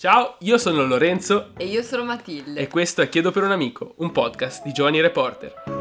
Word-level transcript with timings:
Ciao, 0.00 0.36
io 0.38 0.56
sono 0.56 0.86
Lorenzo 0.86 1.50
E 1.58 1.66
io 1.66 1.82
sono 1.82 2.04
Matilde. 2.04 2.58
e 2.58 2.68
questo 2.68 3.02
è 3.02 3.10
Chiedo 3.10 3.32
per 3.32 3.42
un 3.42 3.50
amico, 3.50 3.92
un 3.98 4.12
podcast 4.12 4.64
di 4.64 4.72
giovani 4.72 4.98
reporter. 4.98 5.79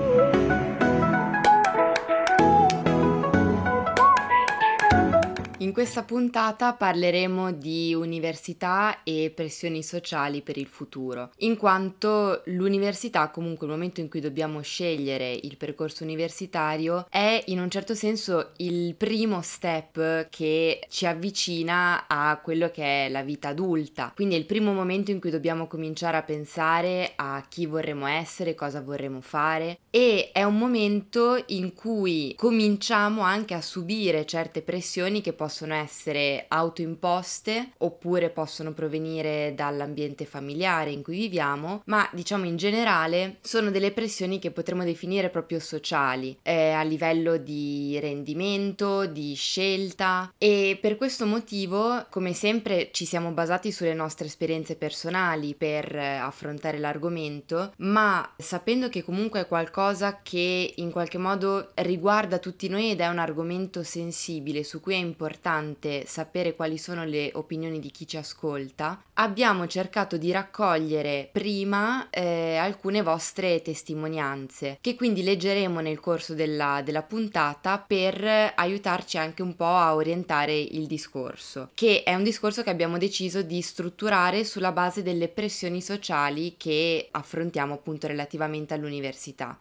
Questa 5.80 6.04
puntata 6.04 6.74
parleremo 6.74 7.54
di 7.54 7.94
università 7.94 9.02
e 9.04 9.32
pressioni 9.34 9.82
sociali 9.82 10.42
per 10.42 10.58
il 10.58 10.66
futuro, 10.66 11.32
in 11.38 11.56
quanto 11.56 12.42
l'università, 12.48 13.29
comunque 13.29 13.66
il 13.66 13.72
momento 13.72 14.02
in 14.02 14.10
cui 14.10 14.20
dobbiamo 14.20 14.60
scegliere 14.60 15.32
il 15.32 15.56
percorso 15.56 16.04
universitario, 16.04 17.05
è 17.10 17.42
in 17.46 17.62
un 17.62 17.70
certo 17.70 17.96
senso 17.96 18.50
il 18.58 18.94
primo 18.96 19.42
step 19.42 20.28
che 20.28 20.82
ci 20.90 21.06
avvicina 21.06 22.08
a 22.09 22.38
quello 22.44 22.70
che 22.72 23.06
è 23.06 23.09
la 23.09 23.23
vita 23.23 23.48
adulta. 23.48 24.12
Quindi 24.14 24.36
è 24.36 24.38
il 24.38 24.46
primo 24.46 24.73
momento 24.73 25.12
in 25.12 25.22
cui 25.22 25.30
dobbiamo 25.30 25.68
cominciare 25.68 26.18
a 26.18 26.23
pensare 26.23 27.14
a 27.16 27.46
chi 27.48 27.66
vorremmo 27.66 28.06
essere, 28.06 28.54
cosa 28.54 28.82
vorremmo 28.82 29.22
fare 29.22 29.78
e 29.90 30.32
è 30.34 30.44
un 30.44 30.58
momento 30.58 31.42
in 31.48 31.73
cui 31.73 32.34
cominciamo 32.38 33.22
anche 33.22 33.54
a 33.54 33.62
subire 33.62 34.26
certe 34.26 34.62
pressioni 34.62 35.22
che 35.22 35.32
possono 35.32 35.68
essere 35.73 36.46
autoimposte 36.48 37.72
oppure 37.78 38.30
possono 38.30 38.73
provenire 38.73 39.54
dall'ambiente 39.55 40.26
familiare 40.26 40.92
in 40.92 41.04
cui 41.04 41.18
viviamo, 41.18 41.82
ma 41.86 42.09
diciamo 42.14 42.45
in 42.45 42.55
generale 42.58 43.38
sono 43.42 43.72
delle 43.72 43.92
pressioni 43.92 44.40
che 44.40 44.52
potremmo 44.52 44.84
definire 44.84 45.30
proprio 45.30 45.59
sociali, 45.59 46.38
eh, 46.42 46.72
a 46.72 46.84
livello 46.84 47.38
di 47.38 47.98
rendimento, 48.00 49.05
di 49.05 49.34
scelta. 49.36 50.34
E 50.38 50.78
per 50.80 50.95
questo 50.95 51.26
motivo, 51.26 52.06
come 52.09 52.34
sempre, 52.34 52.90
ci 52.92 53.06
siamo 53.06 53.31
basati 53.31 53.72
sulle 53.72 53.94
nostre 53.94 54.28
esperienze 54.28 54.75
personali 54.75 55.56
per 55.56 55.95
eh, 55.95 56.16
affrontare 56.16 56.78
l'argomento, 56.78 57.73
ma 57.78 58.34
sapendo 58.38 58.90
che 58.90 59.03
comunque 59.03 59.42
è 59.42 59.47
qualcosa 59.47 60.20
che 60.22 60.73
in 60.75 60.92
qualche 60.92 61.17
modo 61.17 61.72
riguarda 61.75 62.40
tutti 62.40 62.67
noi 62.70 62.92
ed 62.92 63.00
è 63.02 63.08
un 63.08 63.20
argomento 63.20 63.84
sensibile 63.84 64.64
su 64.64 64.80
cui 64.80 64.94
è 64.94 64.97
importante 64.97 65.58
sapere 66.06 66.56
quali 66.56 66.78
sono 66.78 67.06
le 67.06 67.32
opinioni 67.34 67.80
di 67.80 67.92
chi 67.92 68.08
ci 68.08 68.18
ascolta, 68.18 69.02
abbiamo 69.14 69.68
cercato 69.68 70.18
di 70.18 70.32
raccogliere 70.32 71.30
prima 71.32 72.10
eh, 72.10 72.56
alcune 72.56 73.02
vostre 73.02 73.62
testimonianze 73.62 74.78
che 74.82 74.96
quindi 74.96 75.24
leggeremo 75.24 75.80
nel 75.80 76.00
corso 76.00 76.34
della, 76.34 76.82
della 76.84 77.04
puntata 77.04 77.78
per 77.80 78.54
aiutarci 78.56 79.18
anche 79.18 79.42
un 79.42 79.56
po' 79.56 79.66
a 79.66 79.96
orientare 79.96 80.58
il 80.58 80.88
discorso, 80.88 81.70
che 81.74 82.04
è 82.04 82.16
un 82.16 82.24
discorso 82.24 82.64
che 82.64 82.70
abbiamo 82.70 82.98
deciso 82.98 83.42
di 83.42 83.62
strutturare 83.62 84.44
sulla 84.44 84.72
base 84.72 85.04
delle 85.04 85.28
pressioni 85.28 85.82
sociali 85.82 86.56
che 86.58 87.08
affrontiamo 87.12 87.74
appunto 87.74 88.08
relativamente 88.08 88.74
all'università. 88.74 89.58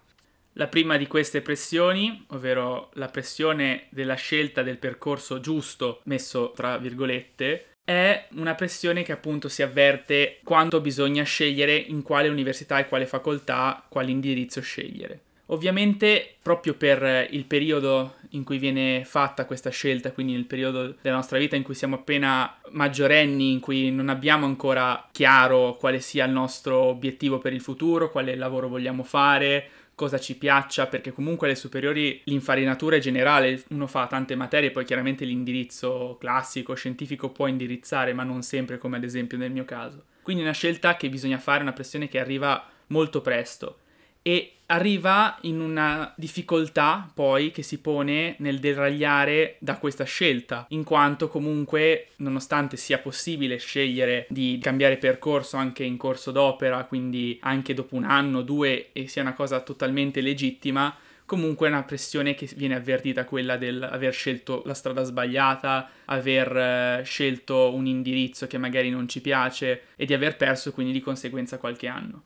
La 0.59 0.67
prima 0.67 0.97
di 0.97 1.07
queste 1.07 1.41
pressioni, 1.41 2.25
ovvero 2.31 2.91
la 2.95 3.07
pressione 3.07 3.87
della 3.91 4.17
scelta 4.17 4.65
del 4.65 4.79
percorso 4.79 5.39
giusto, 5.39 6.01
messo 6.07 6.51
tra 6.51 6.79
virgolette, 6.79 7.67
è 7.85 8.27
una 8.33 8.57
pressione 8.57 9.05
che 9.05 9.13
appunto 9.13 9.49
si 9.49 9.63
avverte 9.63 10.41
quando 10.43 10.81
bisogna 10.81 11.23
scegliere 11.23 11.77
in 11.77 12.03
quale 12.03 12.29
università 12.29 12.81
e 12.81 12.89
quale 12.89 13.07
facoltà, 13.07 13.85
quale 13.89 14.11
indirizzo 14.11 14.61
scegliere. 14.61 15.21
Ovviamente 15.51 16.35
proprio 16.43 16.75
per 16.75 17.29
il 17.31 17.45
periodo 17.45 18.17
in 18.31 18.43
cui 18.43 18.59
viene 18.59 19.05
fatta 19.05 19.47
questa 19.47 19.71
scelta, 19.71 20.11
quindi 20.11 20.33
nel 20.33 20.45
periodo 20.45 20.97
della 21.01 21.15
nostra 21.15 21.39
vita 21.39 21.55
in 21.55 21.63
cui 21.63 21.75
siamo 21.75 21.95
appena 21.95 22.59
maggiorenni, 22.71 23.53
in 23.53 23.61
cui 23.61 23.93
non 23.93 24.09
abbiamo 24.09 24.45
ancora 24.45 25.09
chiaro 25.13 25.77
quale 25.77 26.01
sia 26.01 26.27
il 26.27 26.33
nostro 26.33 26.81
obiettivo 26.81 27.39
per 27.39 27.53
il 27.53 27.61
futuro, 27.61 28.11
quale 28.11 28.35
lavoro 28.35 28.69
vogliamo 28.69 29.05
fare, 29.05 29.71
cosa 29.99 30.21
ci 30.21 30.37
piaccia, 30.37 30.87
perché 30.87 31.11
comunque 31.11 31.49
alle 31.49 31.57
superiori 31.57 32.21
l'infarinatura 32.27 32.95
è 32.95 33.01
generale, 33.01 33.65
uno 33.71 33.89
fa 33.89 34.07
tante 34.07 34.37
materie, 34.37 34.71
poi 34.71 34.85
chiaramente 34.85 35.25
l'indirizzo 35.25 36.17
classico, 36.21 36.75
scientifico 36.75 37.31
può 37.31 37.49
indirizzare, 37.49 38.13
ma 38.13 38.23
non 38.23 38.43
sempre 38.43 38.79
come 38.79 38.97
ad 38.97 39.03
esempio 39.03 39.37
nel 39.37 39.51
mio 39.51 39.65
caso. 39.65 40.05
Quindi 40.23 40.43
è 40.43 40.47
una 40.47 40.55
scelta 40.55 40.97
che 40.97 41.09
bisogna 41.09 41.39
fare, 41.39 41.63
una 41.63 41.73
pressione 41.73 42.07
che 42.07 42.21
arriva 42.21 42.65
molto 42.87 43.21
presto 43.21 43.79
e 44.29 44.53
arriva 44.67 45.39
in 45.43 45.59
una 45.59 46.13
difficoltà 46.15 47.11
poi 47.15 47.51
che 47.51 47.63
si 47.63 47.79
pone 47.79 48.35
nel 48.41 48.59
deragliare 48.59 49.57
da 49.59 49.79
questa 49.79 50.05
scelta, 50.05 50.67
in 50.69 50.85
quanto 50.85 51.29
comunque 51.29 52.09
nonostante 52.17 52.77
sia 52.77 52.99
possibile 52.99 53.57
scegliere 53.57 54.27
di 54.29 54.59
cambiare 54.61 54.99
percorso 54.99 55.57
anche 55.57 55.83
in 55.83 55.97
corso 55.97 56.31
d'opera, 56.31 56.85
quindi 56.85 57.39
anche 57.41 57.73
dopo 57.73 57.95
un 57.95 58.05
anno, 58.05 58.43
due 58.43 58.89
e 58.93 59.09
sia 59.09 59.23
una 59.23 59.33
cosa 59.33 59.61
totalmente 59.61 60.21
legittima, 60.21 60.95
comunque 61.25 61.69
è 61.69 61.71
una 61.71 61.85
pressione 61.85 62.35
che 62.35 62.51
viene 62.55 62.75
avvertita 62.75 63.25
quella 63.25 63.57
dell'aver 63.57 64.13
scelto 64.13 64.63
la 64.67 64.75
strada 64.75 65.05
sbagliata, 65.05 65.89
aver 66.05 66.55
eh, 66.55 67.03
scelto 67.03 67.75
un 67.75 67.87
indirizzo 67.87 68.47
che 68.47 68.59
magari 68.59 68.91
non 68.91 69.09
ci 69.09 69.23
piace 69.23 69.85
e 69.97 70.05
di 70.05 70.13
aver 70.13 70.37
perso 70.37 70.71
quindi 70.73 70.93
di 70.93 71.01
conseguenza 71.01 71.57
qualche 71.57 71.87
anno. 71.87 72.25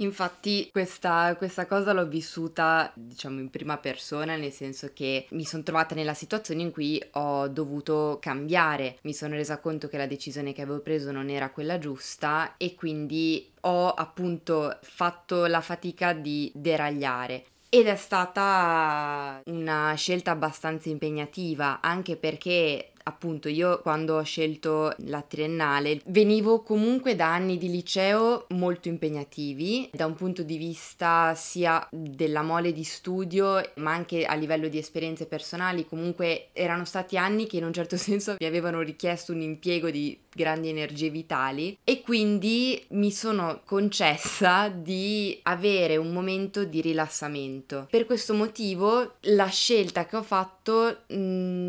Infatti 0.00 0.68
questa, 0.70 1.34
questa, 1.36 1.66
cosa 1.66 1.92
l'ho 1.92 2.06
vissuta 2.06 2.92
diciamo 2.94 3.40
in 3.40 3.50
prima 3.50 3.78
persona, 3.78 4.36
nel 4.36 4.52
senso 4.52 4.90
che 4.94 5.26
mi 5.30 5.44
sono 5.44 5.64
trovata 5.64 5.94
nella 5.94 6.14
situazione 6.14 6.62
in 6.62 6.70
cui 6.70 7.02
ho 7.12 7.48
dovuto 7.48 8.18
cambiare, 8.20 8.98
mi 9.02 9.12
sono 9.12 9.34
resa 9.34 9.58
conto 9.58 9.88
che 9.88 9.96
la 9.96 10.06
decisione 10.06 10.52
che 10.52 10.62
avevo 10.62 10.80
preso 10.80 11.10
non 11.10 11.30
era 11.30 11.50
quella 11.50 11.78
giusta 11.78 12.56
e 12.56 12.76
quindi 12.76 13.50
ho 13.62 13.90
appunto 13.90 14.78
fatto 14.82 15.46
la 15.46 15.60
fatica 15.60 16.12
di 16.12 16.50
deragliare. 16.54 17.46
Ed 17.68 17.86
è 17.86 17.96
stata 17.96 19.42
una 19.46 19.92
scelta 19.94 20.30
abbastanza 20.30 20.88
impegnativa, 20.88 21.80
anche 21.80 22.16
perché 22.16 22.92
appunto 23.08 23.48
io 23.48 23.80
quando 23.80 24.16
ho 24.16 24.22
scelto 24.22 24.94
la 25.06 25.22
triennale 25.22 26.00
venivo 26.06 26.62
comunque 26.62 27.16
da 27.16 27.32
anni 27.32 27.56
di 27.56 27.70
liceo 27.70 28.46
molto 28.50 28.88
impegnativi 28.88 29.88
da 29.92 30.06
un 30.06 30.14
punto 30.14 30.42
di 30.42 30.58
vista 30.58 31.34
sia 31.34 31.86
della 31.90 32.42
mole 32.42 32.72
di 32.72 32.84
studio 32.84 33.60
ma 33.76 33.92
anche 33.92 34.24
a 34.24 34.34
livello 34.34 34.68
di 34.68 34.78
esperienze 34.78 35.26
personali 35.26 35.86
comunque 35.86 36.48
erano 36.52 36.84
stati 36.84 37.16
anni 37.16 37.46
che 37.46 37.56
in 37.56 37.64
un 37.64 37.72
certo 37.72 37.96
senso 37.98 38.36
mi 38.38 38.46
avevano 38.46 38.80
richiesto 38.82 39.32
un 39.32 39.40
impiego 39.40 39.90
di 39.90 40.18
grandi 40.38 40.68
energie 40.68 41.10
vitali 41.10 41.76
e 41.82 42.00
quindi 42.00 42.86
mi 42.90 43.10
sono 43.10 43.62
concessa 43.64 44.68
di 44.68 45.38
avere 45.42 45.96
un 45.96 46.12
momento 46.12 46.64
di 46.64 46.80
rilassamento. 46.80 47.88
Per 47.90 48.06
questo 48.06 48.34
motivo 48.34 49.16
la 49.22 49.48
scelta 49.48 50.06
che 50.06 50.16
ho 50.16 50.22
fatto 50.22 50.98
mh, 51.08 51.14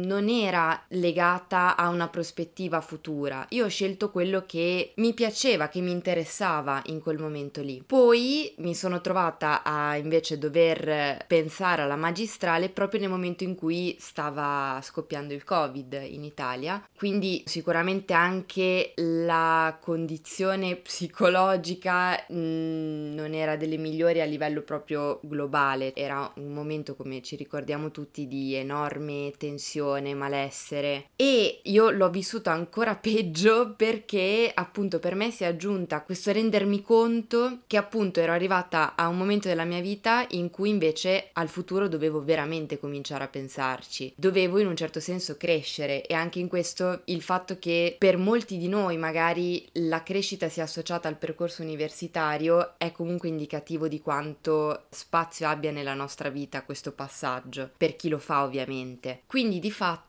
non 0.05 0.29
era 0.29 0.83
legata 0.89 1.75
a 1.75 1.89
una 1.89 2.07
prospettiva 2.07 2.79
futura. 2.81 3.45
Io 3.49 3.65
ho 3.65 3.69
scelto 3.69 4.11
quello 4.11 4.43
che 4.45 4.93
mi 4.97 5.13
piaceva, 5.13 5.67
che 5.67 5.81
mi 5.81 5.91
interessava 5.91 6.81
in 6.85 7.01
quel 7.01 7.17
momento 7.17 7.61
lì. 7.61 7.81
Poi 7.85 8.53
mi 8.57 8.75
sono 8.75 9.01
trovata 9.01 9.63
a 9.63 9.95
invece 9.95 10.37
dover 10.37 11.25
pensare 11.25 11.81
alla 11.81 11.95
magistrale 11.95 12.69
proprio 12.69 12.99
nel 12.99 13.09
momento 13.09 13.43
in 13.43 13.55
cui 13.55 13.95
stava 13.99 14.79
scoppiando 14.83 15.33
il 15.33 15.43
Covid 15.43 15.99
in 16.07 16.23
Italia, 16.23 16.83
quindi 16.95 17.41
sicuramente 17.45 18.13
anche 18.13 18.58
che 18.59 18.91
la 18.97 19.77
condizione 19.79 20.75
psicologica 20.75 22.25
mh, 22.27 22.37
mm, 22.37 23.13
non 23.13 23.33
era 23.33 23.55
delle 23.55 23.77
migliori 23.77 24.19
a 24.19 24.25
livello 24.25 24.63
proprio 24.63 25.21
globale, 25.23 25.95
era 25.95 26.29
un 26.35 26.51
momento 26.51 26.93
come 26.97 27.21
ci 27.21 27.37
ricordiamo 27.37 27.89
tutti 27.89 28.27
di 28.27 28.55
enorme 28.55 29.31
tensione, 29.37 30.13
malessere. 30.13 31.05
E 31.15 31.61
io 31.63 31.89
l'ho 31.89 32.09
vissuto 32.09 32.49
ancora 32.49 32.95
peggio 32.99 33.75
perché 33.77 34.51
appunto 34.53 34.99
per 34.99 35.15
me 35.15 35.31
si 35.31 35.45
è 35.45 35.47
aggiunta 35.47 36.01
questo 36.01 36.33
rendermi 36.33 36.81
conto 36.81 37.59
che 37.65 37.77
appunto 37.77 38.19
ero 38.19 38.33
arrivata 38.33 38.95
a 38.95 39.07
un 39.07 39.17
momento 39.17 39.47
della 39.47 39.63
mia 39.63 39.79
vita 39.79 40.25
in 40.31 40.49
cui 40.49 40.67
invece 40.67 41.29
al 41.31 41.47
futuro 41.47 41.87
dovevo 41.87 42.21
veramente 42.21 42.77
cominciare 42.77 43.23
a 43.23 43.29
pensarci, 43.29 44.11
dovevo 44.17 44.59
in 44.59 44.67
un 44.67 44.75
certo 44.75 44.99
senso 44.99 45.37
crescere. 45.37 46.05
E 46.05 46.13
anche 46.13 46.39
in 46.39 46.49
questo 46.49 47.03
il 47.05 47.21
fatto 47.21 47.57
che 47.57 47.95
per 47.97 48.17
molti 48.17 48.38
molti 48.39 48.57
di 48.57 48.69
noi 48.69 48.95
magari 48.95 49.67
la 49.73 50.01
crescita 50.01 50.47
sia 50.47 50.63
associata 50.63 51.09
al 51.09 51.17
percorso 51.17 51.61
universitario 51.61 52.77
è 52.77 52.93
comunque 52.93 53.27
indicativo 53.27 53.89
di 53.89 53.99
quanto 53.99 54.85
spazio 54.91 55.45
abbia 55.49 55.71
nella 55.71 55.93
nostra 55.93 56.29
vita 56.29 56.63
questo 56.63 56.93
passaggio, 56.93 57.69
per 57.75 57.97
chi 57.97 58.07
lo 58.07 58.17
fa 58.17 58.43
ovviamente. 58.43 59.23
Quindi 59.27 59.59
di 59.59 59.71
fatto 59.71 60.08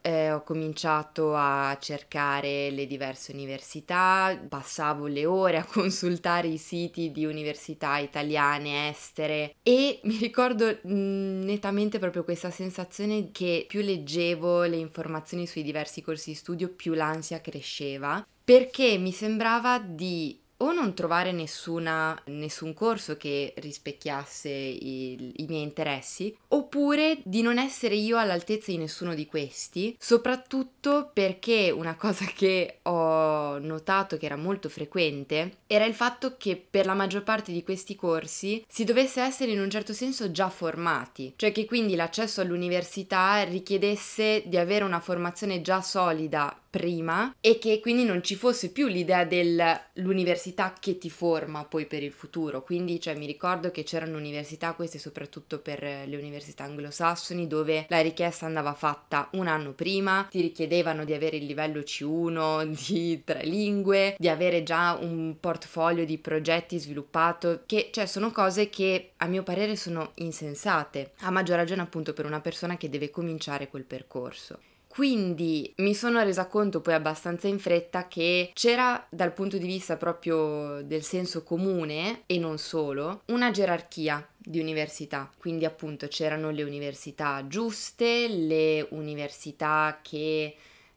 eh, 0.00 0.32
ho 0.32 0.42
cominciato 0.42 1.34
a 1.34 1.76
cercare 1.80 2.70
le 2.70 2.86
diverse 2.86 3.32
università, 3.32 4.36
passavo 4.48 5.06
le 5.06 5.26
ore 5.26 5.58
a 5.58 5.64
consultare 5.70 6.48
i 6.48 6.58
siti 6.58 7.12
di 7.12 7.24
università 7.24 7.98
italiane, 7.98 8.88
estere 8.88 9.54
e 9.62 10.00
mi 10.04 10.16
ricordo 10.16 10.66
mm, 10.66 11.44
nettamente 11.44 11.98
proprio 11.98 12.24
questa 12.24 12.50
sensazione 12.50 13.30
che 13.30 13.66
più 13.68 13.80
leggevo 13.80 14.62
le 14.64 14.76
informazioni 14.76 15.46
sui 15.46 15.62
diversi 15.62 16.02
corsi 16.02 16.30
di 16.30 16.36
studio, 16.36 16.68
più 16.68 16.94
l'ansia 16.94 17.40
cresceva 17.40 18.26
perché 18.44 18.98
mi 18.98 19.10
sembrava 19.10 19.78
di 19.78 20.38
o 20.58 20.72
non 20.72 20.94
trovare 20.94 21.32
nessuna, 21.32 22.18
nessun 22.26 22.74
corso 22.74 23.16
che 23.16 23.54
rispecchiasse 23.56 24.48
i, 24.48 25.32
i, 25.36 25.46
miei 25.48 25.62
interessi, 25.62 26.34
oppure 26.48 27.18
di 27.24 27.42
non 27.42 27.58
essere 27.58 27.94
io 27.96 28.18
all'altezza 28.18 28.70
di 28.70 28.78
nessuno 28.78 29.14
di 29.14 29.26
questi, 29.26 29.96
soprattutto 29.98 31.10
perché 31.12 31.70
una 31.70 31.96
cosa 31.96 32.24
che 32.26 32.78
ho 32.82 33.58
notato 33.58 34.16
che 34.16 34.26
era 34.26 34.36
molto 34.36 34.68
frequente 34.68 35.58
era 35.66 35.84
il 35.84 35.94
fatto 35.94 36.36
che 36.36 36.56
per 36.56 36.86
la 36.86 36.94
maggior 36.94 37.22
parte 37.22 37.52
di 37.52 37.62
questi 37.62 37.96
corsi 37.96 38.64
si 38.68 38.84
dovesse 38.84 39.20
essere 39.20 39.52
in 39.52 39.60
un 39.60 39.70
certo 39.70 39.92
senso 39.92 40.30
già 40.30 40.48
formati, 40.48 41.32
cioè 41.36 41.52
che 41.52 41.64
quindi 41.64 41.96
l'accesso 41.96 42.40
all'università 42.40 43.42
richiedesse 43.42 44.42
di 44.46 44.56
avere 44.56 44.84
una 44.84 45.00
formazione 45.00 45.60
già 45.60 45.80
solida 45.80 46.58
prima 46.74 47.36
e 47.40 47.58
che 47.60 47.78
quindi 47.78 48.02
non 48.02 48.20
ci 48.20 48.34
fosse 48.34 48.72
più 48.72 48.88
l'idea 48.88 49.24
dell'università 49.24 50.74
che 50.80 50.98
ti 50.98 51.08
forma 51.08 51.64
poi 51.64 51.86
per 51.86 52.02
il 52.02 52.10
futuro. 52.10 52.64
Quindi 52.64 53.00
cioè, 53.00 53.14
mi 53.14 53.26
ricordo 53.26 53.70
che 53.70 53.84
c'erano 53.84 54.16
università, 54.16 54.72
queste 54.72 54.98
soprattutto 54.98 55.60
per 55.60 55.80
le 55.82 56.16
università 56.16 56.64
anglosassoni, 56.64 57.46
dove 57.46 57.86
la 57.88 58.00
richiesta 58.00 58.46
andava 58.46 58.74
fatta 58.74 59.28
un 59.34 59.46
anno 59.46 59.70
prima, 59.70 60.26
ti 60.28 60.40
richiedevano 60.40 61.04
di 61.04 61.12
avere 61.12 61.36
il 61.36 61.46
livello 61.46 61.78
C1 61.78 62.64
di 62.88 63.22
tre 63.22 63.44
lingue, 63.44 64.16
di 64.18 64.28
avere 64.28 64.64
già 64.64 64.98
un 65.00 65.36
portfolio 65.38 66.04
di 66.04 66.18
progetti 66.18 66.80
sviluppato, 66.80 67.62
che 67.66 67.90
cioè 67.92 68.06
sono 68.06 68.32
cose 68.32 68.68
che 68.68 69.12
a 69.18 69.26
mio 69.26 69.44
parere 69.44 69.76
sono 69.76 70.10
insensate, 70.16 71.12
a 71.20 71.30
maggior 71.30 71.54
ragione 71.54 71.82
appunto 71.82 72.12
per 72.12 72.26
una 72.26 72.40
persona 72.40 72.76
che 72.76 72.88
deve 72.88 73.10
cominciare 73.10 73.68
quel 73.68 73.84
percorso. 73.84 74.58
Quindi 74.94 75.74
mi 75.78 75.92
sono 75.92 76.22
resa 76.22 76.46
conto 76.46 76.80
poi 76.80 76.94
abbastanza 76.94 77.48
in 77.48 77.58
fretta 77.58 78.06
che 78.06 78.52
c'era 78.54 79.04
dal 79.10 79.32
punto 79.32 79.58
di 79.58 79.66
vista 79.66 79.96
proprio 79.96 80.82
del 80.84 81.02
senso 81.02 81.42
comune 81.42 82.22
e 82.26 82.38
non 82.38 82.58
solo 82.58 83.22
una 83.26 83.50
gerarchia 83.50 84.24
di 84.38 84.60
università, 84.60 85.28
quindi 85.36 85.64
appunto 85.64 86.06
c'erano 86.06 86.50
le 86.50 86.62
università 86.62 87.44
giuste, 87.48 88.28
le 88.28 88.86
università 88.90 89.98
che 90.00 90.54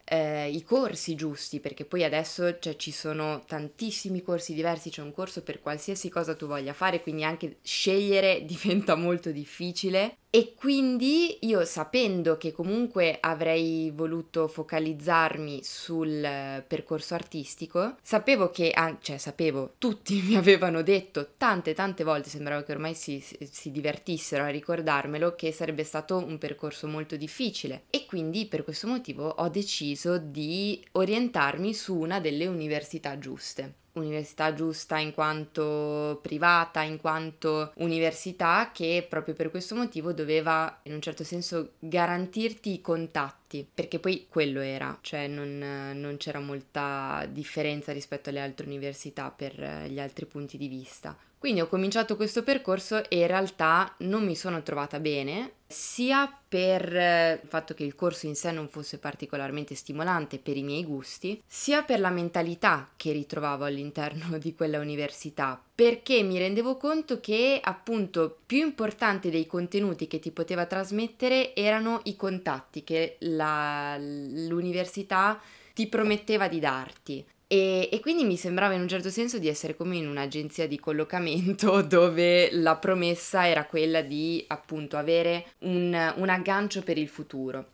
eh, 0.10 0.50
i 0.50 0.64
corsi 0.64 1.16
giusti, 1.16 1.60
perché 1.60 1.84
poi 1.84 2.04
adesso 2.04 2.60
cioè, 2.60 2.76
ci 2.78 2.92
sono 2.92 3.44
tantissimi 3.46 4.22
corsi 4.22 4.54
diversi, 4.54 4.90
c'è 4.90 5.02
un 5.02 5.12
corso 5.12 5.42
per 5.42 5.60
qualsiasi 5.60 6.08
cosa 6.10 6.36
tu 6.36 6.48
voglia 6.48 6.74
fare, 6.74 7.02
quindi 7.02 7.24
anche 7.24 7.58
scegliere 7.62 8.44
diventa 8.46 8.96
molto 8.96 9.32
difficile 9.32 10.18
e 10.30 10.54
quindi 10.56 11.38
io 11.42 11.64
sapendo 11.64 12.38
che 12.38 12.52
comunque 12.52 13.18
avrei 13.20 13.92
voluto 13.96 14.48
focalizzarmi 14.48 15.62
sul 15.64 16.24
eh, 16.24 16.64
percorso 16.68 17.14
artistico, 17.14 17.96
sapevo 18.02 18.52
che, 18.52 18.72
ah, 18.72 18.98
cioè 19.00 19.18
sapevo, 19.18 19.76
tutti 19.78 20.22
mi 20.28 20.36
avevano 20.36 20.82
detto 20.82 21.30
tante 21.38 21.74
tante 21.74 22.04
volte, 22.04 22.30
sembrava 22.30 22.64
che 22.64 22.74
ormai 22.74 22.94
si, 22.94 23.24
si 23.50 23.72
divertissero 23.72 24.44
a 24.44 24.50
ricordarmelo, 24.50 25.36
che 25.36 25.52
sarebbe 25.52 25.84
stato 25.84 26.18
un 26.18 26.38
percorso 26.38 26.88
molto 26.88 27.16
difficile. 27.16 27.86
E 27.90 28.06
quindi 28.06 28.48
per 28.48 28.64
questo 28.64 28.88
motivo 28.88 29.28
ho 29.28 29.50
deciso 29.50 30.18
di 30.18 30.86
orientarmi 30.92 31.74
su 31.74 31.96
una 31.96 32.20
delle 32.20 32.48
università 32.48 33.18
giuste 33.18 33.86
università 34.00 34.54
giusta 34.54 34.98
in 34.98 35.14
quanto 35.14 36.20
privata, 36.22 36.82
in 36.82 37.00
quanto 37.00 37.72
università 37.76 38.72
che 38.74 39.06
proprio 39.08 39.34
per 39.34 39.50
questo 39.50 39.76
motivo 39.76 40.12
doveva 40.14 40.80
in 40.84 40.94
un 40.94 41.02
certo 41.02 41.24
senso 41.24 41.74
garantirti 41.80 42.74
i 42.74 42.82
contatti, 42.82 43.47
perché 43.72 44.00
poi 44.00 44.28
quello 44.30 44.60
era, 44.60 44.98
cioè 45.02 45.28
non, 45.28 45.58
non 45.96 46.18
c'era 46.18 46.40
molta 46.40 47.28
differenza 47.30 47.94
rispetto 47.94 48.30
alle 48.30 48.42
altre 48.42 48.66
università 48.66 49.32
per 49.32 49.86
gli 49.88 50.00
altri 50.00 50.26
punti 50.26 50.58
di 50.58 50.68
vista. 50.68 51.18
Quindi 51.40 51.62
ho 51.62 51.68
cominciato 51.68 52.16
questo 52.16 52.42
percorso 52.42 53.08
e 53.10 53.20
in 53.20 53.28
realtà 53.28 53.94
non 54.00 54.26
mi 54.26 54.36
sono 54.36 54.64
trovata 54.64 55.00
bene, 55.00 55.52
sia 55.68 56.36
per 56.48 56.96
eh, 56.96 57.40
il 57.44 57.48
fatto 57.48 57.76
che 57.76 57.84
il 57.84 57.94
corso 57.94 58.26
in 58.26 58.36
sé 58.36 58.52
non 58.52 58.68
fosse 58.68 58.98
particolarmente 58.98 59.76
stimolante 59.76 60.40
per 60.40 60.58
i 60.58 60.64
miei 60.64 60.84
gusti, 60.84 61.40
sia 61.46 61.84
per 61.84 62.00
la 62.00 62.10
mentalità 62.10 62.90
che 62.96 63.12
ritrovavo 63.12 63.66
all'interno 63.66 64.38
di 64.40 64.56
quella 64.56 64.80
università, 64.80 65.62
perché 65.78 66.24
mi 66.24 66.40
rendevo 66.40 66.76
conto 66.76 67.20
che 67.20 67.60
appunto 67.62 68.40
più 68.48 68.58
importante 68.58 69.30
dei 69.30 69.46
contenuti 69.46 70.08
che 70.08 70.18
ti 70.18 70.32
poteva 70.32 70.66
trasmettere 70.66 71.54
erano 71.54 72.02
i 72.06 72.16
contatti 72.16 72.84
che 72.84 73.18
la, 73.20 73.96
l'università 74.00 75.40
ti 75.76 75.86
prometteva 75.86 76.48
di 76.48 76.60
darti. 76.60 77.24
E, 77.46 77.90
e, 77.92 78.00
quindi 78.00 78.24
mi 78.24 78.38
sembrava 78.38 78.74
in 78.74 78.82
un 78.82 78.88
certo 78.88 79.12
senso 79.12 79.38
di 79.38 79.48
essere 79.48 79.76
come 79.76 79.98
in 79.98 80.08
un'agenzia 80.08 80.68
di 80.68 80.80
collocamento 80.80 81.80
dove 81.86 82.50
la 82.54 82.76
promessa 82.78 83.48
era 83.48 83.66
quella 83.66 84.02
di 84.02 84.44
appunto 84.48 84.98
avere 84.98 85.46
un, 85.60 86.14
un 86.16 86.30
aggancio 86.30 86.82
per 86.82 86.98
il 86.98 87.08
futuro. 87.08 87.68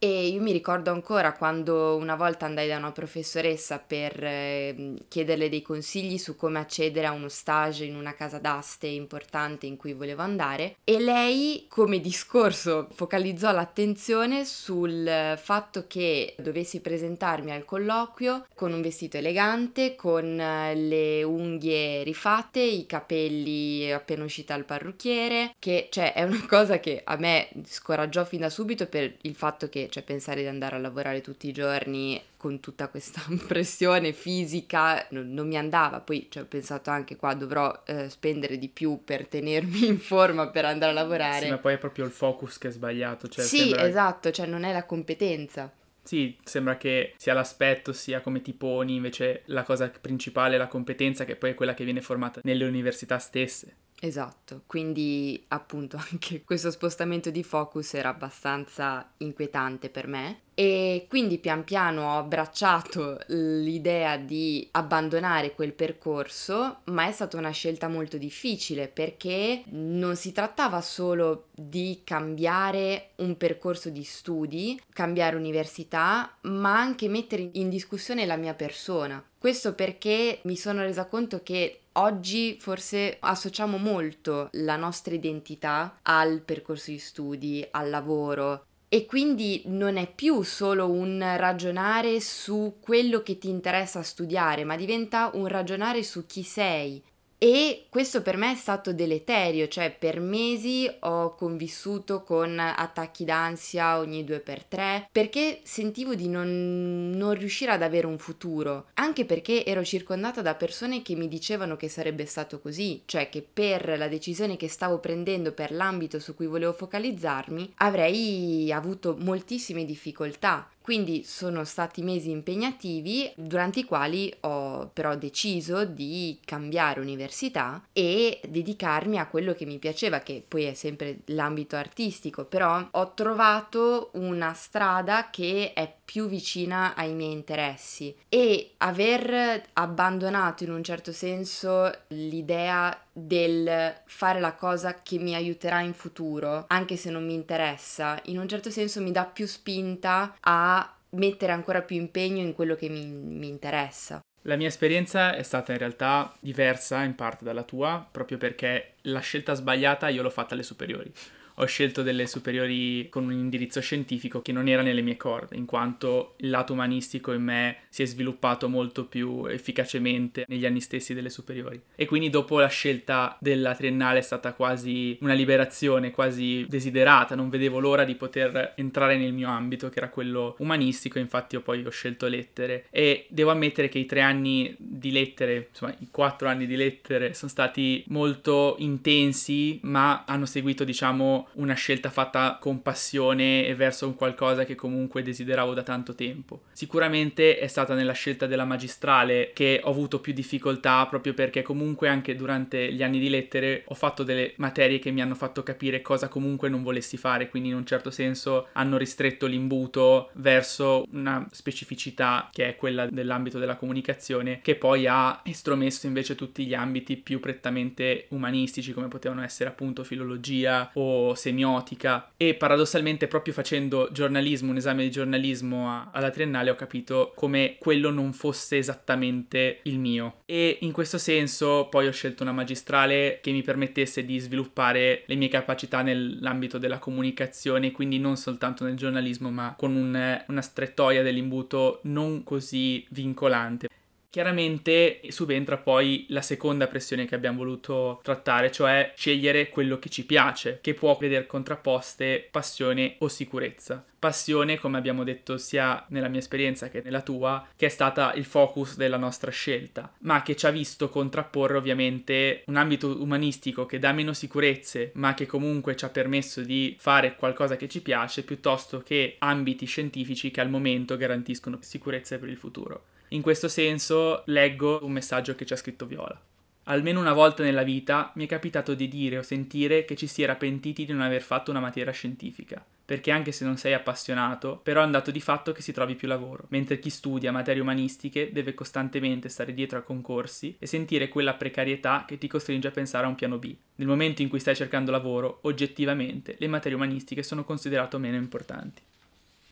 E 0.00 0.28
io 0.28 0.40
mi 0.40 0.52
ricordo 0.52 0.92
ancora 0.92 1.32
quando 1.32 1.96
una 1.96 2.14
volta 2.14 2.46
andai 2.46 2.68
da 2.68 2.76
una 2.76 2.92
professoressa 2.92 3.82
per 3.84 4.22
eh, 4.22 4.94
chiederle 5.08 5.48
dei 5.48 5.60
consigli 5.60 6.18
su 6.18 6.36
come 6.36 6.60
accedere 6.60 7.08
a 7.08 7.10
uno 7.10 7.28
stage 7.28 7.84
in 7.84 7.96
una 7.96 8.14
casa 8.14 8.38
d'aste 8.38 8.86
importante 8.86 9.66
in 9.66 9.76
cui 9.76 9.94
volevo 9.94 10.22
andare 10.22 10.76
e 10.84 11.00
lei 11.00 11.66
come 11.68 11.98
discorso 11.98 12.86
focalizzò 12.92 13.50
l'attenzione 13.50 14.44
sul 14.44 15.36
fatto 15.36 15.86
che 15.88 16.36
dovessi 16.38 16.80
presentarmi 16.80 17.50
al 17.50 17.64
colloquio 17.64 18.46
con 18.54 18.72
un 18.72 18.80
vestito 18.80 19.16
elegante, 19.16 19.96
con 19.96 20.38
eh, 20.38 20.76
le 20.76 21.24
unghie 21.24 22.04
rifatte, 22.04 22.60
i 22.60 22.86
capelli 22.86 23.90
appena 23.90 24.22
uscita 24.22 24.54
al 24.54 24.64
parrucchiere, 24.64 25.56
che 25.58 25.88
cioè 25.90 26.12
è 26.12 26.22
una 26.22 26.44
cosa 26.46 26.78
che 26.78 27.00
a 27.02 27.16
me 27.16 27.48
scoraggiò 27.64 28.24
fin 28.24 28.40
da 28.40 28.48
subito 28.48 28.86
per 28.86 29.16
il 29.22 29.34
fatto 29.34 29.68
che 29.68 29.87
cioè 29.88 30.02
pensare 30.02 30.42
di 30.42 30.46
andare 30.46 30.76
a 30.76 30.78
lavorare 30.78 31.20
tutti 31.20 31.48
i 31.48 31.52
giorni 31.52 32.20
con 32.36 32.60
tutta 32.60 32.88
questa 32.88 33.22
pressione 33.46 34.12
fisica 34.12 35.06
non, 35.10 35.32
non 35.32 35.46
mi 35.46 35.56
andava, 35.56 36.00
poi 36.00 36.28
cioè, 36.30 36.44
ho 36.44 36.46
pensato 36.46 36.90
anche 36.90 37.16
qua 37.16 37.34
dovrò 37.34 37.82
eh, 37.86 38.08
spendere 38.08 38.58
di 38.58 38.68
più 38.68 39.00
per 39.04 39.26
tenermi 39.26 39.86
in 39.88 39.98
forma 39.98 40.48
per 40.48 40.64
andare 40.64 40.92
a 40.92 40.94
lavorare. 40.94 41.44
Sì, 41.44 41.50
ma 41.50 41.58
poi 41.58 41.74
è 41.74 41.78
proprio 41.78 42.04
il 42.04 42.10
focus 42.10 42.58
che 42.58 42.68
è 42.68 42.70
sbagliato. 42.70 43.28
Cioè 43.28 43.44
sì, 43.44 43.58
sembra... 43.58 43.86
esatto, 43.86 44.30
cioè 44.30 44.46
non 44.46 44.64
è 44.64 44.72
la 44.72 44.84
competenza. 44.84 45.72
Sì, 46.02 46.34
sembra 46.42 46.78
che 46.78 47.12
sia 47.18 47.34
l'aspetto, 47.34 47.92
sia 47.92 48.22
come 48.22 48.40
ti 48.40 48.54
poni, 48.54 48.94
invece 48.94 49.42
la 49.46 49.62
cosa 49.62 49.90
principale 50.00 50.54
è 50.54 50.58
la 50.58 50.66
competenza 50.66 51.26
che 51.26 51.36
poi 51.36 51.50
è 51.50 51.54
quella 51.54 51.74
che 51.74 51.84
viene 51.84 52.00
formata 52.00 52.40
nelle 52.44 52.64
università 52.64 53.18
stesse. 53.18 53.74
Esatto, 54.00 54.62
quindi 54.66 55.44
appunto 55.48 55.96
anche 56.10 56.42
questo 56.44 56.70
spostamento 56.70 57.30
di 57.30 57.42
focus 57.42 57.94
era 57.94 58.08
abbastanza 58.10 59.08
inquietante 59.18 59.88
per 59.90 60.06
me 60.06 60.40
e 60.58 61.06
quindi 61.08 61.38
pian 61.38 61.62
piano 61.62 62.02
ho 62.02 62.18
abbracciato 62.18 63.20
l'idea 63.28 64.16
di 64.16 64.66
abbandonare 64.72 65.54
quel 65.54 65.72
percorso, 65.72 66.78
ma 66.86 67.06
è 67.06 67.12
stata 67.12 67.36
una 67.36 67.52
scelta 67.52 67.86
molto 67.86 68.18
difficile 68.18 68.88
perché 68.88 69.62
non 69.68 70.16
si 70.16 70.32
trattava 70.32 70.80
solo 70.80 71.44
di 71.54 72.00
cambiare 72.02 73.10
un 73.18 73.36
percorso 73.36 73.88
di 73.88 74.02
studi, 74.02 74.80
cambiare 74.92 75.36
università, 75.36 76.36
ma 76.40 76.76
anche 76.76 77.08
mettere 77.08 77.50
in 77.52 77.68
discussione 77.68 78.26
la 78.26 78.34
mia 78.34 78.54
persona. 78.54 79.24
Questo 79.38 79.74
perché 79.74 80.40
mi 80.42 80.56
sono 80.56 80.80
resa 80.80 81.06
conto 81.06 81.40
che 81.44 81.82
oggi 81.92 82.56
forse 82.58 83.16
associamo 83.20 83.76
molto 83.76 84.48
la 84.52 84.74
nostra 84.74 85.14
identità 85.14 85.98
al 86.02 86.40
percorso 86.40 86.90
di 86.90 86.98
studi, 86.98 87.66
al 87.70 87.90
lavoro, 87.90 88.66
e 88.88 89.04
quindi 89.04 89.62
non 89.66 89.96
è 89.96 90.10
più 90.10 90.42
solo 90.42 90.90
un 90.90 91.22
ragionare 91.36 92.20
su 92.20 92.76
quello 92.80 93.22
che 93.22 93.38
ti 93.38 93.48
interessa 93.48 94.02
studiare, 94.02 94.64
ma 94.64 94.76
diventa 94.76 95.30
un 95.34 95.46
ragionare 95.46 96.02
su 96.02 96.26
chi 96.26 96.42
sei, 96.42 97.02
e 97.38 97.86
questo 97.88 98.20
per 98.20 98.36
me 98.36 98.52
è 98.52 98.56
stato 98.56 98.92
deleterio, 98.92 99.68
cioè 99.68 99.94
per 99.96 100.18
mesi 100.18 100.90
ho 101.00 101.34
convissuto 101.36 102.24
con 102.24 102.58
attacchi 102.58 103.24
d'ansia 103.24 103.98
ogni 103.98 104.24
due 104.24 104.40
per 104.40 104.64
tre 104.64 105.08
perché 105.12 105.60
sentivo 105.62 106.16
di 106.16 106.28
non, 106.28 107.10
non, 107.14 107.34
riuscire 107.34 107.70
ad 107.70 107.82
avere 107.82 108.06
un 108.06 108.18
futuro, 108.18 108.86
anche 108.94 109.24
perché 109.24 109.64
ero 109.64 109.84
circondata 109.84 110.42
da 110.42 110.56
persone 110.56 111.02
che 111.02 111.14
mi 111.14 111.28
dicevano 111.28 111.76
che 111.76 111.88
sarebbe 111.88 112.26
stato 112.26 112.58
così, 112.60 113.02
cioè 113.06 113.28
che 113.28 113.46
per 113.50 113.96
la 113.96 114.08
decisione 114.08 114.56
che 114.56 114.68
stavo 114.68 114.98
prendendo 114.98 115.52
per 115.52 115.70
l'ambito 115.70 116.18
su 116.18 116.34
cui 116.34 116.46
volevo 116.46 116.72
focalizzarmi 116.72 117.74
avrei 117.76 118.72
avuto 118.72 119.16
moltissime 119.16 119.84
difficoltà 119.84 120.68
Quindi 120.88 121.22
sono 121.22 121.64
stati 121.64 122.00
mesi 122.00 122.30
impegnativi 122.30 123.30
durante 123.36 123.80
i 123.80 123.84
quali 123.84 124.34
ho 124.40 124.88
però 124.90 125.16
deciso 125.16 125.84
di 125.84 126.40
cambiare 126.42 127.00
università 127.00 127.84
e 127.92 128.40
dedicarmi 128.48 129.18
a 129.18 129.26
quello 129.26 129.52
che 129.52 129.66
mi 129.66 129.76
piaceva, 129.76 130.20
che 130.20 130.42
poi 130.48 130.64
è 130.64 130.72
sempre 130.72 131.18
l'ambito 131.26 131.76
artistico, 131.76 132.46
però 132.46 132.88
ho 132.90 133.12
trovato 133.12 134.12
una 134.14 134.54
strada 134.54 135.28
che 135.28 135.74
è 135.74 135.94
più 136.06 136.26
vicina 136.26 136.94
ai 136.94 137.12
miei 137.12 137.32
interessi. 137.32 138.16
E 138.30 138.70
aver 138.78 139.64
abbandonato 139.74 140.64
in 140.64 140.70
un 140.70 140.82
certo 140.82 141.12
senso 141.12 141.92
l'idea 142.06 142.98
del 143.26 143.94
fare 144.06 144.40
la 144.40 144.54
cosa 144.54 145.02
che 145.02 145.18
mi 145.18 145.34
aiuterà 145.34 145.80
in 145.80 145.94
futuro, 145.94 146.64
anche 146.68 146.96
se 146.96 147.10
non 147.10 147.24
mi 147.24 147.34
interessa, 147.34 148.20
in 148.24 148.38
un 148.38 148.48
certo 148.48 148.70
senso 148.70 149.00
mi 149.00 149.12
dà 149.12 149.24
più 149.24 149.46
spinta 149.46 150.36
a 150.40 150.94
mettere 151.10 151.52
ancora 151.52 151.82
più 151.82 151.96
impegno 151.96 152.40
in 152.40 152.52
quello 152.52 152.74
che 152.74 152.88
mi, 152.88 153.06
mi 153.06 153.48
interessa. 153.48 154.20
La 154.42 154.56
mia 154.56 154.68
esperienza 154.68 155.34
è 155.34 155.42
stata 155.42 155.72
in 155.72 155.78
realtà 155.78 156.32
diversa 156.40 157.02
in 157.02 157.14
parte 157.14 157.44
dalla 157.44 157.64
tua, 157.64 158.06
proprio 158.10 158.38
perché 158.38 158.94
la 159.02 159.20
scelta 159.20 159.54
sbagliata 159.54 160.08
io 160.08 160.22
l'ho 160.22 160.30
fatta 160.30 160.54
alle 160.54 160.62
superiori 160.62 161.12
ho 161.60 161.64
scelto 161.64 162.02
delle 162.02 162.26
superiori 162.26 163.08
con 163.08 163.24
un 163.24 163.32
indirizzo 163.32 163.80
scientifico 163.80 164.42
che 164.42 164.52
non 164.52 164.68
era 164.68 164.82
nelle 164.82 165.02
mie 165.02 165.16
corde, 165.16 165.56
in 165.56 165.64
quanto 165.64 166.34
il 166.38 166.50
lato 166.50 166.72
umanistico 166.72 167.32
in 167.32 167.42
me 167.42 167.76
si 167.88 168.02
è 168.02 168.06
sviluppato 168.06 168.68
molto 168.68 169.06
più 169.06 169.46
efficacemente 169.46 170.44
negli 170.46 170.66
anni 170.66 170.80
stessi 170.80 171.14
delle 171.14 171.30
superiori. 171.30 171.80
E 171.96 172.06
quindi 172.06 172.30
dopo 172.30 172.60
la 172.60 172.68
scelta 172.68 173.36
della 173.40 173.74
triennale 173.74 174.20
è 174.20 174.22
stata 174.22 174.52
quasi 174.52 175.18
una 175.20 175.34
liberazione, 175.34 176.12
quasi 176.12 176.64
desiderata, 176.68 177.34
non 177.34 177.48
vedevo 177.48 177.80
l'ora 177.80 178.04
di 178.04 178.14
poter 178.14 178.74
entrare 178.76 179.16
nel 179.16 179.32
mio 179.32 179.48
ambito 179.48 179.88
che 179.88 179.98
era 179.98 180.10
quello 180.10 180.54
umanistico, 180.58 181.18
infatti 181.18 181.56
io 181.56 181.60
poi 181.62 181.84
ho 181.84 181.90
scelto 181.90 182.28
lettere 182.28 182.86
e 182.90 183.26
devo 183.28 183.50
ammettere 183.50 183.88
che 183.88 183.98
i 183.98 184.06
tre 184.06 184.20
anni 184.20 184.74
di 184.78 185.10
lettere, 185.10 185.68
insomma 185.70 185.94
i 185.98 186.08
quattro 186.10 186.48
anni 186.48 186.66
di 186.66 186.76
lettere 186.76 187.34
sono 187.34 187.50
stati 187.50 188.04
molto 188.08 188.76
intensi, 188.78 189.80
ma 189.82 190.24
hanno 190.24 190.46
seguito 190.46 190.84
diciamo 190.84 191.47
una 191.54 191.74
scelta 191.74 192.10
fatta 192.10 192.58
con 192.60 192.82
passione 192.82 193.66
e 193.66 193.74
verso 193.74 194.06
un 194.06 194.14
qualcosa 194.14 194.64
che 194.64 194.74
comunque 194.74 195.22
desideravo 195.22 195.74
da 195.74 195.82
tanto 195.82 196.14
tempo. 196.14 196.62
Sicuramente 196.72 197.58
è 197.58 197.66
stata 197.66 197.94
nella 197.94 198.12
scelta 198.12 198.46
della 198.46 198.64
magistrale 198.64 199.50
che 199.54 199.80
ho 199.82 199.90
avuto 199.90 200.20
più 200.20 200.32
difficoltà 200.32 201.06
proprio 201.06 201.34
perché 201.34 201.62
comunque 201.62 202.08
anche 202.08 202.36
durante 202.36 202.92
gli 202.92 203.02
anni 203.02 203.18
di 203.18 203.28
lettere 203.28 203.84
ho 203.86 203.94
fatto 203.94 204.22
delle 204.22 204.52
materie 204.56 204.98
che 204.98 205.10
mi 205.10 205.22
hanno 205.22 205.34
fatto 205.34 205.62
capire 205.62 206.02
cosa 206.02 206.28
comunque 206.28 206.68
non 206.68 206.82
volessi 206.82 207.16
fare, 207.16 207.48
quindi 207.48 207.68
in 207.70 207.74
un 207.74 207.86
certo 207.86 208.10
senso 208.10 208.68
hanno 208.72 208.96
ristretto 208.96 209.46
l'imbuto 209.46 210.30
verso 210.34 211.06
una 211.12 211.46
specificità 211.50 212.48
che 212.52 212.68
è 212.68 212.76
quella 212.76 213.06
dell'ambito 213.06 213.58
della 213.58 213.76
comunicazione 213.76 214.60
che 214.62 214.76
poi 214.76 215.06
ha 215.06 215.40
estromesso 215.44 216.06
invece 216.06 216.34
tutti 216.34 216.66
gli 216.66 216.74
ambiti 216.74 217.16
più 217.16 217.40
prettamente 217.40 218.26
umanistici 218.30 218.92
come 218.92 219.08
potevano 219.08 219.42
essere 219.42 219.70
appunto 219.70 220.04
filologia 220.04 220.90
o 220.94 221.34
semiotica 221.38 222.32
e 222.36 222.54
paradossalmente 222.54 223.26
proprio 223.26 223.54
facendo 223.54 224.10
giornalismo, 224.12 224.70
un 224.70 224.76
esame 224.76 225.04
di 225.04 225.10
giornalismo 225.10 225.88
a, 225.88 226.10
alla 226.12 226.30
triennale 226.30 226.70
ho 226.70 226.74
capito 226.74 227.32
come 227.34 227.76
quello 227.78 228.10
non 228.10 228.32
fosse 228.34 228.76
esattamente 228.76 229.80
il 229.84 229.98
mio 229.98 230.40
e 230.44 230.78
in 230.82 230.92
questo 230.92 231.16
senso 231.16 231.88
poi 231.90 232.06
ho 232.06 232.12
scelto 232.12 232.42
una 232.42 232.52
magistrale 232.52 233.38
che 233.40 233.50
mi 233.50 233.62
permettesse 233.62 234.24
di 234.24 234.38
sviluppare 234.38 235.22
le 235.26 235.34
mie 235.36 235.48
capacità 235.48 236.02
nell'ambito 236.02 236.78
della 236.78 236.98
comunicazione 236.98 237.92
quindi 237.92 238.18
non 238.18 238.36
soltanto 238.36 238.84
nel 238.84 238.96
giornalismo 238.96 239.50
ma 239.50 239.74
con 239.78 239.94
un, 239.94 240.44
una 240.46 240.62
strettoia 240.62 241.22
dell'imbuto 241.22 242.00
non 242.02 242.42
così 242.44 243.06
vincolante. 243.10 243.88
Chiaramente 244.30 245.20
subentra 245.28 245.78
poi 245.78 246.26
la 246.28 246.42
seconda 246.42 246.86
pressione 246.86 247.24
che 247.24 247.34
abbiamo 247.34 247.58
voluto 247.58 248.20
trattare, 248.22 248.70
cioè 248.70 249.14
scegliere 249.16 249.70
quello 249.70 249.98
che 249.98 250.10
ci 250.10 250.26
piace, 250.26 250.80
che 250.82 250.92
può 250.92 251.16
vedere 251.18 251.46
contrapposte 251.46 252.46
passione 252.50 253.16
o 253.20 253.28
sicurezza. 253.28 254.04
Passione, 254.18 254.78
come 254.78 254.98
abbiamo 254.98 255.24
detto 255.24 255.56
sia 255.56 256.04
nella 256.10 256.28
mia 256.28 256.40
esperienza 256.40 256.90
che 256.90 257.00
nella 257.02 257.22
tua, 257.22 257.66
che 257.74 257.86
è 257.86 257.88
stata 257.88 258.34
il 258.34 258.44
focus 258.44 258.96
della 258.96 259.16
nostra 259.16 259.50
scelta, 259.50 260.12
ma 260.20 260.42
che 260.42 260.56
ci 260.56 260.66
ha 260.66 260.70
visto 260.70 261.08
contrapporre 261.08 261.78
ovviamente 261.78 262.64
un 262.66 262.76
ambito 262.76 263.22
umanistico 263.22 263.86
che 263.86 263.98
dà 263.98 264.12
meno 264.12 264.34
sicurezze, 264.34 265.10
ma 265.14 265.32
che 265.32 265.46
comunque 265.46 265.96
ci 265.96 266.04
ha 266.04 266.10
permesso 266.10 266.60
di 266.60 266.94
fare 266.98 267.34
qualcosa 267.34 267.76
che 267.76 267.88
ci 267.88 268.02
piace, 268.02 268.42
piuttosto 268.42 269.00
che 269.00 269.36
ambiti 269.38 269.86
scientifici 269.86 270.50
che 270.50 270.60
al 270.60 270.68
momento 270.68 271.16
garantiscono 271.16 271.78
sicurezze 271.80 272.38
per 272.38 272.50
il 272.50 272.58
futuro. 272.58 273.04
In 273.30 273.42
questo 273.42 273.68
senso 273.68 274.42
leggo 274.46 275.00
un 275.02 275.12
messaggio 275.12 275.54
che 275.54 275.66
ci 275.66 275.74
ha 275.74 275.76
scritto 275.76 276.06
Viola. 276.06 276.40
Almeno 276.84 277.20
una 277.20 277.34
volta 277.34 277.62
nella 277.62 277.82
vita 277.82 278.32
mi 278.36 278.46
è 278.46 278.48
capitato 278.48 278.94
di 278.94 279.06
dire 279.06 279.36
o 279.36 279.42
sentire 279.42 280.06
che 280.06 280.16
ci 280.16 280.26
si 280.26 280.42
era 280.42 280.54
pentiti 280.54 281.04
di 281.04 281.12
non 281.12 281.20
aver 281.20 281.42
fatto 281.42 281.70
una 281.70 281.80
materia 281.80 282.10
scientifica, 282.10 282.82
perché 283.04 283.30
anche 283.30 283.52
se 283.52 283.66
non 283.66 283.76
sei 283.76 283.92
appassionato, 283.92 284.80
però 284.82 285.02
è 285.02 285.04
un 285.04 285.10
dato 285.10 285.30
di 285.30 285.42
fatto 285.42 285.72
che 285.72 285.82
si 285.82 285.92
trovi 285.92 286.14
più 286.14 286.26
lavoro, 286.26 286.64
mentre 286.68 286.98
chi 286.98 287.10
studia 287.10 287.52
materie 287.52 287.82
umanistiche 287.82 288.50
deve 288.50 288.72
costantemente 288.72 289.50
stare 289.50 289.74
dietro 289.74 289.98
a 289.98 290.02
concorsi 290.02 290.76
e 290.78 290.86
sentire 290.86 291.28
quella 291.28 291.52
precarietà 291.52 292.24
che 292.26 292.38
ti 292.38 292.48
costringe 292.48 292.88
a 292.88 292.92
pensare 292.92 293.26
a 293.26 293.28
un 293.28 293.34
piano 293.34 293.58
B. 293.58 293.76
Nel 293.96 294.08
momento 294.08 294.40
in 294.40 294.48
cui 294.48 294.60
stai 294.60 294.74
cercando 294.74 295.10
lavoro, 295.10 295.58
oggettivamente 295.64 296.56
le 296.58 296.68
materie 296.68 296.96
umanistiche 296.96 297.42
sono 297.42 297.64
considerate 297.64 298.16
meno 298.16 298.36
importanti. 298.36 299.02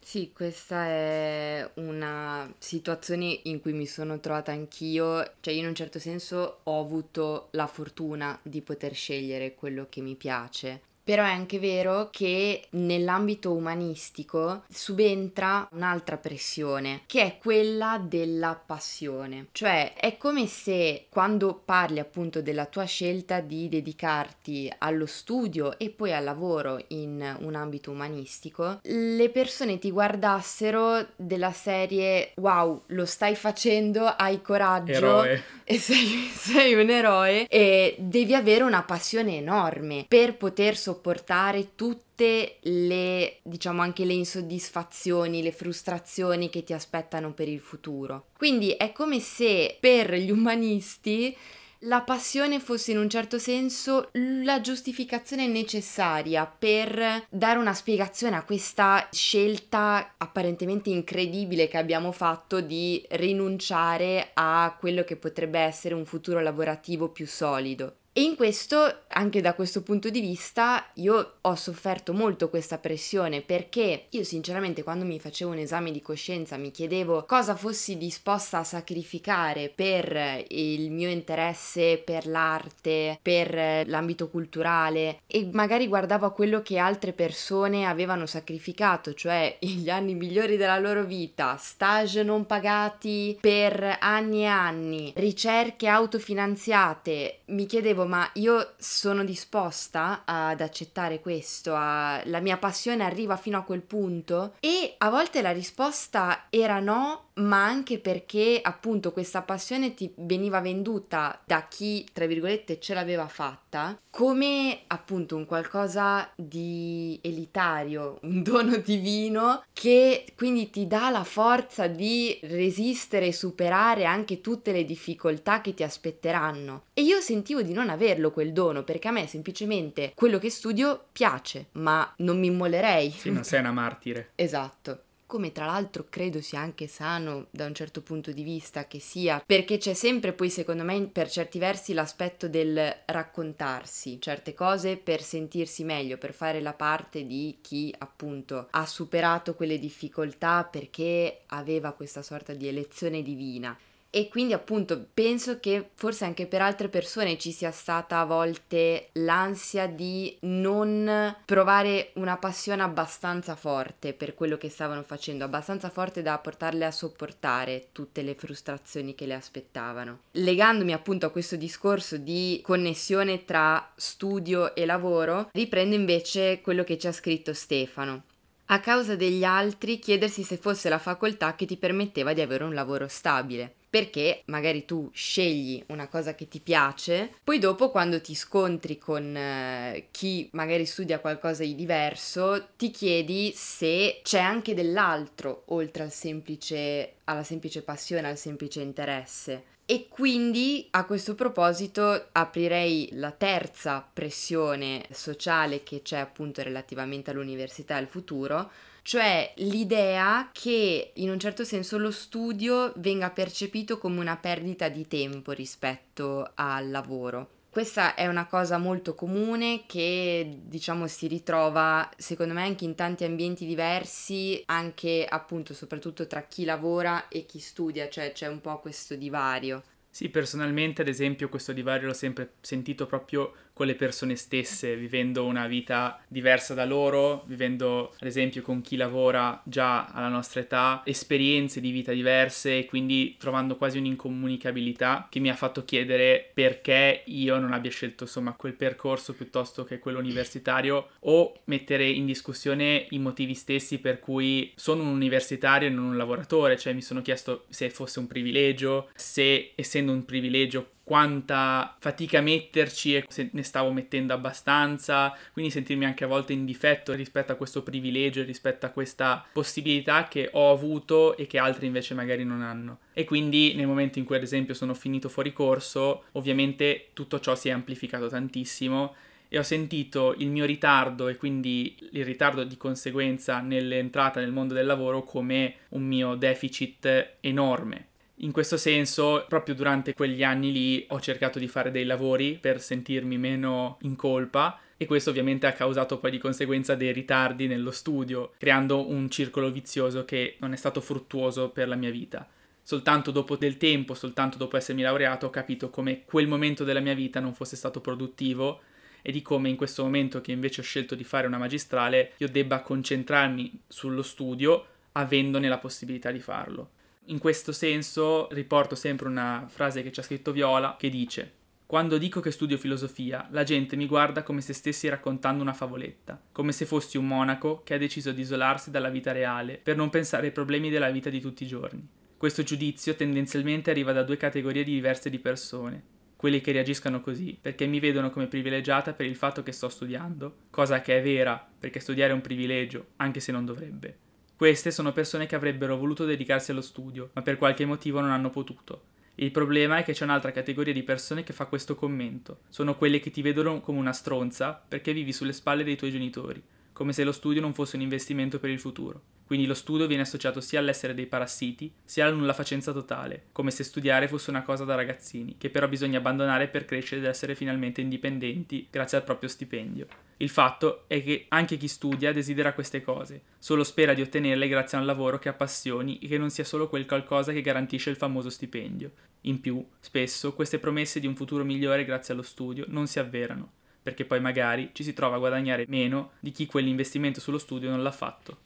Sì, 0.08 0.30
questa 0.32 0.86
è 0.86 1.68
una 1.74 2.54
situazione 2.58 3.40
in 3.44 3.60
cui 3.60 3.72
mi 3.72 3.86
sono 3.86 4.20
trovata 4.20 4.52
anch'io, 4.52 5.34
cioè 5.40 5.52
io 5.52 5.62
in 5.62 5.66
un 5.66 5.74
certo 5.74 5.98
senso 5.98 6.60
ho 6.62 6.78
avuto 6.80 7.48
la 7.52 7.66
fortuna 7.66 8.38
di 8.44 8.62
poter 8.62 8.94
scegliere 8.94 9.56
quello 9.56 9.88
che 9.88 10.02
mi 10.02 10.14
piace, 10.14 10.82
però 11.06 11.22
è 11.22 11.30
anche 11.30 11.60
vero 11.60 12.08
che 12.10 12.64
nell'ambito 12.70 13.52
umanistico 13.52 14.64
subentra 14.68 15.68
un'altra 15.70 16.16
pressione, 16.16 17.02
che 17.06 17.22
è 17.22 17.38
quella 17.38 18.02
della 18.04 18.60
passione. 18.66 19.46
Cioè 19.52 19.94
è 19.94 20.16
come 20.16 20.48
se 20.48 21.06
quando 21.08 21.62
parli 21.64 22.00
appunto 22.00 22.42
della 22.42 22.66
tua 22.66 22.86
scelta 22.86 23.38
di 23.38 23.68
dedicarti 23.68 24.68
allo 24.78 25.06
studio 25.06 25.78
e 25.78 25.90
poi 25.90 26.12
al 26.12 26.24
lavoro 26.24 26.82
in 26.88 27.36
un 27.38 27.54
ambito 27.54 27.92
umanistico, 27.92 28.80
le 28.82 29.30
persone 29.30 29.78
ti 29.78 29.92
guardassero 29.92 31.06
della 31.14 31.52
serie 31.52 32.32
wow, 32.34 32.82
lo 32.86 33.06
stai 33.06 33.36
facendo, 33.36 34.06
hai 34.06 34.42
coraggio 34.42 34.92
Eroe. 35.22 35.44
e 35.62 35.78
sei, 35.78 36.28
sei 36.32 36.74
un 36.74 36.90
eroe 36.90 37.46
e 37.46 37.94
devi 37.98 38.34
avere 38.34 38.64
una 38.64 38.82
passione 38.82 39.36
enorme 39.36 40.04
per 40.08 40.36
poter 40.36 40.76
sopportare 40.76 40.94
sopportare 40.96 41.74
tutte 41.74 42.56
le, 42.62 43.38
diciamo 43.42 43.82
anche 43.82 44.04
le 44.04 44.14
insoddisfazioni, 44.14 45.42
le 45.42 45.52
frustrazioni 45.52 46.48
che 46.48 46.64
ti 46.64 46.72
aspettano 46.72 47.32
per 47.32 47.48
il 47.48 47.60
futuro. 47.60 48.28
Quindi 48.36 48.70
è 48.70 48.92
come 48.92 49.20
se 49.20 49.76
per 49.78 50.14
gli 50.14 50.30
umanisti 50.30 51.36
la 51.80 52.00
passione 52.00 52.58
fosse 52.58 52.92
in 52.92 52.98
un 52.98 53.10
certo 53.10 53.38
senso 53.38 54.08
la 54.12 54.62
giustificazione 54.62 55.46
necessaria 55.46 56.46
per 56.46 57.26
dare 57.28 57.58
una 57.58 57.74
spiegazione 57.74 58.36
a 58.36 58.44
questa 58.44 59.08
scelta 59.12 60.14
apparentemente 60.16 60.88
incredibile 60.88 61.68
che 61.68 61.76
abbiamo 61.76 62.12
fatto 62.12 62.62
di 62.62 63.04
rinunciare 63.10 64.30
a 64.32 64.74
quello 64.80 65.04
che 65.04 65.16
potrebbe 65.16 65.58
essere 65.58 65.94
un 65.94 66.06
futuro 66.06 66.40
lavorativo 66.40 67.10
più 67.10 67.26
solido. 67.26 67.96
E 68.18 68.22
in 68.22 68.34
questo, 68.34 69.00
anche 69.08 69.42
da 69.42 69.52
questo 69.52 69.82
punto 69.82 70.08
di 70.08 70.22
vista, 70.22 70.86
io 70.94 71.34
ho 71.38 71.54
sofferto 71.54 72.14
molto 72.14 72.48
questa 72.48 72.78
pressione 72.78 73.42
perché 73.42 74.06
io 74.08 74.24
sinceramente 74.24 74.82
quando 74.82 75.04
mi 75.04 75.20
facevo 75.20 75.50
un 75.50 75.58
esame 75.58 75.90
di 75.90 76.00
coscienza 76.00 76.56
mi 76.56 76.70
chiedevo 76.70 77.26
cosa 77.26 77.54
fossi 77.54 77.98
disposta 77.98 78.60
a 78.60 78.64
sacrificare 78.64 79.68
per 79.68 80.46
il 80.48 80.90
mio 80.92 81.10
interesse 81.10 82.00
per 82.02 82.26
l'arte, 82.26 83.18
per 83.20 83.86
l'ambito 83.86 84.30
culturale. 84.30 85.20
E 85.26 85.50
magari 85.52 85.86
guardavo 85.86 86.24
a 86.24 86.32
quello 86.32 86.62
che 86.62 86.78
altre 86.78 87.12
persone 87.12 87.84
avevano 87.84 88.24
sacrificato, 88.24 89.12
cioè 89.12 89.58
gli 89.60 89.90
anni 89.90 90.14
migliori 90.14 90.56
della 90.56 90.78
loro 90.78 91.04
vita, 91.04 91.58
stage 91.58 92.22
non 92.22 92.46
pagati 92.46 93.36
per 93.38 93.98
anni 94.00 94.44
e 94.44 94.46
anni, 94.46 95.12
ricerche 95.16 95.86
autofinanziate, 95.86 97.40
mi 97.48 97.66
chiedevo 97.66 98.04
ma 98.06 98.28
io 98.34 98.74
sono 98.78 99.24
disposta 99.24 100.22
ad 100.24 100.60
accettare 100.60 101.20
questo, 101.20 101.74
a... 101.74 102.20
la 102.24 102.40
mia 102.40 102.56
passione 102.56 103.04
arriva 103.04 103.36
fino 103.36 103.58
a 103.58 103.62
quel 103.62 103.82
punto. 103.82 104.54
E 104.60 104.94
a 104.98 105.10
volte 105.10 105.42
la 105.42 105.52
risposta 105.52 106.46
era 106.50 106.80
no 106.80 107.25
ma 107.36 107.64
anche 107.64 107.98
perché 107.98 108.60
appunto 108.62 109.12
questa 109.12 109.42
passione 109.42 109.94
ti 109.94 110.12
veniva 110.16 110.60
venduta 110.60 111.40
da 111.44 111.66
chi, 111.68 112.06
tra 112.12 112.26
virgolette, 112.26 112.80
ce 112.80 112.94
l'aveva 112.94 113.28
fatta 113.28 113.98
come 114.10 114.80
appunto 114.86 115.36
un 115.36 115.44
qualcosa 115.44 116.30
di 116.34 117.18
elitario, 117.22 118.18
un 118.24 118.42
dono 118.42 118.76
divino 118.76 119.62
che 119.72 120.24
quindi 120.34 120.70
ti 120.70 120.86
dà 120.86 121.10
la 121.10 121.24
forza 121.24 121.86
di 121.86 122.38
resistere 122.42 123.26
e 123.26 123.32
superare 123.32 124.04
anche 124.04 124.40
tutte 124.40 124.72
le 124.72 124.84
difficoltà 124.84 125.60
che 125.60 125.74
ti 125.74 125.82
aspetteranno. 125.82 126.84
E 126.94 127.02
io 127.02 127.20
sentivo 127.20 127.60
di 127.60 127.74
non 127.74 127.90
averlo 127.90 128.30
quel 128.30 128.52
dono 128.52 128.84
perché 128.84 129.08
a 129.08 129.12
me 129.12 129.26
semplicemente 129.26 130.12
quello 130.14 130.38
che 130.38 130.48
studio 130.48 131.06
piace, 131.12 131.66
ma 131.72 132.10
non 132.18 132.38
mi 132.38 132.46
immolerei. 132.46 133.10
Sì, 133.10 133.30
non 133.30 133.44
sei 133.44 133.60
una 133.60 133.72
martire. 133.72 134.30
esatto 134.36 135.00
come 135.26 135.52
tra 135.52 135.66
l'altro 135.66 136.06
credo 136.08 136.40
sia 136.40 136.60
anche 136.60 136.86
sano 136.86 137.46
da 137.50 137.66
un 137.66 137.74
certo 137.74 138.00
punto 138.00 138.32
di 138.32 138.42
vista 138.42 138.86
che 138.86 139.00
sia, 139.00 139.42
perché 139.44 139.78
c'è 139.78 139.92
sempre 139.92 140.32
poi 140.32 140.50
secondo 140.50 140.84
me 140.84 141.00
per 141.06 141.28
certi 141.28 141.58
versi 141.58 141.92
l'aspetto 141.92 142.48
del 142.48 142.94
raccontarsi 143.06 144.20
certe 144.20 144.54
cose 144.54 144.96
per 144.96 145.22
sentirsi 145.22 145.84
meglio, 145.84 146.16
per 146.16 146.32
fare 146.32 146.60
la 146.60 146.72
parte 146.72 147.26
di 147.26 147.58
chi 147.60 147.94
appunto 147.98 148.68
ha 148.70 148.86
superato 148.86 149.54
quelle 149.54 149.78
difficoltà 149.78 150.64
perché 150.64 151.42
aveva 151.46 151.92
questa 151.92 152.22
sorta 152.22 152.54
di 152.54 152.68
elezione 152.68 153.22
divina 153.22 153.76
e 154.10 154.28
quindi 154.28 154.52
appunto 154.52 155.06
penso 155.12 155.60
che 155.60 155.90
forse 155.94 156.24
anche 156.24 156.46
per 156.46 156.62
altre 156.62 156.88
persone 156.88 157.36
ci 157.36 157.52
sia 157.52 157.70
stata 157.70 158.20
a 158.20 158.24
volte 158.24 159.08
l'ansia 159.12 159.86
di 159.86 160.36
non 160.42 161.36
provare 161.44 162.12
una 162.14 162.36
passione 162.38 162.82
abbastanza 162.82 163.56
forte 163.56 164.14
per 164.14 164.34
quello 164.34 164.56
che 164.56 164.70
stavano 164.70 165.02
facendo, 165.02 165.44
abbastanza 165.44 165.90
forte 165.90 166.22
da 166.22 166.38
portarle 166.38 166.84
a 166.84 166.90
sopportare 166.90 167.88
tutte 167.92 168.22
le 168.22 168.34
frustrazioni 168.34 169.14
che 169.14 169.26
le 169.26 169.34
aspettavano. 169.34 170.20
Legandomi 170.32 170.92
appunto 170.92 171.26
a 171.26 171.30
questo 171.30 171.56
discorso 171.56 172.16
di 172.16 172.60
connessione 172.62 173.44
tra 173.44 173.92
studio 173.96 174.74
e 174.74 174.86
lavoro, 174.86 175.50
riprendo 175.52 175.94
invece 175.94 176.60
quello 176.62 176.84
che 176.84 176.96
ci 176.96 177.06
ha 177.06 177.12
scritto 177.12 177.52
Stefano 177.52 178.22
a 178.66 178.80
causa 178.80 179.14
degli 179.14 179.44
altri 179.44 179.98
chiedersi 179.98 180.42
se 180.42 180.56
fosse 180.56 180.88
la 180.88 180.98
facoltà 180.98 181.54
che 181.54 181.66
ti 181.66 181.76
permetteva 181.76 182.32
di 182.32 182.40
avere 182.40 182.64
un 182.64 182.74
lavoro 182.74 183.06
stabile 183.06 183.75
perché 183.88 184.42
magari 184.46 184.84
tu 184.84 185.08
scegli 185.12 185.82
una 185.88 186.08
cosa 186.08 186.34
che 186.34 186.48
ti 186.48 186.60
piace, 186.60 187.32
poi 187.42 187.58
dopo 187.58 187.90
quando 187.90 188.20
ti 188.20 188.34
scontri 188.34 188.98
con 188.98 189.36
eh, 189.36 190.08
chi 190.10 190.48
magari 190.52 190.84
studia 190.84 191.20
qualcosa 191.20 191.62
di 191.62 191.74
diverso, 191.74 192.68
ti 192.76 192.90
chiedi 192.90 193.52
se 193.54 194.20
c'è 194.22 194.40
anche 194.40 194.74
dell'altro 194.74 195.62
oltre 195.66 196.02
al 196.02 196.12
semplice, 196.12 197.14
alla 197.24 197.42
semplice 197.42 197.82
passione, 197.82 198.28
al 198.28 198.38
semplice 198.38 198.80
interesse. 198.80 199.74
E 199.88 200.08
quindi 200.08 200.88
a 200.90 201.04
questo 201.04 201.36
proposito 201.36 202.26
aprirei 202.32 203.10
la 203.12 203.30
terza 203.30 204.04
pressione 204.12 205.06
sociale 205.12 205.84
che 205.84 206.02
c'è 206.02 206.18
appunto 206.18 206.60
relativamente 206.60 207.30
all'università 207.30 207.94
e 207.94 207.98
al 207.98 208.08
futuro, 208.08 208.68
cioè 209.06 209.52
l'idea 209.58 210.50
che 210.50 211.12
in 211.14 211.30
un 211.30 211.38
certo 211.38 211.62
senso 211.62 211.96
lo 211.96 212.10
studio 212.10 212.92
venga 212.96 213.30
percepito 213.30 213.98
come 213.98 214.18
una 214.18 214.36
perdita 214.36 214.88
di 214.88 215.06
tempo 215.06 215.52
rispetto 215.52 216.50
al 216.56 216.90
lavoro. 216.90 217.50
Questa 217.70 218.16
è 218.16 218.26
una 218.26 218.46
cosa 218.46 218.78
molto 218.78 219.14
comune 219.14 219.84
che 219.86 220.58
diciamo 220.60 221.06
si 221.06 221.28
ritrova 221.28 222.10
secondo 222.16 222.52
me 222.52 222.64
anche 222.64 222.84
in 222.84 222.96
tanti 222.96 223.22
ambienti 223.22 223.64
diversi, 223.64 224.60
anche 224.66 225.24
appunto 225.24 225.72
soprattutto 225.72 226.26
tra 226.26 226.42
chi 226.42 226.64
lavora 226.64 227.28
e 227.28 227.46
chi 227.46 227.60
studia, 227.60 228.08
cioè 228.08 228.32
c'è 228.32 228.48
un 228.48 228.60
po' 228.60 228.80
questo 228.80 229.14
divario. 229.14 229.84
Sì, 230.10 230.30
personalmente 230.30 231.02
ad 231.02 231.08
esempio 231.08 231.48
questo 231.48 231.72
divario 231.72 232.08
l'ho 232.08 232.12
sempre 232.12 232.54
sentito 232.60 233.06
proprio 233.06 233.52
con 233.76 233.86
le 233.86 233.94
persone 233.94 234.36
stesse, 234.36 234.96
vivendo 234.96 235.44
una 235.44 235.66
vita 235.66 236.18
diversa 236.28 236.72
da 236.72 236.86
loro, 236.86 237.44
vivendo 237.46 238.14
ad 238.18 238.26
esempio 238.26 238.62
con 238.62 238.80
chi 238.80 238.96
lavora 238.96 239.60
già 239.66 240.06
alla 240.06 240.28
nostra 240.28 240.60
età, 240.60 241.02
esperienze 241.04 241.82
di 241.82 241.90
vita 241.90 242.10
diverse 242.10 242.78
e 242.78 242.84
quindi 242.86 243.36
trovando 243.38 243.76
quasi 243.76 243.98
un'incomunicabilità 243.98 245.26
che 245.28 245.40
mi 245.40 245.50
ha 245.50 245.54
fatto 245.54 245.84
chiedere 245.84 246.50
perché 246.54 247.20
io 247.26 247.58
non 247.58 247.74
abbia 247.74 247.90
scelto 247.90 248.24
insomma 248.24 248.54
quel 248.54 248.72
percorso 248.72 249.34
piuttosto 249.34 249.84
che 249.84 249.98
quello 249.98 250.20
universitario 250.20 251.08
o 251.20 251.60
mettere 251.64 252.08
in 252.08 252.24
discussione 252.24 253.06
i 253.10 253.18
motivi 253.18 253.52
stessi 253.52 253.98
per 253.98 254.20
cui 254.20 254.72
sono 254.74 255.02
un 255.02 255.08
universitario 255.08 255.88
e 255.88 255.90
non 255.90 256.06
un 256.06 256.16
lavoratore, 256.16 256.78
cioè 256.78 256.94
mi 256.94 257.02
sono 257.02 257.20
chiesto 257.20 257.66
se 257.68 257.90
fosse 257.90 258.20
un 258.20 258.26
privilegio, 258.26 259.10
se 259.14 259.72
essendo 259.74 260.12
un 260.12 260.24
privilegio 260.24 260.92
quanta 261.06 261.94
fatica 262.00 262.40
metterci 262.40 263.14
e 263.14 263.24
se 263.28 263.50
ne 263.52 263.62
stavo 263.62 263.92
mettendo 263.92 264.32
abbastanza, 264.32 265.32
quindi 265.52 265.70
sentirmi 265.70 266.04
anche 266.04 266.24
a 266.24 266.26
volte 266.26 266.52
in 266.52 266.64
difetto 266.64 267.14
rispetto 267.14 267.52
a 267.52 267.54
questo 267.54 267.84
privilegio, 267.84 268.42
rispetto 268.42 268.86
a 268.86 268.88
questa 268.88 269.46
possibilità 269.52 270.26
che 270.26 270.50
ho 270.52 270.72
avuto 270.72 271.36
e 271.36 271.46
che 271.46 271.58
altri 271.58 271.86
invece 271.86 272.14
magari 272.14 272.42
non 272.42 272.60
hanno. 272.60 272.98
E 273.12 273.22
quindi 273.22 273.74
nel 273.76 273.86
momento 273.86 274.18
in 274.18 274.24
cui 274.24 274.34
ad 274.34 274.42
esempio 274.42 274.74
sono 274.74 274.94
finito 274.94 275.28
fuori 275.28 275.52
corso, 275.52 276.24
ovviamente 276.32 277.10
tutto 277.12 277.38
ciò 277.38 277.54
si 277.54 277.68
è 277.68 277.72
amplificato 277.72 278.26
tantissimo 278.26 279.14
e 279.48 279.58
ho 279.58 279.62
sentito 279.62 280.34
il 280.38 280.48
mio 280.48 280.64
ritardo 280.64 281.28
e 281.28 281.36
quindi 281.36 281.96
il 282.10 282.24
ritardo 282.24 282.64
di 282.64 282.76
conseguenza 282.76 283.60
nell'entrata 283.60 284.40
nel 284.40 284.50
mondo 284.50 284.74
del 284.74 284.86
lavoro 284.86 285.22
come 285.22 285.74
un 285.90 286.02
mio 286.02 286.34
deficit 286.34 287.34
enorme 287.38 288.08
in 288.40 288.52
questo 288.52 288.76
senso, 288.76 289.46
proprio 289.48 289.74
durante 289.74 290.12
quegli 290.12 290.42
anni 290.42 290.70
lì 290.70 291.06
ho 291.08 291.20
cercato 291.20 291.58
di 291.58 291.68
fare 291.68 291.90
dei 291.90 292.04
lavori 292.04 292.58
per 292.60 292.82
sentirmi 292.82 293.38
meno 293.38 293.96
in 294.02 294.14
colpa 294.14 294.78
e 294.98 295.06
questo 295.06 295.30
ovviamente 295.30 295.66
ha 295.66 295.72
causato 295.72 296.18
poi 296.18 296.30
di 296.30 296.38
conseguenza 296.38 296.94
dei 296.94 297.12
ritardi 297.12 297.66
nello 297.66 297.90
studio, 297.90 298.52
creando 298.58 299.08
un 299.08 299.30
circolo 299.30 299.70
vizioso 299.70 300.24
che 300.24 300.56
non 300.58 300.72
è 300.72 300.76
stato 300.76 301.00
fruttuoso 301.00 301.70
per 301.70 301.88
la 301.88 301.96
mia 301.96 302.10
vita. 302.10 302.46
Soltanto 302.82 303.30
dopo 303.30 303.56
del 303.56 303.78
tempo, 303.78 304.14
soltanto 304.14 304.58
dopo 304.58 304.76
essermi 304.76 305.02
laureato, 305.02 305.46
ho 305.46 305.50
capito 305.50 305.90
come 305.90 306.24
quel 306.24 306.46
momento 306.46 306.84
della 306.84 307.00
mia 307.00 307.14
vita 307.14 307.40
non 307.40 307.54
fosse 307.54 307.74
stato 307.74 308.00
produttivo 308.00 308.80
e 309.22 309.32
di 309.32 309.42
come 309.42 309.68
in 309.68 309.76
questo 309.76 310.02
momento 310.04 310.40
che 310.40 310.52
invece 310.52 310.82
ho 310.82 310.84
scelto 310.84 311.14
di 311.14 311.24
fare 311.24 311.46
una 311.46 311.58
magistrale 311.58 312.32
io 312.36 312.48
debba 312.48 312.82
concentrarmi 312.82 313.80
sullo 313.88 314.22
studio 314.22 314.86
avendone 315.12 315.68
la 315.68 315.78
possibilità 315.78 316.30
di 316.30 316.38
farlo. 316.38 316.90
In 317.26 317.38
questo 317.38 317.72
senso 317.72 318.48
riporto 318.52 318.94
sempre 318.94 319.26
una 319.26 319.66
frase 319.68 320.02
che 320.02 320.12
ci 320.12 320.20
ha 320.20 320.22
scritto 320.22 320.52
Viola 320.52 320.96
che 320.96 321.08
dice 321.08 321.56
quando 321.86 322.18
dico 322.18 322.40
che 322.40 322.50
studio 322.50 322.78
filosofia, 322.78 323.46
la 323.52 323.62
gente 323.62 323.94
mi 323.94 324.08
guarda 324.08 324.42
come 324.42 324.60
se 324.60 324.72
stessi 324.72 325.06
raccontando 325.08 325.62
una 325.62 325.72
favoletta, 325.72 326.42
come 326.50 326.72
se 326.72 326.84
fossi 326.84 327.16
un 327.16 327.28
monaco 327.28 327.82
che 327.84 327.94
ha 327.94 327.98
deciso 327.98 328.32
di 328.32 328.40
isolarsi 328.40 328.90
dalla 328.90 329.08
vita 329.08 329.30
reale 329.30 329.78
per 329.80 329.94
non 329.94 330.10
pensare 330.10 330.46
ai 330.46 330.52
problemi 330.52 330.90
della 330.90 331.10
vita 331.10 331.30
di 331.30 331.40
tutti 331.40 331.62
i 331.62 331.68
giorni. 331.68 332.04
Questo 332.36 332.64
giudizio 332.64 333.14
tendenzialmente 333.14 333.90
arriva 333.90 334.10
da 334.10 334.24
due 334.24 334.36
categorie 334.36 334.82
diverse 334.82 335.30
di 335.30 335.38
persone. 335.38 336.02
Quelli 336.34 336.60
che 336.60 336.72
reagiscono 336.72 337.20
così 337.20 337.56
perché 337.60 337.86
mi 337.86 338.00
vedono 338.00 338.30
come 338.30 338.48
privilegiata 338.48 339.12
per 339.12 339.26
il 339.26 339.36
fatto 339.36 339.62
che 339.62 339.70
sto 339.70 339.88
studiando, 339.88 340.56
cosa 340.70 341.00
che 341.00 341.18
è 341.18 341.22
vera 341.22 341.68
perché 341.78 342.00
studiare 342.00 342.32
è 342.32 342.34
un 342.34 342.40
privilegio, 342.40 343.10
anche 343.18 343.38
se 343.38 343.52
non 343.52 343.64
dovrebbe. 343.64 344.18
Queste 344.56 344.90
sono 344.90 345.12
persone 345.12 345.44
che 345.44 345.54
avrebbero 345.54 345.98
voluto 345.98 346.24
dedicarsi 346.24 346.70
allo 346.70 346.80
studio, 346.80 347.28
ma 347.34 347.42
per 347.42 347.58
qualche 347.58 347.84
motivo 347.84 348.20
non 348.20 348.30
hanno 348.30 348.48
potuto. 348.48 349.02
Il 349.34 349.50
problema 349.50 349.98
è 349.98 350.02
che 350.02 350.14
c'è 350.14 350.24
un'altra 350.24 350.50
categoria 350.50 350.94
di 350.94 351.02
persone 351.02 351.44
che 351.44 351.52
fa 351.52 351.66
questo 351.66 351.94
commento. 351.94 352.60
Sono 352.70 352.96
quelle 352.96 353.20
che 353.20 353.30
ti 353.30 353.42
vedono 353.42 353.82
come 353.82 353.98
una 353.98 354.14
stronza 354.14 354.72
perché 354.72 355.12
vivi 355.12 355.34
sulle 355.34 355.52
spalle 355.52 355.84
dei 355.84 355.96
tuoi 355.96 356.10
genitori, 356.10 356.62
come 356.94 357.12
se 357.12 357.22
lo 357.22 357.32
studio 357.32 357.60
non 357.60 357.74
fosse 357.74 357.96
un 357.96 358.02
investimento 358.02 358.58
per 358.58 358.70
il 358.70 358.80
futuro. 358.80 359.20
Quindi 359.46 359.66
lo 359.66 359.74
studio 359.74 360.08
viene 360.08 360.24
associato 360.24 360.60
sia 360.60 360.80
all'essere 360.80 361.14
dei 361.14 361.26
parassiti, 361.26 361.92
sia 362.04 362.26
alla 362.26 362.34
nulla 362.34 362.52
facenza 362.52 362.92
totale, 362.92 363.44
come 363.52 363.70
se 363.70 363.84
studiare 363.84 364.26
fosse 364.26 364.50
una 364.50 364.62
cosa 364.62 364.84
da 364.84 364.96
ragazzini, 364.96 365.54
che 365.56 365.70
però 365.70 365.86
bisogna 365.86 366.18
abbandonare 366.18 366.66
per 366.66 366.84
crescere 366.84 367.20
ed 367.20 367.28
essere 367.28 367.54
finalmente 367.54 368.00
indipendenti 368.00 368.88
grazie 368.90 369.18
al 369.18 369.24
proprio 369.24 369.48
stipendio. 369.48 370.08
Il 370.38 370.48
fatto 370.48 371.04
è 371.06 371.22
che 371.22 371.46
anche 371.48 371.76
chi 371.76 371.86
studia 371.86 372.32
desidera 372.32 372.74
queste 372.74 373.02
cose, 373.02 373.42
solo 373.60 373.84
spera 373.84 374.14
di 374.14 374.20
ottenerle 374.20 374.66
grazie 374.66 374.98
a 374.98 375.00
un 375.00 375.06
lavoro 375.06 375.38
che 375.38 375.48
appassioni 375.48 376.18
e 376.18 376.26
che 376.26 376.38
non 376.38 376.50
sia 376.50 376.64
solo 376.64 376.88
quel 376.88 377.06
qualcosa 377.06 377.52
che 377.52 377.60
garantisce 377.60 378.10
il 378.10 378.16
famoso 378.16 378.50
stipendio. 378.50 379.12
In 379.42 379.60
più, 379.60 379.82
spesso, 380.00 380.54
queste 380.54 380.80
promesse 380.80 381.20
di 381.20 381.28
un 381.28 381.36
futuro 381.36 381.64
migliore 381.64 382.04
grazie 382.04 382.34
allo 382.34 382.42
studio 382.42 382.84
non 382.88 383.06
si 383.06 383.20
avverano, 383.20 383.70
perché 384.02 384.24
poi 384.24 384.40
magari 384.40 384.90
ci 384.92 385.04
si 385.04 385.12
trova 385.12 385.36
a 385.36 385.38
guadagnare 385.38 385.84
meno 385.86 386.32
di 386.40 386.50
chi 386.50 386.66
quell'investimento 386.66 387.40
sullo 387.40 387.58
studio 387.58 387.88
non 387.88 388.02
l'ha 388.02 388.10
fatto. 388.10 388.64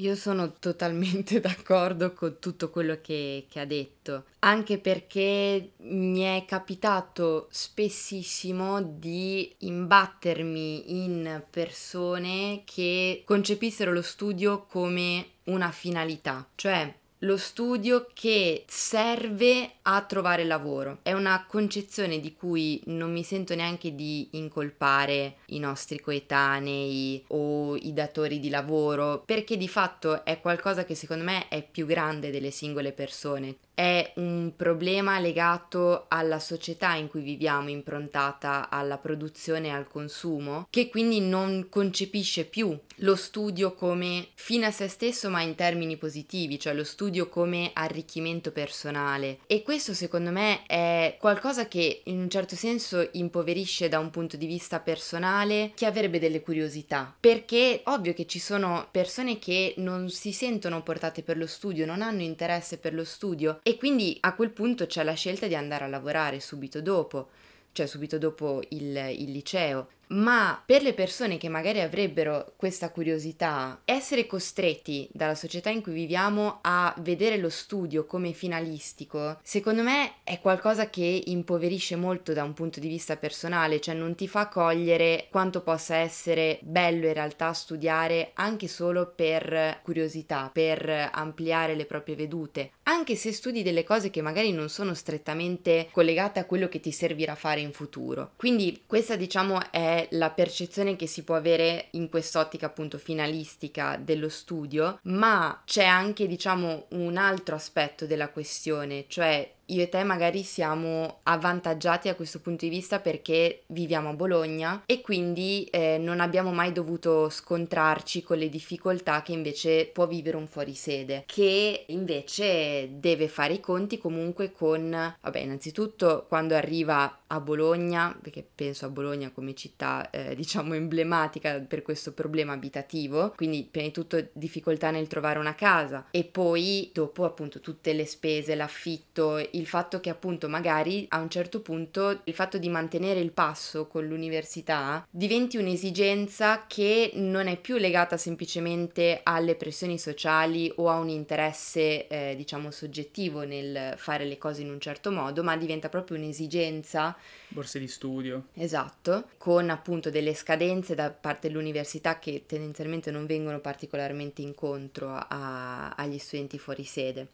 Io 0.00 0.14
sono 0.14 0.54
totalmente 0.58 1.40
d'accordo 1.40 2.12
con 2.12 2.38
tutto 2.38 2.70
quello 2.70 2.98
che, 3.02 3.46
che, 3.50 3.60
ha 3.60 3.66
detto, 3.66 4.24
anche 4.40 4.78
perché 4.78 5.72
mi 5.78 6.20
è 6.20 6.44
capitato 6.46 7.48
spessissimo 7.50 8.80
di 8.80 9.54
imbattermi 9.58 11.04
in 11.04 11.42
persone 11.50 12.62
che 12.64 13.22
concepissero 13.26 13.92
lo 13.92 14.02
studio 14.02 14.64
come 14.64 15.26
una 15.44 15.70
finalità, 15.70 16.48
cioè 16.54 16.94
lo 17.20 17.36
studio 17.36 18.06
che 18.14 18.64
serve 18.66 19.72
a 19.82 20.02
trovare 20.02 20.44
lavoro. 20.44 20.98
È 21.02 21.12
una 21.12 21.44
concezione 21.46 22.20
di 22.20 22.34
cui 22.34 22.80
non 22.86 23.12
mi 23.12 23.22
sento 23.22 23.54
neanche 23.54 23.94
di 23.94 24.28
incolpare 24.32 25.36
i 25.46 25.58
nostri 25.58 26.00
coetanei 26.00 27.24
o 27.28 27.76
i 27.76 27.92
datori 27.92 28.40
di 28.40 28.48
lavoro, 28.48 29.22
perché 29.24 29.56
di 29.56 29.68
fatto 29.68 30.24
è 30.24 30.40
qualcosa 30.40 30.84
che 30.84 30.94
secondo 30.94 31.24
me 31.24 31.48
è 31.48 31.62
più 31.62 31.86
grande 31.86 32.30
delle 32.30 32.50
singole 32.50 32.92
persone 32.92 33.56
è 33.80 34.12
un 34.16 34.52
problema 34.56 35.18
legato 35.18 36.04
alla 36.08 36.38
società 36.38 36.96
in 36.96 37.08
cui 37.08 37.22
viviamo, 37.22 37.70
improntata 37.70 38.68
alla 38.68 38.98
produzione 38.98 39.68
e 39.68 39.70
al 39.70 39.88
consumo, 39.88 40.66
che 40.68 40.90
quindi 40.90 41.20
non 41.20 41.68
concepisce 41.70 42.44
più 42.44 42.78
lo 42.96 43.16
studio 43.16 43.72
come 43.72 44.26
fine 44.34 44.66
a 44.66 44.70
se 44.70 44.86
stesso 44.86 45.30
ma 45.30 45.40
in 45.40 45.54
termini 45.54 45.96
positivi, 45.96 46.58
cioè 46.58 46.74
lo 46.74 46.84
studio 46.84 47.09
come 47.28 47.70
arricchimento 47.72 48.52
personale. 48.52 49.38
E 49.46 49.62
questo 49.62 49.94
secondo 49.94 50.30
me 50.30 50.64
è 50.66 51.16
qualcosa 51.18 51.68
che 51.68 52.02
in 52.04 52.18
un 52.18 52.30
certo 52.30 52.56
senso 52.56 53.08
impoverisce 53.12 53.88
da 53.88 53.98
un 53.98 54.10
punto 54.10 54.36
di 54.36 54.46
vista 54.46 54.80
personale 54.80 55.72
chi 55.74 55.84
avrebbe 55.84 56.18
delle 56.18 56.40
curiosità, 56.40 57.14
perché 57.18 57.82
ovvio 57.84 58.12
che 58.12 58.26
ci 58.26 58.38
sono 58.38 58.88
persone 58.90 59.38
che 59.38 59.74
non 59.78 60.08
si 60.10 60.32
sentono 60.32 60.82
portate 60.82 61.22
per 61.22 61.36
lo 61.36 61.46
studio, 61.46 61.86
non 61.86 62.02
hanno 62.02 62.22
interesse 62.22 62.78
per 62.78 62.94
lo 62.94 63.04
studio 63.04 63.60
e 63.62 63.76
quindi 63.76 64.16
a 64.20 64.34
quel 64.34 64.50
punto 64.50 64.86
c'è 64.86 65.02
la 65.02 65.14
scelta 65.14 65.46
di 65.46 65.54
andare 65.54 65.84
a 65.84 65.88
lavorare 65.88 66.40
subito 66.40 66.80
dopo, 66.80 67.28
cioè 67.72 67.86
subito 67.86 68.18
dopo 68.18 68.62
il, 68.70 68.96
il 69.18 69.30
liceo 69.30 69.88
ma 70.10 70.60
per 70.64 70.82
le 70.82 70.94
persone 70.94 71.38
che 71.38 71.48
magari 71.48 71.80
avrebbero 71.80 72.52
questa 72.56 72.90
curiosità, 72.90 73.80
essere 73.84 74.26
costretti 74.26 75.08
dalla 75.12 75.34
società 75.34 75.70
in 75.70 75.82
cui 75.82 75.92
viviamo 75.92 76.58
a 76.62 76.94
vedere 76.98 77.36
lo 77.36 77.48
studio 77.48 78.06
come 78.06 78.32
finalistico, 78.32 79.38
secondo 79.42 79.82
me 79.82 80.14
è 80.24 80.40
qualcosa 80.40 80.90
che 80.90 81.22
impoverisce 81.26 81.96
molto 81.96 82.32
da 82.32 82.44
un 82.44 82.54
punto 82.54 82.80
di 82.80 82.88
vista 82.88 83.16
personale, 83.16 83.80
cioè 83.80 83.94
non 83.94 84.14
ti 84.14 84.26
fa 84.28 84.48
cogliere 84.48 85.28
quanto 85.30 85.62
possa 85.62 85.96
essere 85.96 86.58
bello 86.62 87.06
in 87.06 87.14
realtà 87.14 87.52
studiare 87.52 88.30
anche 88.34 88.68
solo 88.68 89.12
per 89.14 89.80
curiosità, 89.82 90.50
per 90.52 91.10
ampliare 91.12 91.74
le 91.74 91.86
proprie 91.86 92.16
vedute, 92.16 92.72
anche 92.84 93.14
se 93.14 93.32
studi 93.32 93.62
delle 93.62 93.84
cose 93.84 94.10
che 94.10 94.22
magari 94.22 94.52
non 94.52 94.68
sono 94.68 94.94
strettamente 94.94 95.88
collegate 95.92 96.40
a 96.40 96.44
quello 96.44 96.68
che 96.68 96.80
ti 96.80 96.90
servirà 96.90 97.34
fare 97.34 97.60
in 97.60 97.72
futuro. 97.72 98.32
Quindi 98.36 98.82
questa 98.86 99.16
diciamo 99.16 99.70
è 99.70 99.99
la 100.10 100.30
percezione 100.30 100.96
che 100.96 101.06
si 101.06 101.22
può 101.22 101.34
avere 101.34 101.88
in 101.92 102.08
quest'ottica 102.08 102.66
appunto 102.66 102.98
finalistica 102.98 103.96
dello 103.96 104.28
studio, 104.28 104.98
ma 105.04 105.62
c'è 105.64 105.84
anche 105.84 106.26
diciamo 106.26 106.86
un 106.90 107.16
altro 107.16 107.54
aspetto 107.54 108.06
della 108.06 108.30
questione, 108.30 109.04
cioè 109.08 109.48
io 109.70 109.82
e 109.82 109.88
te 109.88 110.02
magari 110.04 110.42
siamo 110.42 111.20
avvantaggiati 111.22 112.08
a 112.08 112.14
questo 112.14 112.40
punto 112.40 112.64
di 112.64 112.70
vista 112.70 112.98
perché 113.00 113.62
viviamo 113.66 114.10
a 114.10 114.14
Bologna 114.14 114.82
e 114.86 115.00
quindi 115.00 115.64
eh, 115.70 115.98
non 115.98 116.20
abbiamo 116.20 116.52
mai 116.52 116.72
dovuto 116.72 117.28
scontrarci 117.28 118.22
con 118.22 118.38
le 118.38 118.48
difficoltà 118.48 119.22
che 119.22 119.32
invece 119.32 119.86
può 119.86 120.06
vivere 120.06 120.36
un 120.36 120.46
fuorisede, 120.46 121.24
che 121.26 121.84
invece 121.88 122.98
deve 122.98 123.28
fare 123.28 123.54
i 123.54 123.60
conti 123.60 123.98
comunque 123.98 124.52
con, 124.52 124.90
vabbè, 125.20 125.38
innanzitutto 125.38 126.26
quando 126.28 126.54
arriva 126.54 127.20
a 127.32 127.40
Bologna, 127.40 128.16
perché 128.20 128.44
penso 128.54 128.86
a 128.86 128.88
Bologna 128.88 129.30
come 129.30 129.54
città 129.54 130.10
eh, 130.10 130.34
diciamo 130.34 130.74
emblematica 130.74 131.60
per 131.60 131.82
questo 131.82 132.12
problema 132.12 132.52
abitativo, 132.52 133.32
quindi 133.36 133.66
prima 133.70 133.86
di 133.86 133.92
tutto 133.92 134.28
difficoltà 134.32 134.90
nel 134.90 135.06
trovare 135.06 135.38
una 135.38 135.54
casa 135.54 136.06
e 136.10 136.24
poi 136.24 136.90
dopo 136.92 137.24
appunto 137.24 137.60
tutte 137.60 137.92
le 137.92 138.04
spese, 138.04 138.54
l'affitto, 138.54 139.38
il 139.60 139.66
fatto 139.66 140.00
che 140.00 140.10
appunto 140.10 140.48
magari 140.48 141.06
a 141.10 141.18
un 141.18 141.28
certo 141.28 141.60
punto 141.60 142.20
il 142.24 142.34
fatto 142.34 142.58
di 142.58 142.68
mantenere 142.68 143.20
il 143.20 143.32
passo 143.32 143.86
con 143.86 144.06
l'università 144.06 145.06
diventi 145.10 145.56
un'esigenza 145.56 146.64
che 146.66 147.12
non 147.14 147.46
è 147.46 147.56
più 147.58 147.76
legata 147.76 148.16
semplicemente 148.16 149.20
alle 149.22 149.54
pressioni 149.54 149.98
sociali 149.98 150.72
o 150.76 150.88
a 150.88 150.98
un 150.98 151.08
interesse 151.08 152.06
eh, 152.08 152.34
diciamo 152.36 152.70
soggettivo 152.70 153.42
nel 153.42 153.94
fare 153.96 154.24
le 154.24 154.38
cose 154.38 154.62
in 154.62 154.70
un 154.70 154.80
certo 154.80 155.10
modo, 155.10 155.42
ma 155.42 155.56
diventa 155.56 155.88
proprio 155.88 156.16
un'esigenza 156.16 157.16
borse 157.48 157.78
di 157.78 157.88
studio. 157.88 158.46
Esatto, 158.54 159.28
con 159.36 159.70
appunto 159.70 160.10
delle 160.10 160.34
scadenze 160.34 160.94
da 160.94 161.10
parte 161.10 161.48
dell'università 161.48 162.18
che 162.18 162.44
tendenzialmente 162.46 163.10
non 163.10 163.26
vengono 163.26 163.60
particolarmente 163.60 164.42
incontro 164.42 165.14
a, 165.14 165.90
agli 165.90 166.18
studenti 166.18 166.58
fuori 166.58 166.84
sede. 166.84 167.28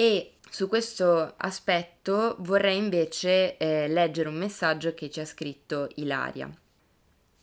E 0.00 0.34
su 0.48 0.68
questo 0.68 1.34
aspetto 1.38 2.36
vorrei 2.38 2.76
invece 2.76 3.56
eh, 3.56 3.88
leggere 3.88 4.28
un 4.28 4.36
messaggio 4.36 4.94
che 4.94 5.10
ci 5.10 5.18
ha 5.18 5.24
scritto 5.24 5.88
Ilaria. 5.96 6.48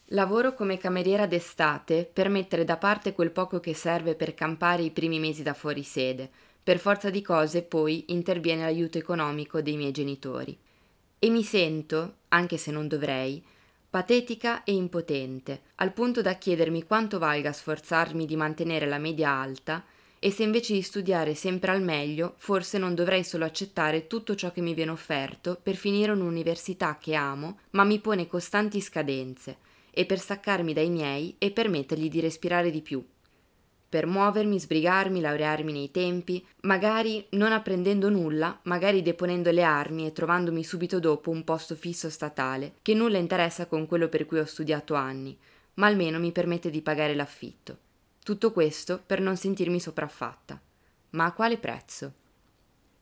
Lavoro 0.09 0.53
come 0.53 0.77
cameriera 0.77 1.25
d'estate 1.25 2.09
per 2.13 2.29
mettere 2.29 2.63
da 2.63 2.77
parte 2.77 3.11
quel 3.11 3.31
poco 3.31 3.59
che 3.59 3.73
serve 3.73 4.15
per 4.15 4.33
campare 4.33 4.83
i 4.83 4.91
primi 4.91 5.19
mesi 5.19 5.43
da 5.43 5.53
fuori 5.53 5.83
sede. 5.83 6.29
Per 6.63 6.79
forza 6.79 7.09
di 7.09 7.21
cose 7.21 7.61
poi 7.61 8.05
interviene 8.07 8.61
l'aiuto 8.61 8.97
economico 8.97 9.61
dei 9.61 9.75
miei 9.75 9.91
genitori. 9.91 10.57
E 11.19 11.29
mi 11.29 11.43
sento, 11.43 12.19
anche 12.29 12.55
se 12.55 12.71
non 12.71 12.87
dovrei, 12.87 13.43
patetica 13.89 14.63
e 14.63 14.71
impotente, 14.71 15.61
al 15.75 15.91
punto 15.91 16.21
da 16.21 16.35
chiedermi 16.35 16.85
quanto 16.85 17.19
valga 17.19 17.51
sforzarmi 17.51 18.25
di 18.25 18.37
mantenere 18.37 18.85
la 18.85 18.97
media 18.97 19.29
alta 19.29 19.83
e 20.25 20.31
se 20.31 20.41
invece 20.41 20.73
di 20.73 20.81
studiare 20.81 21.35
sempre 21.35 21.69
al 21.69 21.83
meglio, 21.83 22.33
forse 22.37 22.79
non 22.79 22.95
dovrei 22.95 23.23
solo 23.23 23.45
accettare 23.45 24.07
tutto 24.07 24.33
ciò 24.33 24.51
che 24.51 24.59
mi 24.59 24.73
viene 24.73 24.89
offerto 24.89 25.55
per 25.61 25.75
finire 25.75 26.13
un'università 26.13 26.97
che 26.99 27.13
amo, 27.13 27.59
ma 27.71 27.83
mi 27.83 27.99
pone 27.99 28.25
costanti 28.25 28.81
scadenze, 28.81 29.57
e 29.91 30.03
per 30.07 30.17
staccarmi 30.17 30.73
dai 30.73 30.89
miei 30.89 31.35
e 31.37 31.51
permettergli 31.51 32.09
di 32.09 32.21
respirare 32.21 32.71
di 32.71 32.81
più. 32.81 33.05
Per 33.87 34.07
muovermi, 34.07 34.59
sbrigarmi, 34.59 35.21
laurearmi 35.21 35.71
nei 35.71 35.91
tempi, 35.91 36.43
magari 36.61 37.23
non 37.33 37.51
apprendendo 37.51 38.09
nulla, 38.09 38.59
magari 38.63 39.03
deponendo 39.03 39.51
le 39.51 39.61
armi 39.61 40.07
e 40.07 40.11
trovandomi 40.11 40.63
subito 40.63 40.99
dopo 40.99 41.29
un 41.29 41.43
posto 41.43 41.75
fisso 41.75 42.09
statale, 42.09 42.73
che 42.81 42.95
nulla 42.95 43.19
interessa 43.19 43.67
con 43.67 43.85
quello 43.85 44.07
per 44.07 44.25
cui 44.25 44.39
ho 44.39 44.45
studiato 44.45 44.95
anni, 44.95 45.37
ma 45.75 45.85
almeno 45.85 46.17
mi 46.17 46.31
permette 46.31 46.71
di 46.71 46.81
pagare 46.81 47.13
l'affitto. 47.13 47.77
Tutto 48.25 48.51
questo 48.51 49.03
per 49.05 49.21
non 49.21 49.37
sentirmi 49.37 49.79
sopraffatta. 49.79 50.59
Ma 51.11 51.25
a 51.25 51.31
quale 51.31 51.59
prezzo? 51.59 52.13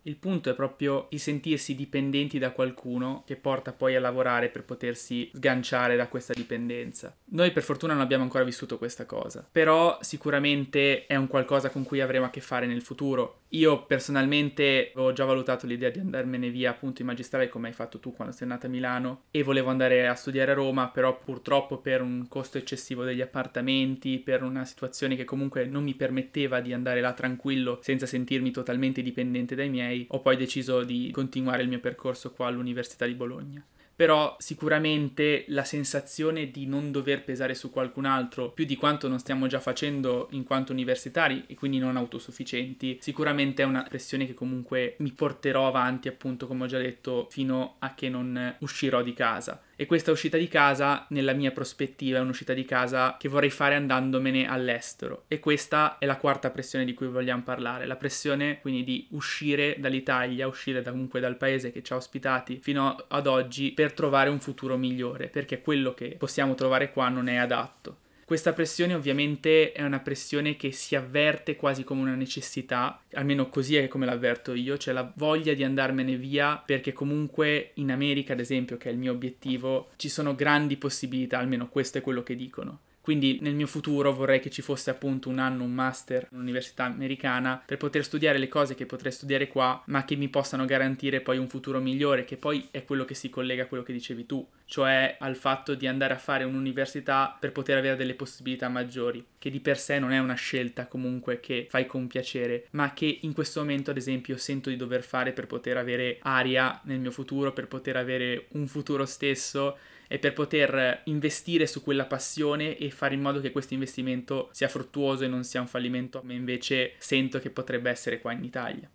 Il 0.01 0.17
punto 0.17 0.49
è 0.49 0.53
proprio 0.53 1.07
di 1.09 1.17
sentirsi 1.17 1.75
dipendenti 1.75 2.39
da 2.39 2.51
qualcuno 2.51 3.23
che 3.25 3.37
porta 3.37 3.71
poi 3.71 3.95
a 3.95 4.01
lavorare 4.01 4.49
per 4.49 4.65
potersi 4.65 5.31
sganciare 5.33 5.95
da 5.95 6.09
questa 6.09 6.33
dipendenza. 6.33 7.15
Noi 7.27 7.53
per 7.53 7.63
fortuna 7.63 7.93
non 7.93 8.01
abbiamo 8.01 8.23
ancora 8.23 8.43
vissuto 8.43 8.77
questa 8.77 9.05
cosa, 9.05 9.47
però 9.49 9.97
sicuramente 10.01 11.05
è 11.05 11.15
un 11.15 11.27
qualcosa 11.27 11.69
con 11.69 11.85
cui 11.85 12.01
avremo 12.01 12.25
a 12.25 12.29
che 12.29 12.41
fare 12.41 12.65
nel 12.65 12.81
futuro. 12.81 13.42
Io 13.53 13.85
personalmente 13.85 14.91
avevo 14.95 15.13
già 15.13 15.25
valutato 15.25 15.67
l'idea 15.67 15.91
di 15.91 15.99
andarmene 15.99 16.49
via 16.49 16.71
appunto 16.71 17.01
in 17.01 17.07
magistrale 17.07 17.49
come 17.49 17.67
hai 17.67 17.73
fatto 17.73 17.99
tu 17.99 18.11
quando 18.11 18.33
sei 18.33 18.47
nata 18.47 18.65
a 18.65 18.69
Milano 18.69 19.25
e 19.29 19.43
volevo 19.43 19.69
andare 19.69 20.07
a 20.07 20.15
studiare 20.15 20.51
a 20.51 20.55
Roma, 20.55 20.89
però 20.89 21.19
purtroppo 21.19 21.77
per 21.77 22.01
un 22.01 22.27
costo 22.27 22.57
eccessivo 22.57 23.03
degli 23.03 23.21
appartamenti, 23.21 24.17
per 24.17 24.41
una 24.41 24.65
situazione 24.65 25.15
che 25.15 25.23
comunque 25.23 25.65
non 25.65 25.83
mi 25.83 25.93
permetteva 25.93 26.61
di 26.61 26.73
andare 26.73 26.99
là 26.99 27.13
tranquillo 27.13 27.77
senza 27.83 28.07
sentirmi 28.07 28.49
totalmente 28.49 29.03
dipendente 29.03 29.53
dai 29.53 29.69
miei 29.69 30.07
ho 30.09 30.19
poi 30.19 30.35
deciso 30.35 30.83
di 30.83 31.11
continuare 31.11 31.61
il 31.61 31.69
mio 31.69 31.79
percorso 31.79 32.31
qua 32.31 32.47
all'Università 32.47 33.05
di 33.05 33.13
Bologna 33.13 33.63
però 33.95 34.35
sicuramente 34.39 35.45
la 35.47 35.63
sensazione 35.63 36.49
di 36.49 36.65
non 36.65 36.91
dover 36.91 37.23
pesare 37.23 37.53
su 37.53 37.69
qualcun 37.69 38.05
altro 38.05 38.49
più 38.51 38.65
di 38.65 38.75
quanto 38.75 39.07
non 39.07 39.19
stiamo 39.19 39.47
già 39.47 39.59
facendo 39.59 40.27
in 40.31 40.43
quanto 40.43 40.71
universitari 40.71 41.43
e 41.47 41.55
quindi 41.55 41.79
non 41.79 41.97
autosufficienti, 41.97 42.97
sicuramente 43.01 43.61
è 43.61 43.65
una 43.65 43.83
pressione 43.83 44.25
che 44.25 44.33
comunque 44.33 44.95
mi 44.99 45.11
porterò 45.11 45.67
avanti 45.67 46.07
appunto 46.07 46.47
come 46.47 46.63
ho 46.63 46.67
già 46.67 46.79
detto 46.79 47.27
fino 47.29 47.75
a 47.79 47.93
che 47.93 48.09
non 48.09 48.55
uscirò 48.59 49.01
di 49.01 49.13
casa. 49.13 49.61
E 49.83 49.85
questa 49.85 50.11
uscita 50.11 50.37
di 50.37 50.47
casa, 50.47 51.05
nella 51.09 51.33
mia 51.33 51.51
prospettiva, 51.51 52.17
è 52.17 52.21
un'uscita 52.21 52.53
di 52.53 52.63
casa 52.63 53.17
che 53.19 53.27
vorrei 53.27 53.49
fare 53.49 53.75
andandomene 53.75 54.47
all'estero. 54.47 55.25
E 55.27 55.41
questa 55.41 55.97
è 55.97 56.05
la 56.05 56.15
quarta 56.15 56.51
pressione 56.51 56.85
di 56.85 56.93
cui 56.93 57.07
vogliamo 57.07 57.43
parlare. 57.43 57.85
La 57.85 57.97
pressione 57.97 58.61
quindi 58.61 58.85
di 58.85 59.07
uscire 59.09 59.75
dall'Italia, 59.79 60.47
uscire 60.47 60.81
da, 60.81 60.91
comunque 60.91 61.19
dal 61.19 61.35
paese 61.35 61.73
che 61.73 61.83
ci 61.83 61.91
ha 61.91 61.97
ospitati 61.97 62.59
fino 62.61 62.95
ad 63.09 63.27
oggi 63.27 63.73
per 63.73 63.91
trovare 63.91 64.29
un 64.29 64.39
futuro 64.39 64.77
migliore, 64.77 65.27
perché 65.27 65.61
quello 65.61 65.93
che 65.93 66.15
possiamo 66.17 66.55
trovare 66.55 66.93
qua 66.93 67.09
non 67.09 67.27
è 67.27 67.35
adatto. 67.35 67.97
Questa 68.33 68.53
pressione 68.53 68.95
ovviamente 68.95 69.73
è 69.73 69.83
una 69.83 69.99
pressione 69.99 70.55
che 70.55 70.71
si 70.71 70.95
avverte 70.95 71.55
quasi 71.55 71.83
come 71.83 72.01
una 72.01 72.15
necessità, 72.15 72.99
almeno 73.11 73.47
così 73.47 73.75
è 73.75 73.87
come 73.87 74.07
l'avverto 74.07 74.55
io, 74.55 74.75
cioè 74.75 74.91
la 74.91 75.13
voglia 75.17 75.53
di 75.53 75.63
andarmene 75.63 76.15
via 76.15 76.57
perché 76.57 76.93
comunque 76.93 77.73
in 77.75 77.91
America, 77.91 78.33
ad 78.33 78.39
esempio, 78.39 78.77
che 78.77 78.89
è 78.89 78.91
il 78.91 78.97
mio 78.97 79.11
obiettivo, 79.11 79.91
ci 79.97 80.09
sono 80.09 80.33
grandi 80.33 80.77
possibilità, 80.77 81.37
almeno 81.37 81.69
questo 81.69 81.99
è 81.99 82.01
quello 82.01 82.23
che 82.23 82.35
dicono. 82.35 82.79
Quindi 83.03 83.39
nel 83.41 83.53
mio 83.53 83.67
futuro 83.67 84.13
vorrei 84.13 84.39
che 84.39 84.49
ci 84.49 84.61
fosse 84.61 84.89
appunto 84.89 85.27
un 85.27 85.37
anno, 85.37 85.65
un 85.65 85.73
master, 85.73 86.29
un'università 86.31 86.85
americana 86.85 87.61
per 87.63 87.75
poter 87.75 88.01
studiare 88.03 88.37
le 88.37 88.47
cose 88.47 88.75
che 88.75 88.85
potrei 88.85 89.11
studiare 89.11 89.49
qua, 89.49 89.83
ma 89.87 90.05
che 90.05 90.15
mi 90.15 90.29
possano 90.29 90.63
garantire 90.63 91.19
poi 91.19 91.37
un 91.37 91.49
futuro 91.49 91.81
migliore, 91.81 92.23
che 92.23 92.37
poi 92.37 92.65
è 92.71 92.85
quello 92.85 93.03
che 93.03 93.13
si 93.13 93.29
collega 93.29 93.63
a 93.63 93.65
quello 93.65 93.83
che 93.83 93.91
dicevi 93.91 94.25
tu, 94.25 94.47
cioè 94.73 95.17
al 95.19 95.35
fatto 95.35 95.75
di 95.75 95.85
andare 95.85 96.15
a 96.15 96.17
fare 96.17 96.45
un'università 96.45 97.37
per 97.39 97.51
poter 97.51 97.77
avere 97.77 97.95
delle 97.95 98.15
possibilità 98.15 98.69
maggiori, 98.69 99.23
che 99.37 99.51
di 99.51 99.59
per 99.59 99.77
sé 99.77 99.99
non 99.99 100.11
è 100.11 100.17
una 100.17 100.33
scelta 100.33 100.87
comunque 100.87 101.39
che 101.39 101.67
fai 101.69 101.85
con 101.85 102.07
piacere, 102.07 102.65
ma 102.71 102.91
che 102.91 103.19
in 103.21 103.33
questo 103.33 103.59
momento 103.59 103.91
ad 103.91 103.97
esempio 103.97 104.35
sento 104.35 104.71
di 104.71 104.75
dover 104.75 105.03
fare 105.03 105.31
per 105.31 105.45
poter 105.45 105.77
avere 105.77 106.17
aria 106.23 106.81
nel 106.85 106.97
mio 106.97 107.11
futuro, 107.11 107.53
per 107.53 107.67
poter 107.67 107.97
avere 107.97 108.47
un 108.53 108.65
futuro 108.65 109.05
stesso 109.05 109.77
e 110.07 110.17
per 110.17 110.33
poter 110.33 111.01
investire 111.03 111.67
su 111.67 111.83
quella 111.83 112.05
passione 112.05 112.75
e 112.75 112.89
fare 112.89 113.13
in 113.13 113.21
modo 113.21 113.41
che 113.41 113.51
questo 113.51 113.75
investimento 113.75 114.49
sia 114.53 114.69
fruttuoso 114.69 115.23
e 115.23 115.27
non 115.27 115.43
sia 115.43 115.61
un 115.61 115.67
fallimento, 115.67 116.21
ma 116.23 116.33
invece 116.33 116.93
sento 116.97 117.37
che 117.37 117.51
potrebbe 117.51 117.91
essere 117.91 118.19
qua 118.19 118.31
in 118.31 118.43
Italia. 118.43 118.89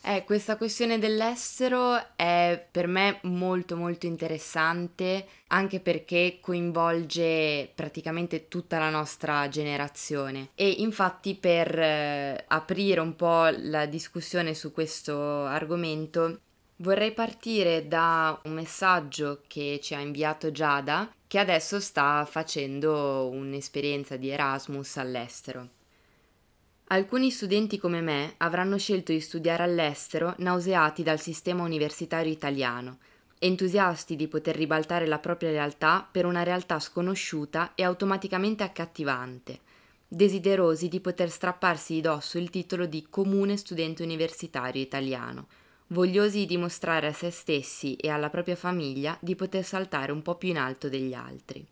Eh, 0.00 0.24
questa 0.24 0.56
questione 0.56 0.98
dell'estero 0.98 2.16
è 2.16 2.66
per 2.70 2.86
me 2.86 3.18
molto 3.22 3.76
molto 3.76 4.06
interessante 4.06 5.26
anche 5.48 5.80
perché 5.80 6.38
coinvolge 6.40 7.70
praticamente 7.74 8.48
tutta 8.48 8.78
la 8.78 8.90
nostra 8.90 9.48
generazione 9.48 10.50
e 10.54 10.68
infatti 10.70 11.34
per 11.34 11.78
eh, 11.78 12.44
aprire 12.46 13.00
un 13.00 13.16
po' 13.16 13.48
la 13.50 13.86
discussione 13.86 14.54
su 14.54 14.72
questo 14.72 15.44
argomento 15.44 16.40
Vorrei 16.80 17.12
partire 17.12 17.88
da 17.88 18.40
un 18.44 18.52
messaggio 18.52 19.42
che 19.48 19.80
ci 19.82 19.96
ha 19.96 20.00
inviato 20.00 20.52
Giada, 20.52 21.12
che 21.26 21.40
adesso 21.40 21.80
sta 21.80 22.24
facendo 22.24 23.28
un'esperienza 23.32 24.16
di 24.16 24.28
Erasmus 24.28 24.96
all'estero. 24.96 25.70
Alcuni 26.90 27.30
studenti 27.30 27.76
come 27.76 28.00
me 28.00 28.32
avranno 28.38 28.78
scelto 28.78 29.12
di 29.12 29.20
studiare 29.20 29.62
all'estero 29.62 30.34
nauseati 30.38 31.02
dal 31.02 31.20
sistema 31.20 31.62
universitario 31.62 32.32
italiano, 32.32 32.96
entusiasti 33.38 34.16
di 34.16 34.26
poter 34.26 34.56
ribaltare 34.56 35.06
la 35.06 35.18
propria 35.18 35.50
realtà 35.50 36.08
per 36.10 36.24
una 36.24 36.42
realtà 36.44 36.78
sconosciuta 36.78 37.72
e 37.74 37.82
automaticamente 37.82 38.62
accattivante, 38.62 39.60
desiderosi 40.08 40.88
di 40.88 41.00
poter 41.00 41.28
strapparsi 41.28 41.92
di 41.92 42.00
dosso 42.00 42.38
il 42.38 42.48
titolo 42.48 42.86
di 42.86 43.06
comune 43.10 43.58
studente 43.58 44.02
universitario 44.02 44.80
italiano, 44.80 45.48
vogliosi 45.88 46.38
di 46.38 46.46
dimostrare 46.46 47.08
a 47.08 47.12
se 47.12 47.30
stessi 47.30 47.96
e 47.96 48.08
alla 48.08 48.30
propria 48.30 48.56
famiglia 48.56 49.14
di 49.20 49.34
poter 49.34 49.62
saltare 49.62 50.10
un 50.10 50.22
po' 50.22 50.36
più 50.36 50.48
in 50.48 50.56
alto 50.56 50.88
degli 50.88 51.12
altri. 51.12 51.66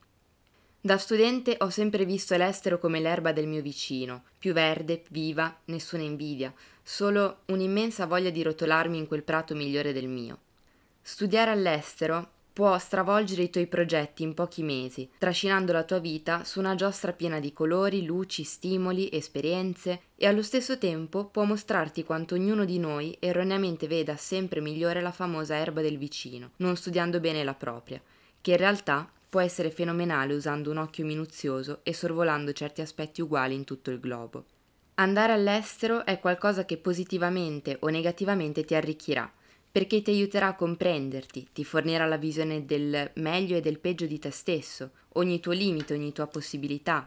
Da 0.86 0.98
studente 0.98 1.56
ho 1.58 1.68
sempre 1.68 2.04
visto 2.04 2.36
l'estero 2.36 2.78
come 2.78 3.00
l'erba 3.00 3.32
del 3.32 3.48
mio 3.48 3.60
vicino, 3.60 4.22
più 4.38 4.52
verde, 4.52 5.02
viva, 5.08 5.52
nessuna 5.64 6.04
invidia, 6.04 6.54
solo 6.80 7.38
un'immensa 7.46 8.06
voglia 8.06 8.30
di 8.30 8.40
rotolarmi 8.44 8.96
in 8.96 9.08
quel 9.08 9.24
prato 9.24 9.56
migliore 9.56 9.92
del 9.92 10.06
mio. 10.06 10.38
Studiare 11.02 11.50
all'estero 11.50 12.28
può 12.52 12.78
stravolgere 12.78 13.42
i 13.42 13.50
tuoi 13.50 13.66
progetti 13.66 14.22
in 14.22 14.32
pochi 14.32 14.62
mesi, 14.62 15.10
trascinando 15.18 15.72
la 15.72 15.82
tua 15.82 15.98
vita 15.98 16.44
su 16.44 16.60
una 16.60 16.76
giostra 16.76 17.12
piena 17.12 17.40
di 17.40 17.52
colori, 17.52 18.04
luci, 18.04 18.44
stimoli, 18.44 19.08
esperienze 19.10 20.02
e 20.14 20.28
allo 20.28 20.42
stesso 20.42 20.78
tempo 20.78 21.24
può 21.24 21.42
mostrarti 21.42 22.04
quanto 22.04 22.36
ognuno 22.36 22.64
di 22.64 22.78
noi 22.78 23.16
erroneamente 23.18 23.88
veda 23.88 24.14
sempre 24.14 24.60
migliore 24.60 25.00
la 25.00 25.10
famosa 25.10 25.56
erba 25.56 25.80
del 25.80 25.98
vicino, 25.98 26.50
non 26.58 26.76
studiando 26.76 27.18
bene 27.18 27.42
la 27.42 27.54
propria, 27.54 28.00
che 28.40 28.52
in 28.52 28.56
realtà 28.58 29.10
può 29.36 29.44
essere 29.44 29.70
fenomenale 29.70 30.32
usando 30.32 30.70
un 30.70 30.78
occhio 30.78 31.04
minuzioso 31.04 31.80
e 31.82 31.92
sorvolando 31.92 32.54
certi 32.54 32.80
aspetti 32.80 33.20
uguali 33.20 33.54
in 33.54 33.64
tutto 33.64 33.90
il 33.90 34.00
globo. 34.00 34.46
Andare 34.94 35.34
all'estero 35.34 36.06
è 36.06 36.18
qualcosa 36.20 36.64
che 36.64 36.78
positivamente 36.78 37.76
o 37.80 37.88
negativamente 37.88 38.64
ti 38.64 38.74
arricchirà, 38.74 39.30
perché 39.70 40.00
ti 40.00 40.10
aiuterà 40.10 40.46
a 40.46 40.54
comprenderti, 40.54 41.48
ti 41.52 41.64
fornirà 41.64 42.06
la 42.06 42.16
visione 42.16 42.64
del 42.64 43.10
meglio 43.16 43.58
e 43.58 43.60
del 43.60 43.78
peggio 43.78 44.06
di 44.06 44.18
te 44.18 44.30
stesso, 44.30 44.92
ogni 45.16 45.38
tuo 45.38 45.52
limite, 45.52 45.92
ogni 45.92 46.14
tua 46.14 46.28
possibilità. 46.28 47.06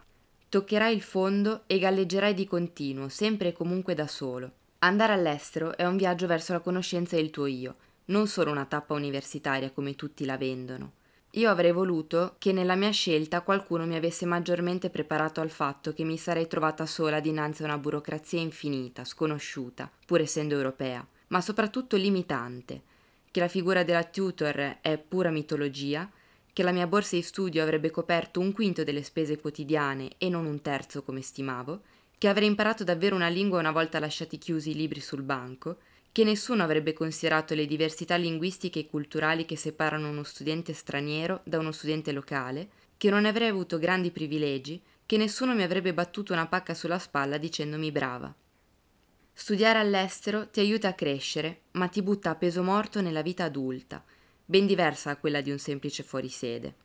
Toccherai 0.50 0.94
il 0.94 1.02
fondo 1.02 1.64
e 1.66 1.80
galleggerai 1.80 2.36
di 2.36 2.46
continuo, 2.46 3.10
sempre 3.10 3.48
e 3.48 3.54
comunque 3.54 3.96
da 3.96 4.06
solo. 4.06 4.52
Andare 4.80 5.14
all'estero 5.14 5.76
è 5.76 5.84
un 5.84 5.98
viaggio 5.98 6.28
verso 6.28 6.54
la 6.54 6.60
conoscenza 6.60 7.16
del 7.16 7.32
tuo 7.32 7.48
io, 7.48 7.76
non 8.06 8.28
solo 8.28 8.52
una 8.52 8.66
tappa 8.66 8.94
universitaria 8.94 9.72
come 9.72 9.96
tutti 9.96 10.26
la 10.26 10.38
vendono. 10.38 10.98
Io 11.34 11.50
avrei 11.50 11.72
voluto 11.72 12.36
che 12.38 12.52
nella 12.52 12.76
mia 12.76 12.92
scelta 12.92 13.42
qualcuno 13.42 13.86
mi 13.86 13.96
avesse 13.96 14.26
maggiormente 14.26 14.90
preparato 14.90 15.42
al 15.42 15.52
fatto 15.52 15.94
che 15.94 16.04
mi 16.04 16.18
sarei 16.18 16.48
trovata 16.48 16.86
sola 16.86 17.20
dinanzi 17.20 17.62
a 17.62 17.66
una 17.66 17.78
burocrazia 17.78 18.40
infinita, 18.40 19.04
sconosciuta, 19.04 19.92
pur 20.06 20.22
essendo 20.22 20.56
europea 20.56 21.06
ma 21.30 21.42
soprattutto 21.42 21.96
limitante, 21.96 22.82
che 23.32 23.40
la 23.40 23.48
figura 23.48 23.84
della 23.84 24.04
tutor 24.04 24.78
è 24.82 24.98
pura 24.98 25.30
mitologia, 25.30 26.10
che 26.52 26.64
la 26.64 26.72
mia 26.72 26.88
borsa 26.88 27.16
di 27.16 27.22
studio 27.22 27.62
avrebbe 27.62 27.92
coperto 27.92 28.40
un 28.40 28.52
quinto 28.52 28.84
delle 28.84 29.04
spese 29.04 29.40
quotidiane 29.40 30.12
e 30.18 30.30
non 30.30 30.46
un 30.46 30.62
terzo 30.62 31.04
come 31.04 31.22
stimavo, 31.22 31.82
che 32.18 32.28
avrei 32.28 32.48
imparato 32.48 32.84
davvero 32.84 33.16
una 33.16 33.30
lingua 33.30 33.60
una 33.60 33.72
volta 33.72 34.00
lasciati 34.00 34.38
chiusi 34.38 34.72
i 34.72 34.76
libri 34.76 35.00
sul 35.00 35.22
banco, 35.22 35.78
che 36.12 36.24
nessuno 36.24 36.64
avrebbe 36.64 36.94
considerato 36.94 37.54
le 37.54 37.66
diversità 37.66 38.16
linguistiche 38.16 38.80
e 38.80 38.88
culturali 38.88 39.46
che 39.46 39.56
separano 39.56 40.10
uno 40.10 40.24
studente 40.24 40.74
straniero 40.74 41.42
da 41.44 41.60
uno 41.60 41.72
studente 41.72 42.12
locale, 42.12 42.70
che 42.98 43.10
non 43.10 43.26
avrei 43.26 43.50
avuto 43.50 43.78
grandi 43.78 44.12
privilegi, 44.12 44.82
che 45.06 45.18
nessuno 45.18 45.56
mi 45.56 45.64
avrebbe 45.64 45.94
battuto 45.94 46.34
una 46.34 46.48
pacca 46.48 46.74
sulla 46.74 47.00
spalla 47.00 47.38
dicendomi 47.38 47.92
brava. 47.92 48.34
Studiare 49.34 49.80
all'estero 49.80 50.50
ti 50.50 50.60
aiuta 50.60 50.90
a 50.90 50.94
crescere, 50.94 51.62
ma 51.72 51.88
ti 51.88 52.02
butta 52.02 52.32
a 52.32 52.36
peso 52.36 52.62
morto 52.62 53.02
nella 53.02 53.22
vita 53.22 53.46
adulta, 53.46 54.04
ben 54.46 54.66
diversa 54.66 55.12
da 55.12 55.18
quella 55.18 55.42
di 55.42 55.50
un 55.50 55.60
semplice 55.60 56.04
fuorisede. 56.04 56.76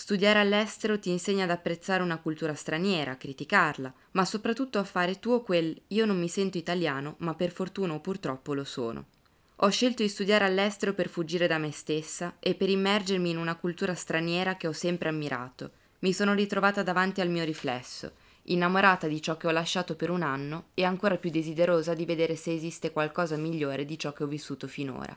Studiare 0.00 0.38
all'estero 0.38 0.96
ti 1.00 1.10
insegna 1.10 1.42
ad 1.42 1.50
apprezzare 1.50 2.04
una 2.04 2.18
cultura 2.18 2.54
straniera, 2.54 3.10
a 3.10 3.16
criticarla, 3.16 3.92
ma 4.12 4.24
soprattutto 4.24 4.78
a 4.78 4.84
fare 4.84 5.18
tuo 5.18 5.42
quel 5.42 5.76
io 5.88 6.06
non 6.06 6.20
mi 6.20 6.28
sento 6.28 6.56
italiano, 6.56 7.16
ma 7.18 7.34
per 7.34 7.50
fortuna 7.50 7.94
o 7.94 7.98
purtroppo 7.98 8.54
lo 8.54 8.62
sono. 8.62 9.06
Ho 9.56 9.68
scelto 9.70 10.04
di 10.04 10.08
studiare 10.08 10.44
all'estero 10.44 10.94
per 10.94 11.08
fuggire 11.08 11.48
da 11.48 11.58
me 11.58 11.72
stessa 11.72 12.36
e 12.38 12.54
per 12.54 12.68
immergermi 12.68 13.30
in 13.30 13.38
una 13.38 13.56
cultura 13.56 13.92
straniera 13.96 14.56
che 14.56 14.68
ho 14.68 14.72
sempre 14.72 15.08
ammirato. 15.08 15.72
Mi 15.98 16.12
sono 16.12 16.32
ritrovata 16.32 16.84
davanti 16.84 17.20
al 17.20 17.28
mio 17.28 17.42
riflesso 17.42 18.12
innamorata 18.48 19.08
di 19.08 19.20
ciò 19.20 19.36
che 19.36 19.48
ho 19.48 19.50
lasciato 19.50 19.94
per 19.94 20.10
un 20.10 20.22
anno 20.22 20.68
e 20.74 20.84
ancora 20.84 21.16
più 21.16 21.28
desiderosa 21.28 21.92
di 21.92 22.06
vedere 22.06 22.36
se 22.36 22.52
esiste 22.52 22.92
qualcosa 22.92 23.36
migliore 23.36 23.84
di 23.84 23.98
ciò 23.98 24.12
che 24.12 24.22
ho 24.22 24.28
vissuto 24.28 24.68
finora. 24.68 25.14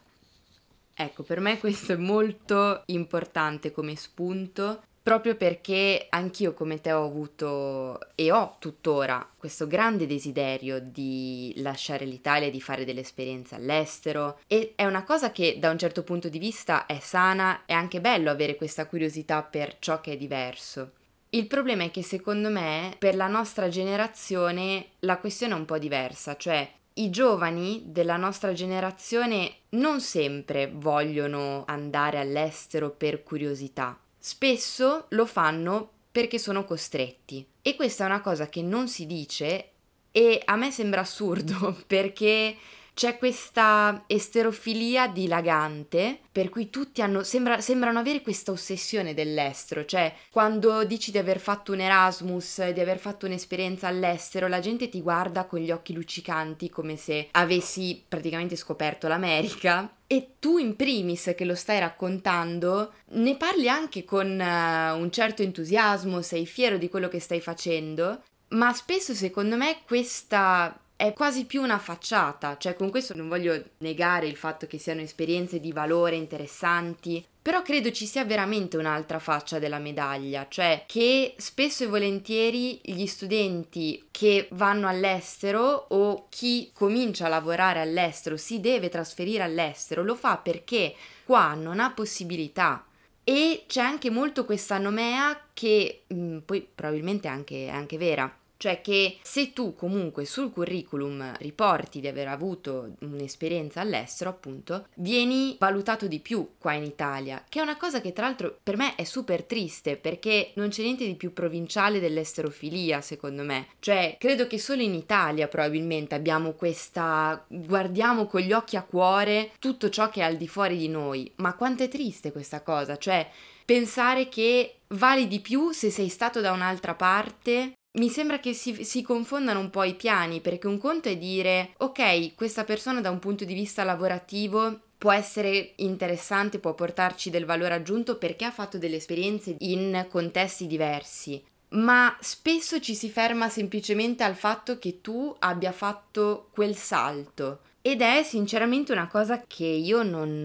Ecco, 0.94 1.24
per 1.24 1.40
me 1.40 1.58
questo 1.58 1.94
è 1.94 1.98
molto 1.98 2.84
importante 2.88 3.72
come 3.72 3.96
spunto, 3.96 4.84
proprio 5.02 5.36
perché 5.36 6.06
anch'io 6.10 6.54
come 6.54 6.80
te 6.80 6.92
ho 6.92 7.04
avuto 7.04 8.00
e 8.14 8.32
ho 8.32 8.58
tuttora 8.60 9.28
questo 9.36 9.66
grande 9.66 10.06
desiderio 10.06 10.80
di 10.80 11.54
lasciare 11.58 12.06
l'Italia 12.06 12.52
di 12.52 12.62
fare 12.62 12.86
delle 12.86 13.00
esperienze 13.00 13.56
all'estero 13.56 14.40
e 14.46 14.74
è 14.76 14.86
una 14.86 15.04
cosa 15.04 15.32
che 15.32 15.58
da 15.58 15.72
un 15.72 15.80
certo 15.80 16.04
punto 16.04 16.30
di 16.30 16.38
vista 16.38 16.86
è 16.86 17.00
sana, 17.00 17.64
è 17.66 17.74
anche 17.74 18.00
bello 18.00 18.30
avere 18.30 18.56
questa 18.56 18.86
curiosità 18.86 19.42
per 19.42 19.78
ciò 19.80 20.02
che 20.02 20.14
è 20.14 20.18
diverso. 20.18 20.92
Il 21.34 21.48
problema 21.48 21.84
è 21.84 21.92
che 21.92 22.04
secondo 22.04 22.50
me 22.50 22.94
per 23.00 23.16
la 23.16 23.28
nostra 23.28 23.70
generazione 23.70 24.88
la 25.00 25.18
questione 25.18 25.54
è 25.54 25.58
un 25.58 25.66
po' 25.66 25.80
diversa, 25.80 26.36
cioè 26.36 26.70
i 26.96 27.10
giovani 27.10 27.84
della 27.86 28.18
nostra 28.18 28.54
generazione 28.54 29.54
non 29.70 30.02
sempre 30.02 30.72
vogliono 30.74 31.64
andare 31.68 32.20
all'estero 32.20 32.90
per 32.90 33.24
curiosità, 33.24 33.98
spesso 34.18 35.06
lo 35.10 35.26
fanno 35.26 35.90
perché 36.12 36.38
sono 36.38 36.66
costretti. 36.66 37.46
E 37.62 37.76
questa 37.76 38.04
è 38.04 38.08
una 38.08 38.22
cosa 38.22 38.50
che 38.50 38.62
non 38.62 38.88
si 38.88 39.06
dice 39.06 39.70
e 40.12 40.42
a 40.44 40.56
me 40.58 40.72
sembra 40.72 41.02
assurdo 41.02 41.78
perché 41.88 42.56
c'è 43.02 43.18
questa 43.18 44.04
esterofilia 44.06 45.08
dilagante 45.08 46.20
per 46.32 46.50
cui 46.50 46.70
tutti 46.70 47.02
hanno, 47.02 47.24
sembra, 47.24 47.60
sembrano 47.60 47.98
avere 47.98 48.22
questa 48.22 48.52
ossessione 48.52 49.16
dell'estero, 49.16 49.86
cioè 49.86 50.14
quando 50.30 50.84
dici 50.84 51.10
di 51.10 51.18
aver 51.18 51.40
fatto 51.40 51.72
un 51.72 51.80
Erasmus, 51.80 52.70
di 52.70 52.80
aver 52.80 53.00
fatto 53.00 53.26
un'esperienza 53.26 53.88
all'estero, 53.88 54.48
la 54.48 54.60
gente 54.60 54.88
ti 54.88 55.02
guarda 55.02 55.46
con 55.46 55.62
gli 55.62 55.72
occhi 55.72 55.94
luccicanti 55.94 56.70
come 56.70 56.96
se 56.96 57.30
avessi 57.32 58.06
praticamente 58.08 58.56
scoperto 58.56 59.08
l'America. 59.08 59.92
E 60.06 60.36
tu 60.38 60.60
in 60.60 60.76
primis 60.76 61.34
che 61.36 61.46
lo 61.46 61.56
stai 61.56 61.80
raccontando 61.80 62.94
ne 63.14 63.36
parli 63.36 63.68
anche 63.68 64.04
con 64.04 64.28
uh, 64.28 64.96
un 64.96 65.10
certo 65.12 65.42
entusiasmo, 65.42 66.22
sei 66.22 66.46
fiero 66.46 66.78
di 66.78 66.88
quello 66.88 67.08
che 67.08 67.20
stai 67.20 67.42
facendo, 67.42 68.22
ma 68.50 68.72
spesso 68.74 69.16
secondo 69.16 69.58
me 69.58 69.80
questa 69.88 70.80
è 71.02 71.14
quasi 71.14 71.46
più 71.46 71.64
una 71.64 71.80
facciata, 71.80 72.60
cioè 72.60 72.76
con 72.76 72.92
questo 72.92 73.16
non 73.16 73.28
voglio 73.28 73.60
negare 73.80 74.28
il 74.28 74.36
fatto 74.36 74.68
che 74.68 74.78
siano 74.78 75.02
esperienze 75.02 75.60
di 75.60 75.72
valore 75.72 76.16
interessanti, 76.16 77.26
però 77.42 77.64
credo 77.64 77.90
ci 77.90 78.06
sia 78.06 78.24
veramente 78.24 78.78
un'altra 78.78 79.18
faccia 79.18 79.58
della 79.58 79.80
medaglia, 79.80 80.46
cioè 80.48 80.84
che 80.86 81.34
spesso 81.38 81.84
e 81.84 81.88
volentieri 81.88 82.80
gli 82.84 83.08
studenti 83.08 84.10
che 84.12 84.48
vanno 84.52 84.88
all'estero 84.88 85.88
o 85.90 86.28
chi 86.30 86.70
comincia 86.72 87.26
a 87.26 87.30
lavorare 87.30 87.82
all'estero 87.82 88.38
si 88.38 88.60
deve 88.60 88.90
trasferire 88.90 89.42
all'estero, 89.42 90.04
lo 90.04 90.14
fa 90.14 90.38
perché 90.38 90.94
qua 91.26 91.56
non 91.56 91.80
ha 91.80 91.90
possibilità. 91.90 92.86
E 93.24 93.64
c'è 93.66 93.82
anche 93.82 94.12
molto 94.12 94.46
questa 94.46 94.78
nomea 94.78 95.48
che 95.54 96.04
mh, 96.06 96.16
mm, 96.16 96.38
poi 96.40 96.68
probabilmente 96.76 97.28
è 97.28 97.32
anche, 97.32 97.66
è 97.66 97.70
anche 97.70 97.98
vera, 97.98 98.32
cioè 98.62 98.80
che 98.80 99.18
se 99.24 99.54
tu 99.54 99.74
comunque 99.74 100.24
sul 100.24 100.52
curriculum 100.52 101.34
riporti 101.40 102.00
di 102.00 102.08
aver 102.08 102.28
avuto 102.28 102.92
un'esperienza 103.00 103.82
all'estero, 103.82 104.30
appunto, 104.30 104.86
vieni 104.98 105.56
valutato 105.60 106.06
di 106.06 106.20
più 106.20 106.48
qua 106.60 106.74
in 106.74 106.84
Italia, 106.84 107.44
che 107.50 107.58
è 107.58 107.64
una 107.64 107.76
cosa 107.76 108.02
che 108.02 108.14
tra 108.14 108.28
l'altro 108.28 108.60
per 108.62 108.78
me 108.78 108.94
è 108.94 109.04
super 109.04 109.46
triste 109.46 109.98
perché 109.98 110.52
non 110.58 110.70
c'è 110.70 110.84
niente 110.84 111.08
di 111.08 111.16
più 111.16 111.34
provinciale 111.34 112.00
dell'esterofilia, 112.00 113.02
secondo 113.02 113.42
me. 113.42 113.66
Cioè, 113.80 114.18
credo 114.20 114.46
che 114.46 114.60
solo 114.60 114.84
in 114.84 114.94
Italia 114.94 115.48
probabilmente 115.48 116.14
abbiamo 116.14 116.52
questa 116.52 117.44
guardiamo 117.48 118.28
con 118.28 118.42
gli 118.42 118.54
occhi 118.54 118.78
a 118.78 118.84
cuore 118.84 119.54
tutto 119.58 119.90
ciò 119.90 120.10
che 120.10 120.22
è 120.22 120.24
al 120.24 120.38
di 120.38 120.48
fuori 120.48 120.78
di 120.78 120.88
noi, 120.88 121.32
ma 121.38 121.56
quanto 121.56 121.82
è 121.82 121.88
triste 121.88 122.32
questa 122.32 122.62
cosa, 122.62 122.96
cioè 123.00 123.28
pensare 123.66 124.30
che 124.30 124.82
vali 124.90 125.28
di 125.28 125.40
più 125.40 125.72
se 125.72 125.90
sei 125.90 126.10
stato 126.10 126.42
da 126.42 126.52
un'altra 126.52 126.94
parte 126.94 127.74
mi 127.94 128.10
sembra 128.10 128.40
che 128.40 128.54
si, 128.54 128.84
si, 128.84 129.02
confondano 129.02 129.60
un 129.60 129.70
po' 129.70 129.84
i 129.84 129.96
piani, 129.96 130.40
perché 130.40 130.68
un 130.68 130.78
conto 130.78 131.10
è 131.10 131.18
dire, 131.18 131.74
ok, 131.78 132.36
questa 132.36 132.64
persona 132.64 133.02
da 133.02 133.10
un 133.10 133.20
punto 133.20 133.44
di 133.44 133.54
vista 133.54 133.84
lavorativo 133.84 134.80
può 134.98 135.12
essere 135.12 135.74
interessante, 135.78 136.60
può 136.60 136.74
portarci 136.74 137.30
del 137.30 137.46
valore 137.46 137.74
aggiunto 137.74 138.18
perché 138.18 138.46
ha 138.46 138.52
fatto 138.52 138.78
delle 138.78 138.98
esperienze 138.98 139.56
in 139.60 140.06
contesti 140.10 140.68
diversi, 140.68 141.44
ma 141.70 142.16
spesso 142.20 142.80
ci 142.80 142.94
si 142.94 143.10
ferma 143.10 143.50
semplicemente 143.50 144.24
al 144.24 144.36
fatto 144.36 144.78
che 144.78 145.02
tu 145.02 145.36
abbia 145.40 145.72
fatto 145.72 146.50
quel 146.52 146.76
salto 146.76 147.62
ed 147.82 148.02
è 148.02 148.22
sinceramente 148.24 148.92
una 148.92 149.08
cosa 149.08 149.44
che 149.48 149.66
io 149.66 150.04
non, 150.04 150.42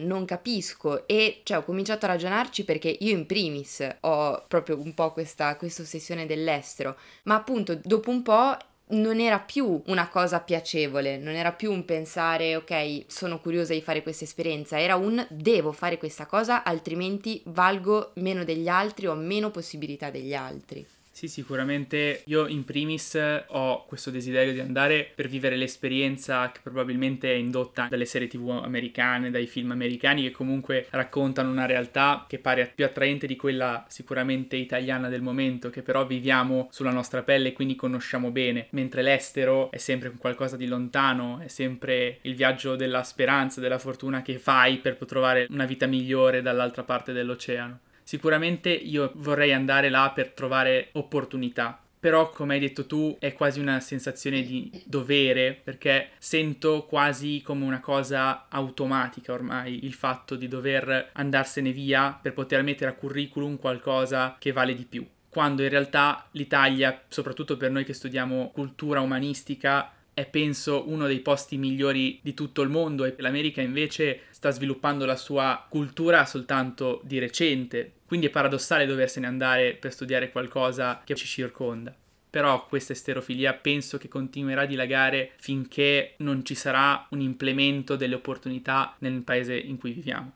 non, 0.00 0.24
capisco. 0.24 1.06
E 1.06 1.40
cioè 1.44 1.58
ho 1.58 1.64
cominciato 1.64 2.06
a 2.06 2.08
ragionarci 2.08 2.64
perché 2.64 2.96
io 3.00 3.12
in 3.12 3.26
primis 3.26 3.86
ho 4.00 4.44
proprio 4.48 4.80
un 4.80 4.94
po' 4.94 5.12
questa, 5.12 5.56
questa 5.56 5.82
ossessione 5.82 6.26
dell'estero, 6.26 6.96
ma 7.24 7.34
appunto 7.34 7.78
dopo 7.82 8.10
un 8.10 8.22
po' 8.22 8.56
non 8.90 9.20
era 9.20 9.38
più 9.38 9.82
una 9.86 10.08
cosa 10.08 10.40
piacevole, 10.40 11.18
non 11.18 11.34
era 11.34 11.52
più 11.52 11.70
un 11.70 11.84
pensare 11.84 12.56
ok 12.56 13.04
sono 13.06 13.38
curiosa 13.38 13.74
di 13.74 13.82
fare 13.82 14.02
questa 14.02 14.24
esperienza, 14.24 14.80
era 14.80 14.96
un 14.96 15.24
devo 15.28 15.72
fare 15.72 15.98
questa 15.98 16.24
cosa 16.24 16.64
altrimenti 16.64 17.42
valgo 17.46 18.12
meno 18.14 18.44
degli 18.44 18.68
altri 18.68 19.06
o 19.06 19.12
ho 19.12 19.16
meno 19.16 19.50
possibilità 19.50 20.10
degli 20.10 20.34
altri. 20.34 20.86
Sì, 21.18 21.26
sicuramente 21.26 22.22
io 22.26 22.46
in 22.46 22.64
primis 22.64 23.18
ho 23.48 23.84
questo 23.86 24.12
desiderio 24.12 24.52
di 24.52 24.60
andare 24.60 25.10
per 25.12 25.26
vivere 25.26 25.56
l'esperienza 25.56 26.52
che 26.52 26.60
probabilmente 26.62 27.32
è 27.32 27.34
indotta 27.34 27.88
dalle 27.90 28.04
serie 28.04 28.28
tv 28.28 28.50
americane, 28.62 29.32
dai 29.32 29.48
film 29.48 29.72
americani 29.72 30.22
che 30.22 30.30
comunque 30.30 30.86
raccontano 30.90 31.50
una 31.50 31.66
realtà 31.66 32.24
che 32.28 32.38
pare 32.38 32.70
più 32.72 32.84
attraente 32.84 33.26
di 33.26 33.34
quella 33.34 33.84
sicuramente 33.88 34.54
italiana 34.54 35.08
del 35.08 35.20
momento, 35.20 35.70
che 35.70 35.82
però 35.82 36.06
viviamo 36.06 36.68
sulla 36.70 36.92
nostra 36.92 37.24
pelle 37.24 37.48
e 37.48 37.52
quindi 37.52 37.74
conosciamo 37.74 38.30
bene, 38.30 38.68
mentre 38.70 39.02
l'estero 39.02 39.72
è 39.72 39.78
sempre 39.78 40.12
qualcosa 40.12 40.56
di 40.56 40.68
lontano, 40.68 41.40
è 41.40 41.48
sempre 41.48 42.18
il 42.22 42.36
viaggio 42.36 42.76
della 42.76 43.02
speranza, 43.02 43.60
della 43.60 43.80
fortuna 43.80 44.22
che 44.22 44.38
fai 44.38 44.78
per 44.78 44.94
trovare 44.94 45.48
una 45.50 45.64
vita 45.64 45.86
migliore 45.86 46.42
dall'altra 46.42 46.84
parte 46.84 47.12
dell'oceano. 47.12 47.80
Sicuramente 48.08 48.70
io 48.70 49.12
vorrei 49.16 49.52
andare 49.52 49.90
là 49.90 50.10
per 50.14 50.30
trovare 50.30 50.88
opportunità, 50.92 51.78
però 52.00 52.30
come 52.30 52.54
hai 52.54 52.60
detto 52.60 52.86
tu 52.86 53.14
è 53.20 53.34
quasi 53.34 53.60
una 53.60 53.80
sensazione 53.80 54.40
di 54.40 54.70
dovere 54.86 55.52
perché 55.52 56.12
sento 56.16 56.86
quasi 56.86 57.42
come 57.44 57.66
una 57.66 57.80
cosa 57.80 58.46
automatica 58.48 59.34
ormai 59.34 59.84
il 59.84 59.92
fatto 59.92 60.36
di 60.36 60.48
dover 60.48 61.10
andarsene 61.12 61.70
via 61.70 62.18
per 62.18 62.32
poter 62.32 62.62
mettere 62.62 62.92
a 62.92 62.94
curriculum 62.94 63.58
qualcosa 63.58 64.36
che 64.38 64.52
vale 64.52 64.74
di 64.74 64.86
più. 64.86 65.06
Quando 65.28 65.62
in 65.62 65.68
realtà 65.68 66.28
l'Italia, 66.30 67.02
soprattutto 67.08 67.58
per 67.58 67.70
noi 67.70 67.84
che 67.84 67.92
studiamo 67.92 68.52
cultura 68.54 69.02
umanistica, 69.02 69.92
è 70.18 70.26
penso 70.26 70.88
uno 70.88 71.06
dei 71.06 71.20
posti 71.20 71.56
migliori 71.56 72.18
di 72.20 72.34
tutto 72.34 72.62
il 72.62 72.68
mondo 72.68 73.04
e 73.04 73.14
l'America 73.18 73.60
invece 73.60 74.22
sta 74.30 74.50
sviluppando 74.50 75.06
la 75.06 75.14
sua 75.14 75.64
cultura 75.68 76.26
soltanto 76.26 77.00
di 77.04 77.20
recente, 77.20 77.92
quindi 78.04 78.26
è 78.26 78.30
paradossale 78.30 78.84
doversene 78.84 79.28
andare 79.28 79.74
per 79.74 79.92
studiare 79.92 80.32
qualcosa 80.32 81.02
che 81.04 81.14
ci 81.14 81.24
circonda. 81.24 81.94
Però 82.30 82.66
questa 82.66 82.94
esterofilia 82.94 83.54
penso 83.54 83.96
che 83.96 84.08
continuerà 84.08 84.62
a 84.62 84.66
dilagare 84.66 85.34
finché 85.38 86.14
non 86.16 86.44
ci 86.44 86.56
sarà 86.56 87.06
un 87.10 87.20
implemento 87.20 87.94
delle 87.94 88.16
opportunità 88.16 88.96
nel 88.98 89.22
paese 89.22 89.56
in 89.56 89.78
cui 89.78 89.92
viviamo. 89.92 90.32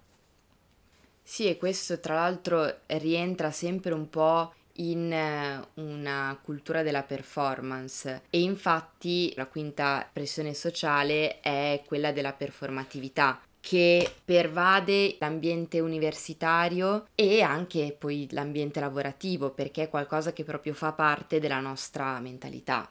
Sì, 1.25 1.49
e 1.49 1.57
questo 1.57 1.99
tra 1.99 2.15
l'altro 2.15 2.83
rientra 2.87 3.51
sempre 3.51 3.95
un 3.95 4.09
po' 4.09 4.55
in 4.77 5.13
eh, 5.13 5.61
una 5.75 6.39
cultura 6.43 6.83
della 6.83 7.03
performance. 7.03 8.23
E 8.31 8.41
infatti 8.41 9.33
la 9.37 9.47
quinta 9.47 10.09
pressione 10.11 10.55
sociale 10.55 11.41
è 11.41 11.83
quella 11.87 12.13
della 12.13 12.33
performatività 12.33 13.41
che 13.63 14.13
pervade 14.25 15.17
l'ambiente 15.21 15.79
universitario 15.79 17.07
e 17.15 17.43
anche 17.43 17.95
poi 17.97 18.27
l'ambiente 18.33 18.81
lavorativo 18.81 19.51
perché 19.51 19.85
è 19.85 19.89
qualcosa 19.89 20.33
che 20.33 20.43
proprio 20.43 20.75
fa 20.75 20.93
parte 20.93 21.39
della 21.39 21.61
nostra 21.61 22.19
mentalità. 22.19 22.91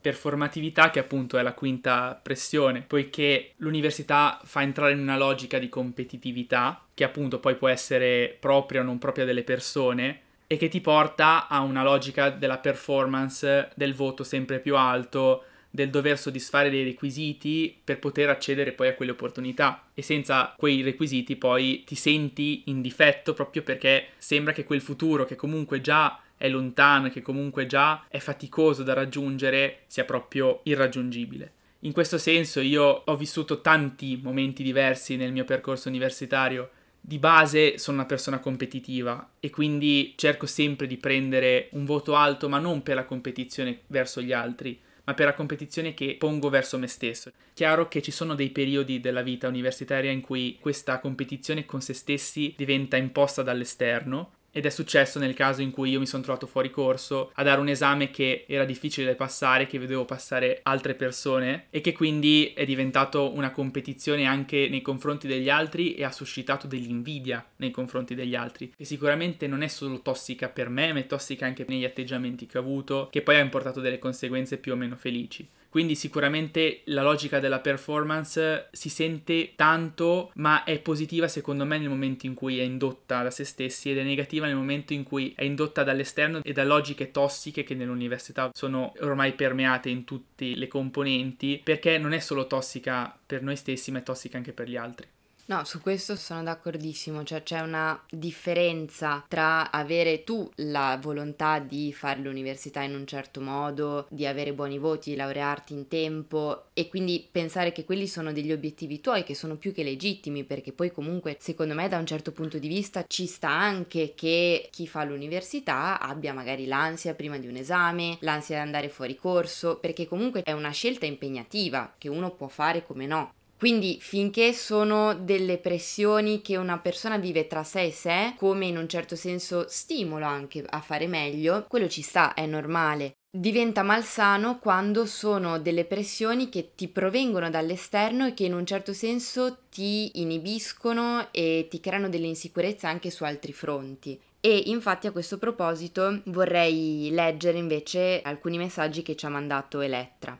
Performatività 0.00 0.90
che 0.90 1.00
appunto 1.00 1.38
è 1.38 1.42
la 1.42 1.54
quinta 1.54 2.18
pressione, 2.20 2.82
poiché 2.82 3.54
l'università 3.56 4.40
fa 4.44 4.62
entrare 4.62 4.92
in 4.92 5.00
una 5.00 5.16
logica 5.16 5.58
di 5.58 5.68
competitività 5.68 6.84
che 6.94 7.04
appunto 7.04 7.40
poi 7.40 7.56
può 7.56 7.68
essere 7.68 8.36
propria 8.38 8.80
o 8.80 8.84
non 8.84 8.98
propria 8.98 9.24
delle 9.24 9.44
persone 9.44 10.20
e 10.52 10.58
che 10.58 10.68
ti 10.68 10.82
porta 10.82 11.48
a 11.48 11.60
una 11.60 11.82
logica 11.82 12.28
della 12.28 12.58
performance, 12.58 13.70
del 13.74 13.94
voto 13.94 14.22
sempre 14.22 14.60
più 14.60 14.76
alto, 14.76 15.44
del 15.70 15.88
dover 15.88 16.18
soddisfare 16.18 16.68
dei 16.68 16.84
requisiti 16.84 17.74
per 17.82 17.98
poter 17.98 18.28
accedere 18.28 18.72
poi 18.72 18.88
a 18.88 18.94
quelle 18.94 19.12
opportunità 19.12 19.88
e 19.94 20.02
senza 20.02 20.52
quei 20.54 20.82
requisiti 20.82 21.36
poi 21.36 21.84
ti 21.86 21.94
senti 21.94 22.64
in 22.66 22.82
difetto 22.82 23.32
proprio 23.32 23.62
perché 23.62 24.08
sembra 24.18 24.52
che 24.52 24.64
quel 24.64 24.82
futuro 24.82 25.24
che 25.24 25.36
comunque 25.36 25.80
già 25.80 26.20
è 26.36 26.50
lontano, 26.50 27.08
che 27.08 27.22
comunque 27.22 27.64
già 27.64 28.04
è 28.08 28.18
faticoso 28.18 28.82
da 28.82 28.92
raggiungere, 28.92 29.84
sia 29.86 30.04
proprio 30.04 30.60
irraggiungibile. 30.64 31.52
In 31.84 31.92
questo 31.92 32.18
senso 32.18 32.60
io 32.60 32.84
ho 32.84 33.16
vissuto 33.16 33.62
tanti 33.62 34.20
momenti 34.22 34.62
diversi 34.62 35.16
nel 35.16 35.32
mio 35.32 35.44
percorso 35.44 35.88
universitario 35.88 36.68
di 37.04 37.18
base 37.18 37.78
sono 37.78 37.96
una 37.96 38.06
persona 38.06 38.38
competitiva 38.38 39.32
e 39.40 39.50
quindi 39.50 40.14
cerco 40.16 40.46
sempre 40.46 40.86
di 40.86 40.96
prendere 40.98 41.68
un 41.72 41.84
voto 41.84 42.14
alto, 42.14 42.48
ma 42.48 42.60
non 42.60 42.82
per 42.84 42.94
la 42.94 43.04
competizione 43.04 43.80
verso 43.88 44.22
gli 44.22 44.32
altri, 44.32 44.80
ma 45.04 45.14
per 45.14 45.26
la 45.26 45.34
competizione 45.34 45.94
che 45.94 46.14
pongo 46.16 46.48
verso 46.48 46.78
me 46.78 46.86
stesso. 46.86 47.32
Chiaro 47.54 47.88
che 47.88 48.00
ci 48.02 48.12
sono 48.12 48.36
dei 48.36 48.50
periodi 48.50 49.00
della 49.00 49.22
vita 49.22 49.48
universitaria 49.48 50.12
in 50.12 50.20
cui 50.20 50.58
questa 50.60 51.00
competizione 51.00 51.66
con 51.66 51.80
se 51.80 51.92
stessi 51.92 52.54
diventa 52.56 52.96
imposta 52.96 53.42
dall'esterno 53.42 54.34
ed 54.52 54.66
è 54.66 54.70
successo 54.70 55.18
nel 55.18 55.34
caso 55.34 55.62
in 55.62 55.70
cui 55.70 55.90
io 55.90 55.98
mi 55.98 56.06
sono 56.06 56.22
trovato 56.22 56.46
fuori 56.46 56.70
corso 56.70 57.32
a 57.34 57.42
dare 57.42 57.60
un 57.60 57.68
esame 57.68 58.10
che 58.10 58.44
era 58.46 58.64
difficile 58.64 59.06
da 59.06 59.14
passare, 59.14 59.66
che 59.66 59.78
vedevo 59.78 60.04
passare 60.04 60.60
altre 60.62 60.94
persone 60.94 61.66
e 61.70 61.80
che 61.80 61.92
quindi 61.92 62.52
è 62.54 62.64
diventato 62.64 63.32
una 63.34 63.50
competizione 63.50 64.26
anche 64.26 64.68
nei 64.68 64.82
confronti 64.82 65.26
degli 65.26 65.48
altri 65.48 65.94
e 65.94 66.04
ha 66.04 66.12
suscitato 66.12 66.66
dell'invidia 66.66 67.44
nei 67.56 67.70
confronti 67.70 68.14
degli 68.14 68.34
altri, 68.34 68.72
che 68.76 68.84
sicuramente 68.84 69.46
non 69.46 69.62
è 69.62 69.68
solo 69.68 70.02
tossica 70.02 70.48
per 70.48 70.68
me, 70.68 70.92
ma 70.92 70.98
è 70.98 71.06
tossica 71.06 71.46
anche 71.46 71.64
negli 71.66 71.84
atteggiamenti 71.84 72.46
che 72.46 72.58
ho 72.58 72.60
avuto, 72.60 73.08
che 73.10 73.22
poi 73.22 73.36
ha 73.36 73.40
importato 73.40 73.80
delle 73.80 73.98
conseguenze 73.98 74.58
più 74.58 74.72
o 74.72 74.76
meno 74.76 74.96
felici. 74.96 75.48
Quindi 75.72 75.94
sicuramente 75.94 76.82
la 76.84 77.02
logica 77.02 77.40
della 77.40 77.60
performance 77.60 78.68
si 78.72 78.90
sente 78.90 79.54
tanto, 79.56 80.30
ma 80.34 80.64
è 80.64 80.78
positiva 80.80 81.28
secondo 81.28 81.64
me 81.64 81.78
nel 81.78 81.88
momento 81.88 82.26
in 82.26 82.34
cui 82.34 82.58
è 82.58 82.62
indotta 82.62 83.22
da 83.22 83.30
se 83.30 83.44
stessi 83.44 83.90
ed 83.90 83.96
è 83.96 84.02
negativa 84.02 84.44
nel 84.44 84.54
momento 84.54 84.92
in 84.92 85.02
cui 85.02 85.32
è 85.34 85.44
indotta 85.44 85.82
dall'esterno 85.82 86.40
e 86.42 86.52
da 86.52 86.64
logiche 86.64 87.10
tossiche 87.10 87.62
che 87.62 87.74
nell'università 87.74 88.50
sono 88.52 88.92
ormai 89.00 89.32
permeate 89.32 89.88
in 89.88 90.04
tutte 90.04 90.54
le 90.54 90.68
componenti, 90.68 91.58
perché 91.64 91.96
non 91.96 92.12
è 92.12 92.18
solo 92.18 92.46
tossica 92.46 93.18
per 93.24 93.40
noi 93.40 93.56
stessi, 93.56 93.90
ma 93.90 94.00
è 94.00 94.02
tossica 94.02 94.36
anche 94.36 94.52
per 94.52 94.68
gli 94.68 94.76
altri. 94.76 95.08
No, 95.44 95.64
su 95.64 95.80
questo 95.80 96.14
sono 96.14 96.44
d'accordissimo, 96.44 97.24
cioè 97.24 97.42
c'è 97.42 97.60
una 97.60 98.00
differenza 98.08 99.24
tra 99.26 99.72
avere 99.72 100.22
tu 100.22 100.48
la 100.56 100.96
volontà 101.02 101.58
di 101.58 101.92
fare 101.92 102.20
l'università 102.20 102.82
in 102.82 102.94
un 102.94 103.04
certo 103.06 103.40
modo, 103.40 104.06
di 104.08 104.24
avere 104.24 104.52
buoni 104.52 104.78
voti, 104.78 105.16
laurearti 105.16 105.72
in 105.72 105.88
tempo 105.88 106.66
e 106.72 106.88
quindi 106.88 107.26
pensare 107.30 107.72
che 107.72 107.84
quelli 107.84 108.06
sono 108.06 108.32
degli 108.32 108.52
obiettivi 108.52 109.00
tuoi 109.00 109.24
che 109.24 109.34
sono 109.34 109.56
più 109.56 109.72
che 109.72 109.82
legittimi 109.82 110.44
perché 110.44 110.72
poi 110.72 110.92
comunque 110.92 111.36
secondo 111.40 111.74
me 111.74 111.88
da 111.88 111.98
un 111.98 112.06
certo 112.06 112.30
punto 112.30 112.58
di 112.58 112.68
vista 112.68 113.04
ci 113.08 113.26
sta 113.26 113.50
anche 113.50 114.14
che 114.14 114.68
chi 114.70 114.86
fa 114.86 115.02
l'università 115.02 115.98
abbia 116.00 116.32
magari 116.32 116.66
l'ansia 116.66 117.14
prima 117.14 117.38
di 117.38 117.48
un 117.48 117.56
esame, 117.56 118.16
l'ansia 118.20 118.56
di 118.56 118.62
andare 118.62 118.88
fuori 118.88 119.16
corso, 119.16 119.76
perché 119.78 120.06
comunque 120.06 120.42
è 120.42 120.52
una 120.52 120.70
scelta 120.70 121.04
impegnativa 121.04 121.92
che 121.98 122.08
uno 122.08 122.30
può 122.30 122.46
fare 122.46 122.86
come 122.86 123.06
no. 123.06 123.32
Quindi 123.62 123.98
finché 124.00 124.52
sono 124.52 125.14
delle 125.14 125.56
pressioni 125.56 126.42
che 126.42 126.56
una 126.56 126.80
persona 126.80 127.16
vive 127.16 127.46
tra 127.46 127.62
sé 127.62 127.82
e 127.82 127.90
sé, 127.92 128.34
come 128.36 128.66
in 128.66 128.76
un 128.76 128.88
certo 128.88 129.14
senso 129.14 129.66
stimolo 129.68 130.26
anche 130.26 130.64
a 130.68 130.80
fare 130.80 131.06
meglio, 131.06 131.66
quello 131.68 131.86
ci 131.86 132.02
sta, 132.02 132.34
è 132.34 132.44
normale. 132.44 133.12
Diventa 133.30 133.84
malsano 133.84 134.58
quando 134.58 135.06
sono 135.06 135.60
delle 135.60 135.84
pressioni 135.84 136.48
che 136.48 136.72
ti 136.74 136.88
provengono 136.88 137.50
dall'esterno 137.50 138.26
e 138.26 138.34
che 138.34 138.46
in 138.46 138.54
un 138.54 138.66
certo 138.66 138.92
senso 138.92 139.58
ti 139.70 140.10
inibiscono 140.20 141.28
e 141.30 141.68
ti 141.70 141.78
creano 141.78 142.08
delle 142.08 142.26
insicurezze 142.26 142.88
anche 142.88 143.12
su 143.12 143.22
altri 143.22 143.52
fronti. 143.52 144.20
E 144.40 144.60
infatti 144.66 145.06
a 145.06 145.12
questo 145.12 145.38
proposito 145.38 146.20
vorrei 146.24 147.10
leggere 147.12 147.58
invece 147.58 148.22
alcuni 148.22 148.58
messaggi 148.58 149.02
che 149.02 149.14
ci 149.14 149.24
ha 149.24 149.28
mandato 149.28 149.80
Elettra. 149.80 150.36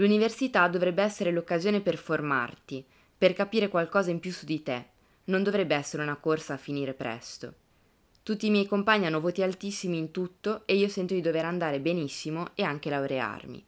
L'università 0.00 0.66
dovrebbe 0.66 1.02
essere 1.02 1.30
l'occasione 1.30 1.82
per 1.82 1.98
formarti, 1.98 2.82
per 3.18 3.34
capire 3.34 3.68
qualcosa 3.68 4.10
in 4.10 4.18
più 4.18 4.32
su 4.32 4.46
di 4.46 4.62
te. 4.62 4.86
Non 5.24 5.42
dovrebbe 5.42 5.74
essere 5.74 6.02
una 6.02 6.16
corsa 6.16 6.54
a 6.54 6.56
finire 6.56 6.94
presto. 6.94 7.52
Tutti 8.22 8.46
i 8.46 8.50
miei 8.50 8.64
compagni 8.64 9.04
hanno 9.04 9.20
voti 9.20 9.42
altissimi 9.42 9.98
in 9.98 10.10
tutto 10.10 10.62
e 10.64 10.74
io 10.74 10.88
sento 10.88 11.12
di 11.12 11.20
dover 11.20 11.44
andare 11.44 11.80
benissimo 11.80 12.52
e 12.54 12.62
anche 12.62 12.88
laurearmi. 12.88 13.62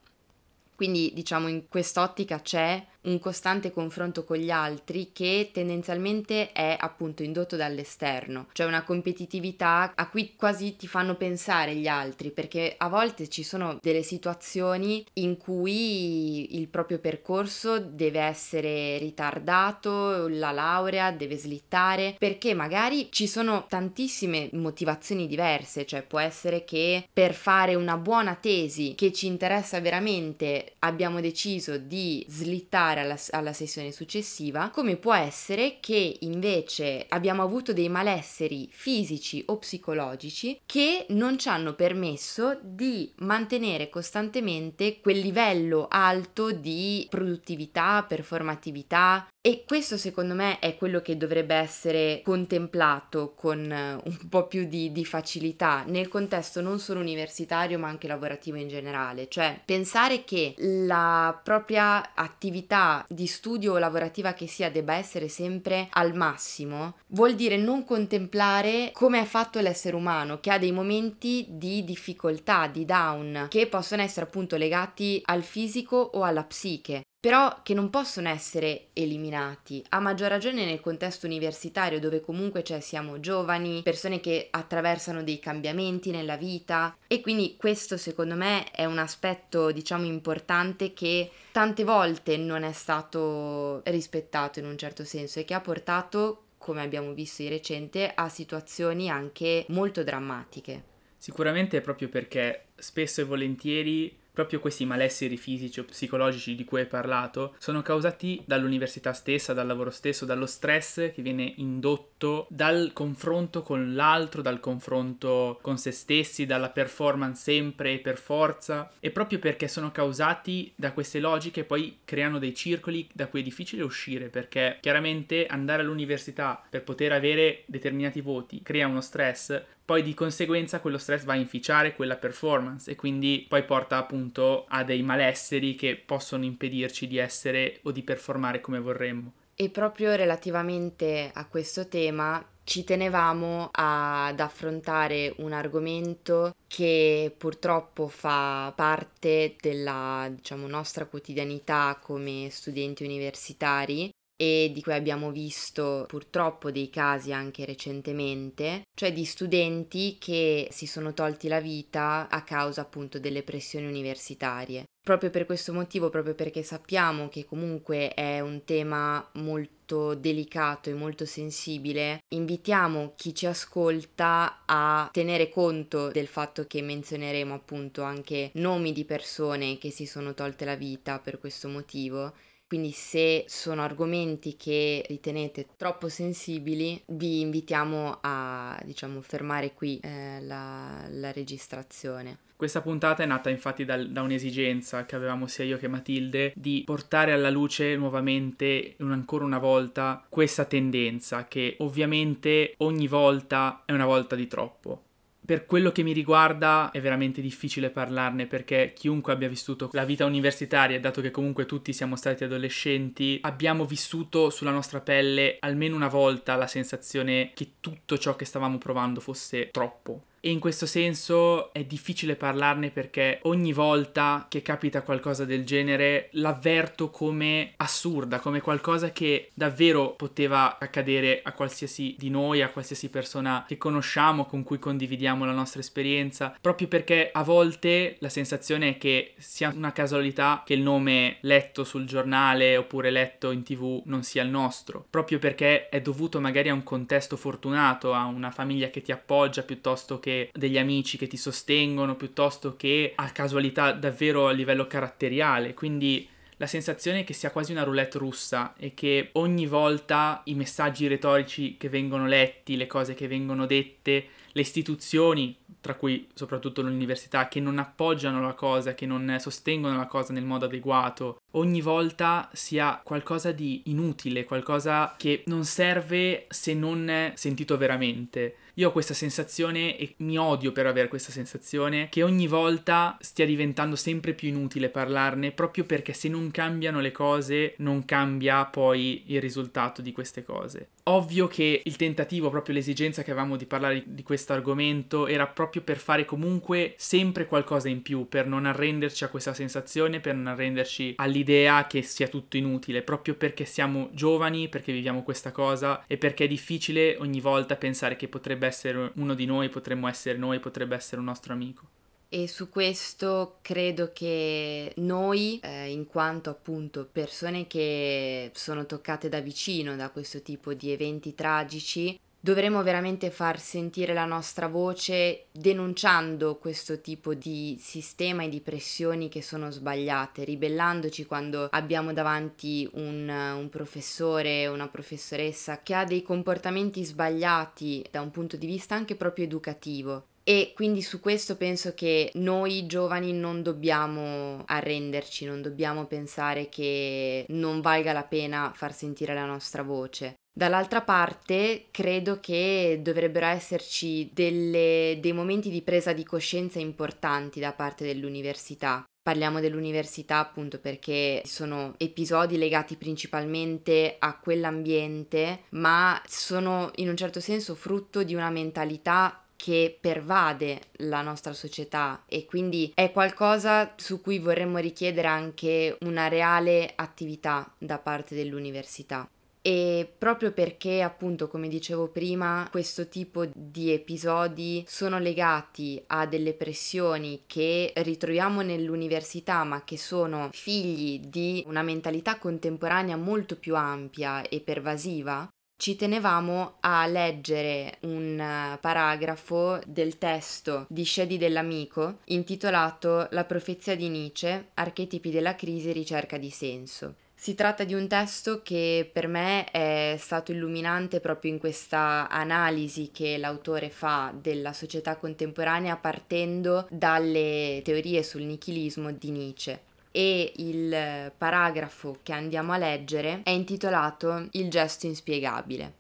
Quindi 0.75 1.13
diciamo 1.13 1.49
in 1.49 1.69
quest'ottica 1.69 2.41
c'è 2.41 2.83
un 3.03 3.19
costante 3.19 3.73
confronto 3.73 4.25
con 4.25 4.37
gli 4.37 4.51
altri 4.51 5.11
che 5.13 5.51
tendenzialmente 5.53 6.53
è 6.53 6.77
appunto 6.79 7.23
indotto 7.23 7.57
dall'esterno, 7.57 8.47
cioè 8.53 8.67
una 8.67 8.85
competitività 8.85 9.93
a 9.95 10.09
cui 10.09 10.35
quasi 10.37 10.77
ti 10.77 10.87
fanno 10.87 11.17
pensare 11.17 11.75
gli 11.75 11.89
altri, 11.89 12.31
perché 12.31 12.75
a 12.77 12.89
volte 12.89 13.29
ci 13.29 13.43
sono 13.43 13.79
delle 13.81 14.03
situazioni 14.03 15.05
in 15.15 15.37
cui 15.37 16.59
il 16.59 16.69
proprio 16.69 16.99
percorso 16.99 17.79
deve 17.79 18.21
essere 18.21 18.99
ritardato, 18.99 20.29
la 20.29 20.53
laurea 20.53 21.11
deve 21.11 21.37
slittare, 21.37 22.15
perché 22.19 22.55
magari 22.55 23.09
ci 23.11 23.27
sono 23.27 23.67
tantissime 23.69 24.49
motivazioni 24.53 25.27
diverse, 25.27 25.87
cioè 25.87 26.03
può 26.03 26.19
essere 26.19 26.65
che 26.65 27.09
per 27.13 27.35
fare 27.35 27.75
una 27.75 27.97
buona 27.97 28.35
tesi 28.35 28.95
che 28.95 29.13
ci 29.13 29.27
interessa 29.27 29.81
veramente 29.81 30.75
abbiamo 30.81 31.21
deciso 31.21 31.79
di 31.79 32.25
slittare 32.29 32.92
passare 32.93 33.01
alla, 33.01 33.17
alla 33.31 33.53
sessione 33.53 33.91
successiva, 33.91 34.71
come 34.71 34.97
può 34.97 35.15
essere 35.15 35.79
che 35.81 36.19
invece 36.21 37.07
abbiamo 37.09 37.43
avuto 37.43 37.73
dei 37.73 37.89
malesseri 37.89 38.69
fisici 38.71 39.43
o 39.47 39.59
psicologici 39.59 40.61
che 40.67 41.07
non 41.11 41.39
ci 41.39 41.49
hanno 41.49 41.75
permesso 41.75 42.59
di 42.63 43.11
mantenere 43.19 43.89
costantemente 43.89 45.01
quel 45.01 45.19
livello 45.19 45.87
alto 45.89 46.53
di 46.53 47.07
produttività, 47.09 48.05
performatività, 48.07 49.27
e 49.45 49.65
questo 49.67 49.97
secondo 49.97 50.35
me 50.35 50.61
è 50.61 50.77
quello 50.77 51.01
che 51.01 51.17
dovrebbe 51.17 51.57
essere 51.57 52.23
contemplato 52.25 53.35
con 53.35 53.73
eh, 53.73 54.01
un 54.05 54.29
po' 54.29 54.47
più 54.47 54.67
di, 54.67 54.93
di, 54.93 55.05
facilità 55.05 55.83
nel 55.85 56.07
contesto 56.07 56.61
non 56.61 56.79
solo 56.79 57.01
universitario 57.01 57.77
ma 57.77 57.89
anche 57.89 58.07
lavorativo 58.07 58.57
in 58.57 58.69
generale, 58.69 59.27
cioè 59.29 59.61
pensare 59.65 60.23
che 60.23 60.55
la 60.57 61.41
propria 61.43 62.15
attività 62.15 62.82
di 63.09 63.27
studio 63.27 63.75
o 63.75 63.79
lavorativa 63.79 64.33
che 64.33 64.47
sia 64.47 64.71
debba 64.71 64.95
essere 64.95 65.29
sempre 65.29 65.89
al 65.91 66.15
massimo 66.15 66.97
vuol 67.09 67.35
dire 67.35 67.57
non 67.57 67.85
contemplare 67.85 68.91
come 68.93 69.21
è 69.21 69.25
fatto 69.25 69.61
l'essere 69.61 69.97
umano 69.97 70.41
che 70.41 70.51
ha 70.51 70.59
dei 70.59 70.73
momenti 70.73 71.47
di 71.49 71.85
difficoltà, 71.85 72.67
di 72.67 72.85
down 72.85 73.47
che 73.49 73.67
possono 73.67 74.03
essere 74.03 74.27
appunto 74.27 74.57
legati 74.57 75.21
al 75.25 75.43
fisico 75.43 75.97
o 75.97 76.23
alla 76.23 76.45
psiche 76.45 77.03
però 77.23 77.61
che 77.63 77.73
non 77.73 77.89
possono 77.89 78.29
essere 78.29 78.89
eliminati, 78.95 79.81
a 79.91 80.01
maggior 80.01 80.29
ragione 80.29 80.65
nel 80.65 80.81
contesto 80.81 81.27
universitario 81.27 82.01
dove 82.01 82.21
comunque 82.21 82.65
cioè, 82.65 82.81
siamo 82.81 83.21
giovani, 83.21 83.83
persone 83.85 84.19
che 84.19 84.49
attraversano 84.51 85.23
dei 85.23 85.39
cambiamenti 85.39 86.11
nella 86.11 86.37
vita 86.37 86.97
e 87.07 87.21
quindi 87.21 87.55
questo 87.57 87.97
secondo 87.97 88.35
me 88.35 88.69
è 88.73 88.87
un 88.87 88.99
aspetto 88.99 89.71
diciamo 89.71 90.05
importante 90.05 90.95
che 90.95 91.31
tante 91.53 91.85
volte 91.85 92.37
non 92.37 92.65
è 92.65 92.73
stato 92.73 93.83
rispettato 93.85 94.59
in 94.59 94.67
un 94.67 94.77
certo 94.77 95.05
senso 95.05 95.39
e 95.39 95.45
che 95.45 95.55
ha 95.55 95.61
portato, 95.61 96.47
come 96.59 96.83
abbiamo 96.83 97.13
visto 97.13 97.45
di 97.45 97.51
recente, 97.51 98.11
a 98.13 98.29
situazioni 98.29 99.09
anche 99.09 99.65
molto 99.69 100.03
drammatiche. 100.03 100.83
Sicuramente 101.19 101.81
proprio 101.83 102.09
perché 102.09 102.65
spesso 102.75 103.21
e 103.21 103.25
volentieri 103.25 104.22
proprio 104.33 104.61
questi 104.61 104.85
malesseri 104.85 105.37
fisici 105.37 105.81
o 105.81 105.85
psicologici 105.85 106.55
di 106.55 106.65
cui 106.65 106.81
hai 106.81 106.87
parlato 106.87 107.55
sono 107.59 107.83
causati 107.83 108.43
dall'università 108.47 109.13
stessa, 109.13 109.53
dal 109.53 109.67
lavoro 109.67 109.91
stesso, 109.91 110.25
dallo 110.25 110.47
stress 110.47 111.13
che 111.13 111.23
viene 111.23 111.53
indotto 111.57 112.12
dal 112.49 112.91
confronto 112.93 113.63
con 113.63 113.95
l'altro, 113.95 114.43
dal 114.43 114.61
confronto 114.61 115.59
con 115.61 115.79
se 115.79 115.91
stessi, 115.91 116.47
dalla 116.47 116.71
performance 116.71 117.43
sempre 117.43 117.95
e 117.95 117.99
per 117.99 118.19
forza 118.19 118.91
e 119.01 119.11
proprio 119.11 119.39
perché 119.39 119.69
sono 119.69 119.91
causati 119.91 120.73
da 120.77 120.93
queste 120.93 121.21
logiche 121.21 121.65
poi 121.65 121.99
creano 122.05 122.39
dei 122.39 122.55
circoli 122.55 123.09
da 123.13 123.27
cui 123.27 123.41
è 123.41 123.43
difficile 123.43 123.83
uscire 123.83 124.29
perché 124.29 124.79
chiaramente 124.81 125.47
andare 125.47 125.83
all'università 125.83 126.63
per 126.69 126.83
poter 126.85 127.13
avere 127.13 127.65
determinati 127.67 128.21
voti 128.21 128.63
crea 128.63 128.87
uno 128.87 129.01
stress 129.01 129.61
poi 129.85 130.03
di 130.03 130.15
conseguenza 130.15 130.81
quello 130.81 130.99
stress 130.99 131.25
va 131.25 131.33
a 131.33 131.37
inficiare 131.37 131.95
quella 131.95 132.17
performance 132.17 132.91
e 132.91 132.95
quindi 132.95 133.45
poi 133.49 133.65
porta 133.65 133.97
appunto 133.97 134.65
a 134.69 134.85
dei 134.85 135.03
malesseri 135.03 135.75
che 135.75 135.97
possono 135.97 136.45
impedirci 136.45 137.07
di 137.07 137.19
essere 137.19 137.81
o 137.83 137.91
di 137.91 138.03
performare 138.03 138.61
come 138.61 138.79
vorremmo. 138.79 139.33
E 139.55 139.69
proprio 139.69 140.15
relativamente 140.15 141.31
a 141.33 141.47
questo 141.47 141.87
tema 141.87 142.45
ci 142.65 142.85
tenevamo 142.85 143.69
ad 143.73 144.41
affrontare 144.41 145.35
un 145.39 145.53
argomento 145.53 146.55
che 146.67 147.35
purtroppo 147.37 148.09
fa 148.09 148.73
parte 148.75 149.57
della 149.61 150.31
diciamo, 150.31 150.67
nostra 150.67 151.07
quotidianità 151.07 151.99
come 152.01 152.49
studenti 152.51 153.05
universitari 153.05 154.11
e 154.43 154.71
di 154.73 154.83
cui 154.83 154.93
abbiamo 154.93 155.31
visto 155.31 156.05
purtroppo 156.09 156.71
dei 156.71 156.89
casi 156.91 157.33
anche 157.33 157.65
recentemente, 157.65 158.83
cioè 158.97 159.13
di 159.13 159.25
studenti 159.25 160.17
che 160.19 160.69
si 160.71 160.87
sono 160.87 161.13
tolti 161.13 161.49
la 161.49 161.61
vita 161.61 162.29
a 162.29 162.43
causa 162.43 162.81
appunto 162.81 163.21
delle 163.21 163.43
pressioni 163.43 163.87
universitarie. 163.87 164.85
Proprio 165.05 165.31
per 165.31 165.47
questo 165.47 165.73
motivo, 165.73 166.11
proprio 166.11 166.37
perché 166.37 166.63
sappiamo 166.63 167.29
che 167.29 167.45
comunque 167.45 168.15
è 168.15 168.39
un 168.39 168.63
tema 168.65 169.29
molto 169.33 170.15
delicato 170.15 170.91
e 170.91 170.95
molto 170.95 171.27
sensibile, 171.27 172.23
invitiamo 172.29 173.15
chi 173.17 173.35
ci 173.35 173.47
ascolta 173.47 174.63
a 174.65 175.09
tenere 175.13 175.49
conto 175.49 176.13
del 176.13 176.29
fatto 176.29 176.69
che 176.69 176.83
menzioneremo 176.83 177.53
appunto 177.53 178.03
anche 178.03 178.53
nomi 178.55 178.93
di 178.93 179.05
persone 179.05 179.77
che 179.77 179.91
si 179.91 180.07
sono 180.07 180.35
tolte 180.35 180.65
la 180.65 180.77
vita 180.77 181.19
per 181.19 181.41
questo 181.41 181.69
motivo 181.69 182.33
quindi 182.73 182.93
se 182.93 183.45
sono 183.49 183.83
argomenti 183.83 184.57
che 184.57 185.05
ritenete 185.07 185.67
troppo 185.77 186.09
sensibili, 186.09 186.99
vi 187.09 187.43
invitiamo 187.43 188.17
a 188.23 188.81
diciamo, 188.83 189.21
fermare 189.21 189.75
qui 189.75 190.01
eh, 190.03 190.41
la, 190.41 191.05
la, 191.11 191.33
registrazione. 191.33 192.39
Questa 192.63 192.81
puntata 192.81 193.25
è 193.25 193.27
nata 193.27 193.51
infatti 193.51 193.85
da, 193.85 193.97
da, 194.05 194.23
un'esigenza 194.23 195.05
che 195.05 195.17
avevamo 195.17 195.49
sia 195.49 195.65
io 195.65 195.79
che 195.79 195.89
Matilde 195.89 196.53
di 196.55 196.85
portare 196.87 197.33
alla 197.33 197.51
luce 197.51 197.97
nuovamente, 197.97 198.95
un, 198.99 199.11
ancora 199.11 199.45
una 199.45 199.59
volta, 199.59 200.25
questa 200.29 200.65
tendenza 200.65 201.49
che 201.49 201.75
ovviamente 201.81 202.75
ogni 202.77 203.09
volta 203.09 203.83
è 203.85 203.91
una 203.91 204.07
volta 204.07 204.37
di 204.37 204.47
troppo 204.47 205.03
per 205.45 205.67
quello 205.67 205.91
che 205.91 206.05
mi 206.05 206.13
riguarda 206.13 206.93
è 206.93 207.01
veramente 207.01 207.41
difficile 207.41 207.91
parlarne 207.91 208.47
perché 208.47 208.93
chiunque 208.95 209.33
abbia 209.33 209.49
vissuto 209.49 209.91
la 209.93 210.05
vita 210.05 210.25
universitaria, 210.25 211.01
dato 211.01 211.21
che 211.21 211.33
comunque 211.33 211.67
tutti 211.67 211.93
siamo 211.93 212.15
stati 212.15 212.45
adolescenti, 212.45 213.41
abbiamo 213.43 213.85
vissuto 213.87 214.51
sulla 214.51 214.71
nostra 214.71 215.01
pelle 215.01 215.57
almeno 215.59 215.97
una 215.97 216.07
volta 216.07 216.55
la 216.55 216.69
sensazione 216.69 217.51
che 217.55 217.73
tutto 217.81 218.17
ciò 218.19 218.37
che 218.37 218.45
stavamo 218.45 218.79
provando 218.79 219.19
fosse 219.19 219.71
troppo. 219.73 220.27
E 220.45 220.51
in 220.51 220.59
questo 220.59 220.87
senso 220.87 221.73
è 221.73 221.85
difficile 221.85 222.35
parlarne 222.35 222.91
perché 222.91 223.39
ogni 223.43 223.73
volta 223.73 224.47
che 224.49 224.61
capita 224.61 225.03
qualcosa 225.03 225.45
del 225.45 225.65
genere 225.65 226.31
l'avverto 226.33 227.11
come 227.11 227.75
assurda, 227.77 228.41
come 228.41 228.61
qualcosa 228.61 229.13
che 229.13 229.51
davvero 229.55 230.15
poteva 230.17 230.79
accadere 230.81 231.43
a 231.45 231.53
qualsiasi 231.53 232.17
di 232.19 232.29
noi, 232.29 232.61
a 232.61 232.71
qualsiasi 232.71 233.09
persona 233.09 233.65
che 233.69 233.79
conosciamo, 233.79 234.45
con 234.47 234.65
cui 234.65 234.81
condividiamo 234.81 235.45
la 235.45 235.53
nostra 235.53 235.79
esperienza, 235.79 236.57
proprio 236.61 236.89
perché 236.89 237.31
a 237.33 237.45
volte 237.45 238.17
la 238.19 238.29
sensazione 238.29 238.89
è 238.89 238.99
che 238.99 239.35
sia 239.39 239.73
una 239.73 239.93
casualità 239.93 240.65
che 240.67 240.75
il 240.75 240.83
nome 240.83 241.37
letto 241.43 241.85
sul 241.85 242.05
giornale 242.05 242.77
oppure 242.77 243.13
letto 243.13 243.53
in 243.53 243.63
tv 243.63 244.03
non 244.07 244.25
sia 244.25 244.43
il 244.43 244.51
nostro, 244.51 245.07
proprio 245.09 245.39
perché 245.39 245.89
è 245.89 246.01
dovuto 246.01 246.41
magari 246.41 246.69
a 246.69 246.75
un 246.75 246.83
contesto 246.83 247.37
fortunato, 247.37 248.13
a 248.13 248.25
una 248.25 248.51
famiglia 248.51 248.91
che 248.91 249.03
ti 249.03 249.13
appoggia 249.13 249.63
piuttosto 249.63 250.19
che 250.19 250.31
degli 250.53 250.79
amici 250.79 251.19
che 251.19 251.27
ti 251.27 251.37
sostengono, 251.37 252.17
piuttosto 252.17 252.77
che 252.77 253.13
a 253.15 253.31
casualità 253.31 253.93
davvero 253.93 254.49
a 254.49 254.53
livello 254.53 254.87
caratteriale. 254.87 255.75
Quindi 255.75 256.29
la 256.63 256.69
sensazione 256.69 257.21
è 257.21 257.25
che 257.25 257.33
sia 257.33 257.51
quasi 257.51 257.73
una 257.73 257.83
roulette 257.83 258.19
russa 258.19 258.75
e 258.77 258.95
che 258.95 259.31
ogni 259.33 259.67
volta 259.67 260.43
i 260.45 260.55
messaggi 260.55 261.09
retorici 261.09 261.77
che 261.77 261.89
vengono 261.89 262.27
letti, 262.27 262.77
le 262.77 262.87
cose 262.87 263.15
che 263.15 263.27
vengono 263.27 263.67
dette, 263.67 264.27
le 264.53 264.61
istituzioni, 264.61 265.57
tra 265.81 265.97
cui 265.97 266.29
soprattutto 266.35 266.81
l'università, 266.81 267.49
che 267.49 267.59
non 267.59 267.79
appoggiano 267.79 268.41
la 268.41 268.53
cosa, 268.53 268.95
che 268.95 269.07
non 269.07 269.37
sostengono 269.41 269.97
la 269.97 270.07
cosa 270.07 270.33
nel 270.33 270.45
modo 270.45 270.67
adeguato, 270.67 271.41
ogni 271.53 271.81
volta 271.81 272.49
sia 272.53 273.01
qualcosa 273.03 273.51
di 273.51 273.83
inutile, 273.87 274.45
qualcosa 274.45 275.17
che 275.19 275.43
non 275.47 275.65
serve 275.65 276.47
se 276.49 276.75
non 276.75 277.33
sentito 277.35 277.77
veramente. 277.77 278.55
Io 278.75 278.89
ho 278.89 278.93
questa 278.93 279.13
sensazione 279.13 279.99
e 279.99 280.15
mi 280.19 280.39
odio 280.39 280.73
per 280.73 280.87
avere 280.87 281.09
questa 281.09 281.31
sensazione 281.31 282.09
che 282.09 282.23
ogni 282.23 282.47
volta 282.47 283.19
stia 283.21 283.45
diventando 283.45 283.97
sempre 283.97 284.33
più 284.33 284.49
inutile 284.49 284.89
parlarne 284.89 285.53
proprio 285.53 285.85
perché 285.85 286.15
se 286.15 286.29
non 286.29 286.51
cambiano 286.51 287.01
le 287.01 287.13
cose 287.13 287.75
non 287.79 288.07
cambia 288.07 288.65
poi 288.65 289.25
il 289.27 289.43
risultato 289.43 290.01
di 290.01 290.13
queste 290.13 290.43
cose. 290.43 290.89
Ovvio 291.05 291.49
che 291.49 291.83
il 291.85 291.97
tentativo, 291.97 292.49
proprio 292.49 292.77
l'esigenza 292.77 293.25
che 293.25 293.33
avevamo 293.33 293.57
di 293.57 293.67
parlare 293.67 294.05
di 294.07 294.23
questo 294.23 294.53
argomento 294.53 295.27
era 295.27 295.49
proprio 295.49 295.83
per 295.83 295.97
fare 295.97 296.25
comunque 296.25 296.95
sempre 296.97 297.47
qualcosa 297.47 297.89
in 297.89 298.03
più, 298.03 298.29
per 298.29 298.47
non 298.47 298.67
arrenderci 298.67 299.25
a 299.25 299.29
questa 299.29 299.53
sensazione, 299.53 300.21
per 300.21 300.37
non 300.37 300.47
arrenderci 300.47 301.15
all'idea 301.17 301.89
che 301.89 302.03
sia 302.03 302.29
tutto 302.29 302.57
inutile, 302.57 303.03
proprio 303.03 303.35
perché 303.35 303.65
siamo 303.65 304.11
giovani, 304.13 304.69
perché 304.69 304.93
viviamo 304.93 305.25
questa 305.25 305.51
cosa 305.51 306.05
e 306.07 306.19
perché 306.19 306.45
è 306.45 306.49
difficile 306.49 307.17
ogni 307.19 307.41
volta 307.41 307.75
pensare 307.75 308.15
che 308.15 308.29
potrebbe 308.29 308.69
essere 308.69 309.11
uno 309.17 309.35
di 309.35 309.45
noi, 309.45 309.71
potremmo 309.71 310.07
essere 310.07 310.39
noi, 310.39 310.61
potrebbe 310.61 310.95
essere 310.95 311.19
un 311.19 311.27
nostro 311.27 311.53
amico. 311.53 312.02
E 312.35 312.49
su 312.49 312.71
questo 312.71 313.59
credo 313.61 314.11
che 314.15 314.91
noi, 314.97 315.61
eh, 315.63 315.91
in 315.91 316.07
quanto 316.07 316.49
appunto 316.49 317.07
persone 317.13 317.67
che 317.67 318.51
sono 318.55 318.87
toccate 318.87 319.29
da 319.29 319.41
vicino 319.41 319.97
da 319.97 320.09
questo 320.09 320.41
tipo 320.41 320.73
di 320.73 320.91
eventi 320.93 321.35
tragici, 321.35 322.19
dovremmo 322.41 322.83
veramente 322.83 323.31
far 323.31 323.61
sentire 323.61 324.15
la 324.15 324.25
nostra 324.25 324.67
voce 324.67 325.49
denunciando 325.53 326.57
questo 326.57 327.03
tipo 327.03 327.35
di 327.35 327.77
sistema 327.79 328.45
e 328.45 328.49
di 328.49 328.63
pressioni 328.63 329.29
che 329.29 329.43
sono 329.43 329.71
sbagliate, 329.71 330.45
ribellandoci 330.45 331.27
quando 331.27 331.69
abbiamo 331.71 332.15
davanti 332.15 332.89
un, 332.95 333.29
un 333.29 333.69
professore, 333.69 334.67
una 334.69 334.89
professoressa 334.89 335.83
che 335.83 335.93
ha 335.93 336.05
dei 336.07 336.23
comportamenti 336.23 337.05
sbagliati 337.05 338.03
da 338.11 338.23
un 338.23 338.31
punto 338.31 338.57
di 338.57 338.67
vista 338.67 338.95
anche 338.95 339.17
proprio 339.17 339.45
educativo 339.45 340.29
e 340.45 340.73
quindi 340.75 341.03
su 341.03 341.21
questo 341.21 341.57
penso 341.57 341.95
che 341.95 342.31
noi 342.35 342.87
giovani 342.87 343.33
non 343.33 343.63
dobbiamo 343.63 344.63
arrenderci, 344.67 345.45
non 345.45 345.63
dobbiamo 345.63 346.07
pensare 346.07 346.69
che 346.69 347.45
non 347.49 347.81
valga 347.81 348.13
la 348.13 348.25
pena 348.25 348.73
far 348.75 348.95
sentire 348.95 349.35
la 349.35 349.47
nostra 349.47 349.83
voce. 349.83 350.35
Dall'altra 350.55 351.01
parte 351.01 351.87
credo 351.91 352.39
che 352.39 353.01
dovrebbero 353.03 353.47
esserci 353.47 354.31
delle, 354.35 355.19
dei 355.19 355.33
momenti 355.33 355.71
di 355.71 355.81
presa 355.81 356.13
di 356.13 356.25
coscienza 356.25 356.79
importanti 356.79 357.59
da 357.59 357.73
parte 357.73 358.05
dell'università. 358.05 359.03
Parliamo 359.23 359.61
dell'università 359.61 360.39
appunto 360.39 360.81
perché 360.81 361.43
sono 361.45 361.95
episodi 361.97 362.59
legati 362.59 362.97
principalmente 362.97 364.17
a 364.19 364.37
quell'ambiente, 364.37 365.61
ma 365.71 366.21
sono 366.27 366.91
in 366.97 367.09
un 367.09 367.17
certo 367.17 367.39
senso 367.39 367.77
frutto 367.77 368.25
di 368.25 368.35
una 368.35 368.51
mentalità 368.51 369.42
che 369.63 369.97
pervade 370.01 370.81
la 371.03 371.23
nostra 371.23 371.53
società 371.53 372.25
e 372.27 372.47
quindi 372.47 372.91
è 372.97 373.13
qualcosa 373.13 373.95
su 373.95 374.21
cui 374.21 374.41
vorremmo 374.41 374.79
richiedere 374.79 375.29
anche 375.29 375.97
una 376.01 376.27
reale 376.27 376.91
attività 376.97 377.73
da 377.79 377.99
parte 377.99 378.35
dell'università. 378.35 379.31
E 379.65 380.13
proprio 380.19 380.51
perché, 380.51 381.01
appunto, 381.01 381.47
come 381.47 381.69
dicevo 381.69 382.09
prima, 382.09 382.67
questo 382.73 383.07
tipo 383.07 383.47
di 383.55 383.93
episodi 383.93 384.85
sono 384.89 385.21
legati 385.21 386.03
a 386.09 386.27
delle 386.27 386.55
pressioni 386.55 387.45
che 387.47 387.93
ritroviamo 387.95 388.63
nell'università, 388.63 389.63
ma 389.63 389.85
che 389.85 389.97
sono 389.97 390.49
figli 390.51 391.21
di 391.21 391.63
una 391.69 391.83
mentalità 391.83 392.37
contemporanea 392.37 393.17
molto 393.17 393.55
più 393.55 393.77
ampia 393.77 394.43
e 394.43 394.59
pervasiva, 394.59 395.49
ci 395.83 395.97
tenevamo 395.97 396.75
a 396.79 397.05
leggere 397.09 397.97
un 398.03 398.39
eh, 398.39 398.79
paragrafo 398.81 399.81
del 399.85 400.17
testo 400.17 400.87
di 400.89 401.03
Scedi 401.03 401.39
dell'Amico 401.39 402.19
intitolato 402.27 403.27
La 403.33 403.43
profezia 403.43 403.97
di 403.97 404.09
Nietzsche, 404.09 404.69
archetipi 404.75 405.33
della 405.33 405.57
crisi 405.57 405.91
e 405.91 405.93
ricerca 405.93 406.39
di 406.39 406.51
senso. 406.51 407.17
Si 407.35 407.57
tratta 407.57 407.83
di 407.83 407.95
un 407.95 408.07
testo 408.07 408.63
che 408.63 409.11
per 409.13 409.27
me 409.27 409.65
è 409.73 410.15
stato 410.21 410.53
illuminante 410.53 411.19
proprio 411.19 411.51
in 411.51 411.59
questa 411.59 412.29
analisi 412.31 413.11
che 413.13 413.37
l'autore 413.37 413.91
fa 413.91 414.33
della 414.41 414.73
società 414.73 415.17
contemporanea 415.17 415.97
partendo 415.97 416.87
dalle 416.91 417.81
teorie 417.83 418.23
sul 418.23 418.43
nichilismo 418.43 419.11
di 419.11 419.31
Nietzsche 419.33 419.91
e 420.13 420.53
il 420.57 421.33
paragrafo 421.37 422.19
che 422.23 422.33
andiamo 422.33 422.73
a 422.73 422.79
leggere 422.79 423.41
è 423.43 423.51
intitolato 423.51 424.47
Il 424.53 424.71
gesto 424.71 425.07
inspiegabile. 425.07 425.97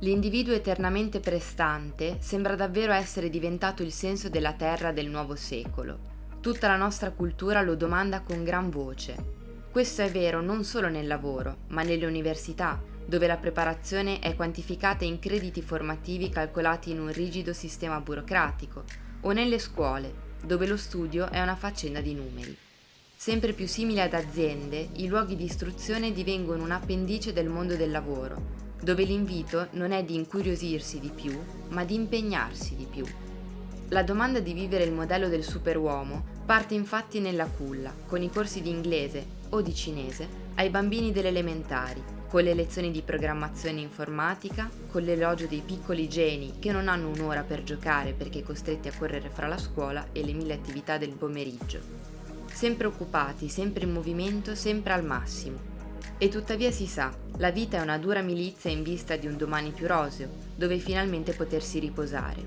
L'individuo 0.00 0.54
eternamente 0.54 1.18
prestante 1.18 2.18
sembra 2.20 2.54
davvero 2.54 2.92
essere 2.92 3.28
diventato 3.28 3.82
il 3.82 3.90
senso 3.90 4.28
della 4.28 4.52
terra 4.52 4.92
del 4.92 5.08
nuovo 5.08 5.34
secolo. 5.34 5.98
Tutta 6.40 6.68
la 6.68 6.76
nostra 6.76 7.10
cultura 7.10 7.62
lo 7.62 7.74
domanda 7.74 8.20
con 8.20 8.44
gran 8.44 8.70
voce. 8.70 9.16
Questo 9.72 10.02
è 10.02 10.10
vero 10.10 10.40
non 10.40 10.62
solo 10.62 10.88
nel 10.88 11.08
lavoro, 11.08 11.64
ma 11.68 11.82
nelle 11.82 12.06
università, 12.06 12.80
dove 13.04 13.26
la 13.26 13.38
preparazione 13.38 14.20
è 14.20 14.36
quantificata 14.36 15.04
in 15.04 15.18
crediti 15.18 15.62
formativi 15.62 16.28
calcolati 16.28 16.92
in 16.92 17.00
un 17.00 17.10
rigido 17.10 17.52
sistema 17.52 18.00
burocratico, 18.00 18.84
o 19.22 19.32
nelle 19.32 19.58
scuole, 19.58 20.27
dove 20.42 20.66
lo 20.66 20.76
studio 20.76 21.30
è 21.30 21.40
una 21.40 21.56
faccenda 21.56 22.00
di 22.00 22.14
numeri. 22.14 22.56
Sempre 23.16 23.52
più 23.52 23.66
simili 23.66 24.00
ad 24.00 24.14
aziende, 24.14 24.90
i 24.94 25.08
luoghi 25.08 25.36
di 25.36 25.44
istruzione 25.44 26.12
divengono 26.12 26.62
un 26.62 26.70
appendice 26.70 27.32
del 27.32 27.48
mondo 27.48 27.74
del 27.74 27.90
lavoro, 27.90 28.40
dove 28.80 29.02
l'invito 29.04 29.66
non 29.72 29.90
è 29.90 30.04
di 30.04 30.14
incuriosirsi 30.14 31.00
di 31.00 31.10
più, 31.10 31.36
ma 31.68 31.84
di 31.84 31.94
impegnarsi 31.94 32.76
di 32.76 32.86
più. 32.88 33.04
La 33.88 34.02
domanda 34.02 34.38
di 34.38 34.52
vivere 34.52 34.84
il 34.84 34.92
modello 34.92 35.28
del 35.28 35.42
superuomo 35.42 36.36
parte 36.46 36.74
infatti 36.74 37.20
nella 37.20 37.46
culla, 37.46 37.92
con 38.06 38.22
i 38.22 38.30
corsi 38.30 38.60
di 38.60 38.70
inglese 38.70 39.26
o 39.50 39.62
di 39.62 39.74
cinese 39.74 40.28
ai 40.54 40.70
bambini 40.70 41.10
delle 41.10 41.28
elementari, 41.28 42.16
con 42.28 42.42
le 42.42 42.52
lezioni 42.52 42.90
di 42.90 43.00
programmazione 43.00 43.80
informatica, 43.80 44.70
con 44.90 45.02
l'elogio 45.02 45.46
dei 45.46 45.62
piccoli 45.64 46.08
geni 46.08 46.58
che 46.58 46.70
non 46.72 46.88
hanno 46.88 47.08
un'ora 47.08 47.42
per 47.42 47.62
giocare 47.62 48.12
perché 48.12 48.42
costretti 48.42 48.88
a 48.88 48.92
correre 48.96 49.30
fra 49.30 49.46
la 49.46 49.56
scuola 49.56 50.08
e 50.12 50.22
le 50.22 50.34
mille 50.34 50.52
attività 50.52 50.98
del 50.98 51.14
pomeriggio. 51.14 51.80
Sempre 52.52 52.86
occupati, 52.86 53.48
sempre 53.48 53.84
in 53.84 53.92
movimento, 53.92 54.54
sempre 54.54 54.92
al 54.92 55.04
massimo. 55.04 55.76
E 56.18 56.28
tuttavia 56.28 56.70
si 56.70 56.86
sa, 56.86 57.14
la 57.38 57.50
vita 57.50 57.78
è 57.78 57.80
una 57.80 57.96
dura 57.96 58.20
milizia 58.20 58.70
in 58.70 58.82
vista 58.82 59.16
di 59.16 59.26
un 59.26 59.36
domani 59.36 59.70
più 59.70 59.86
roseo, 59.86 60.28
dove 60.54 60.78
finalmente 60.78 61.32
potersi 61.32 61.78
riposare. 61.78 62.42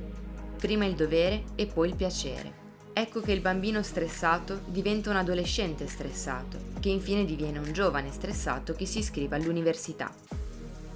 Prima 0.57 0.85
il 0.85 0.93
dovere 0.93 1.43
e 1.55 1.65
poi 1.65 1.89
il 1.89 1.95
piacere. 1.95 2.60
Ecco 2.93 3.21
che 3.21 3.31
il 3.31 3.39
bambino 3.39 3.81
stressato 3.83 4.61
diventa 4.65 5.09
un 5.09 5.15
adolescente 5.15 5.87
stressato, 5.87 6.57
che 6.81 6.89
infine 6.89 7.23
diviene 7.23 7.57
un 7.57 7.71
giovane 7.71 8.11
stressato 8.11 8.73
che 8.73 8.85
si 8.85 8.99
iscrive 8.99 9.37
all'università. 9.37 10.13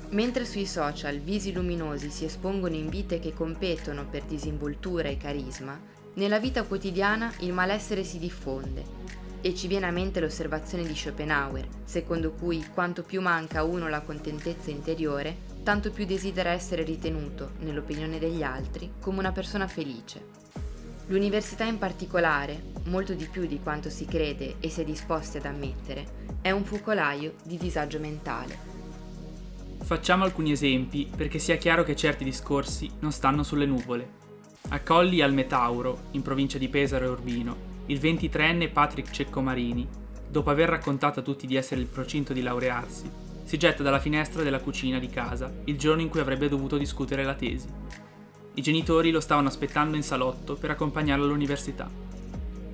Mentre 0.10 0.46
sui 0.46 0.66
social 0.66 1.20
visi 1.20 1.54
luminosi 1.54 2.10
si 2.10 2.26
espongono 2.26 2.76
in 2.76 2.90
vite 2.90 3.20
che 3.20 3.34
competono 3.34 4.06
per 4.06 4.24
disinvoltura 4.24 5.08
e 5.08 5.18
carisma, 5.18 5.80
nella 6.16 6.40
vita 6.40 6.64
quotidiana 6.64 7.34
il 7.40 7.54
malessere 7.54 8.04
si 8.04 8.20
diffonde 8.20 8.84
e 9.40 9.56
ci 9.56 9.68
viene 9.68 9.86
a 9.86 9.92
mente 9.92 10.20
l'osservazione 10.20 10.84
di 10.84 10.96
Schopenhauer, 10.96 11.68
secondo 11.86 12.32
cui 12.32 12.66
quanto 12.74 13.04
più 13.04 13.22
manca 13.22 13.60
a 13.60 13.64
uno 13.64 13.88
la 13.88 14.02
contentezza 14.02 14.70
interiore, 14.70 15.38
tanto 15.64 15.92
più 15.92 16.06
desidera 16.06 16.50
essere 16.50 16.84
ritenuto, 16.84 17.52
nell'opinione 17.60 18.20
degli 18.20 18.44
altri, 18.44 18.94
come 19.00 19.20
una 19.20 19.32
persona 19.32 19.68
felice. 19.68 20.45
L'università 21.08 21.66
in 21.66 21.78
particolare, 21.78 22.72
molto 22.86 23.14
di 23.14 23.26
più 23.26 23.46
di 23.46 23.60
quanto 23.62 23.92
si 23.92 24.06
crede 24.06 24.56
e 24.60 24.70
si 24.70 24.82
è 24.82 24.84
disposti 24.84 25.38
ad 25.38 25.46
ammettere, 25.46 26.24
è 26.42 26.50
un 26.50 26.64
focolaio 26.64 27.36
di 27.44 27.58
disagio 27.58 28.00
mentale. 28.00 28.58
Facciamo 29.84 30.24
alcuni 30.24 30.52
esempi 30.52 31.08
perché 31.16 31.38
sia 31.38 31.58
chiaro 31.58 31.84
che 31.84 31.96
certi 31.96 32.24
discorsi 32.24 32.90
non 33.02 33.12
stanno 33.12 33.44
sulle 33.44 33.68
nuvole. 33.68 34.24
A 34.70 34.80
Colli 34.80 35.22
al 35.22 35.32
Metauro, 35.32 36.06
in 36.12 36.24
provincia 36.24 36.58
di 36.58 36.70
Pesaro 36.70 37.06
e 37.06 37.10
Urbino, 37.10 37.56
il 37.86 38.00
23enne 38.00 38.72
Patrick 38.72 39.12
Ceccomarini, 39.12 39.88
dopo 40.28 40.50
aver 40.50 40.70
raccontato 40.70 41.20
a 41.20 41.24
tutti 41.24 41.46
di 41.46 41.56
essere 41.56 41.82
il 41.82 41.88
procinto 41.88 42.34
di 42.34 42.42
laurearsi, 42.42 43.08
si 43.44 43.60
getta 43.60 43.84
dalla 43.84 44.00
finestra 44.00 44.42
della 44.42 44.60
cucina 44.60 44.98
di 44.98 45.08
casa 45.08 45.54
il 45.66 45.78
giorno 45.78 46.02
in 46.02 46.10
cui 46.10 46.20
avrebbe 46.20 46.50
dovuto 46.50 46.78
discutere 46.78 47.24
la 47.24 47.36
tesi. 47.36 47.68
I 48.58 48.62
genitori 48.62 49.12
lo 49.12 49.20
stavano 49.20 49.50
aspettando 49.50 49.98
in 49.98 50.04
salotto 50.04 50.56
per 50.56 50.70
accompagnarlo 50.70 51.26
all'università. 51.26 51.90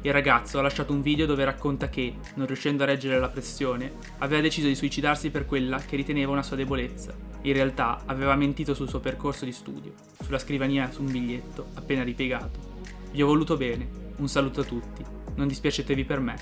Il 0.03 0.13
ragazzo 0.13 0.59
ha 0.59 0.61
lasciato 0.61 0.93
un 0.93 1.01
video 1.01 1.25
dove 1.25 1.43
racconta 1.43 1.89
che, 1.89 2.17
non 2.35 2.45
riuscendo 2.45 2.83
a 2.83 2.85
reggere 2.85 3.19
la 3.19 3.29
pressione, 3.29 3.93
aveva 4.19 4.43
deciso 4.43 4.67
di 4.67 4.75
suicidarsi 4.75 5.31
per 5.31 5.47
quella 5.47 5.79
che 5.79 5.95
riteneva 5.95 6.33
una 6.33 6.43
sua 6.43 6.55
debolezza. 6.55 7.15
In 7.41 7.53
realtà 7.53 8.03
aveva 8.05 8.35
mentito 8.35 8.75
sul 8.75 8.89
suo 8.89 8.99
percorso 8.99 9.43
di 9.43 9.51
studio, 9.51 9.93
sulla 10.23 10.37
scrivania 10.37 10.91
su 10.91 11.01
un 11.01 11.11
biglietto, 11.11 11.69
appena 11.73 12.03
ripiegato. 12.03 12.59
Vi 13.11 13.23
ho 13.23 13.25
voluto 13.25 13.57
bene, 13.57 13.89
un 14.17 14.27
saluto 14.27 14.61
a 14.61 14.65
tutti, 14.65 15.03
non 15.33 15.47
dispiacetevi 15.47 16.05
per 16.05 16.19
me. 16.19 16.35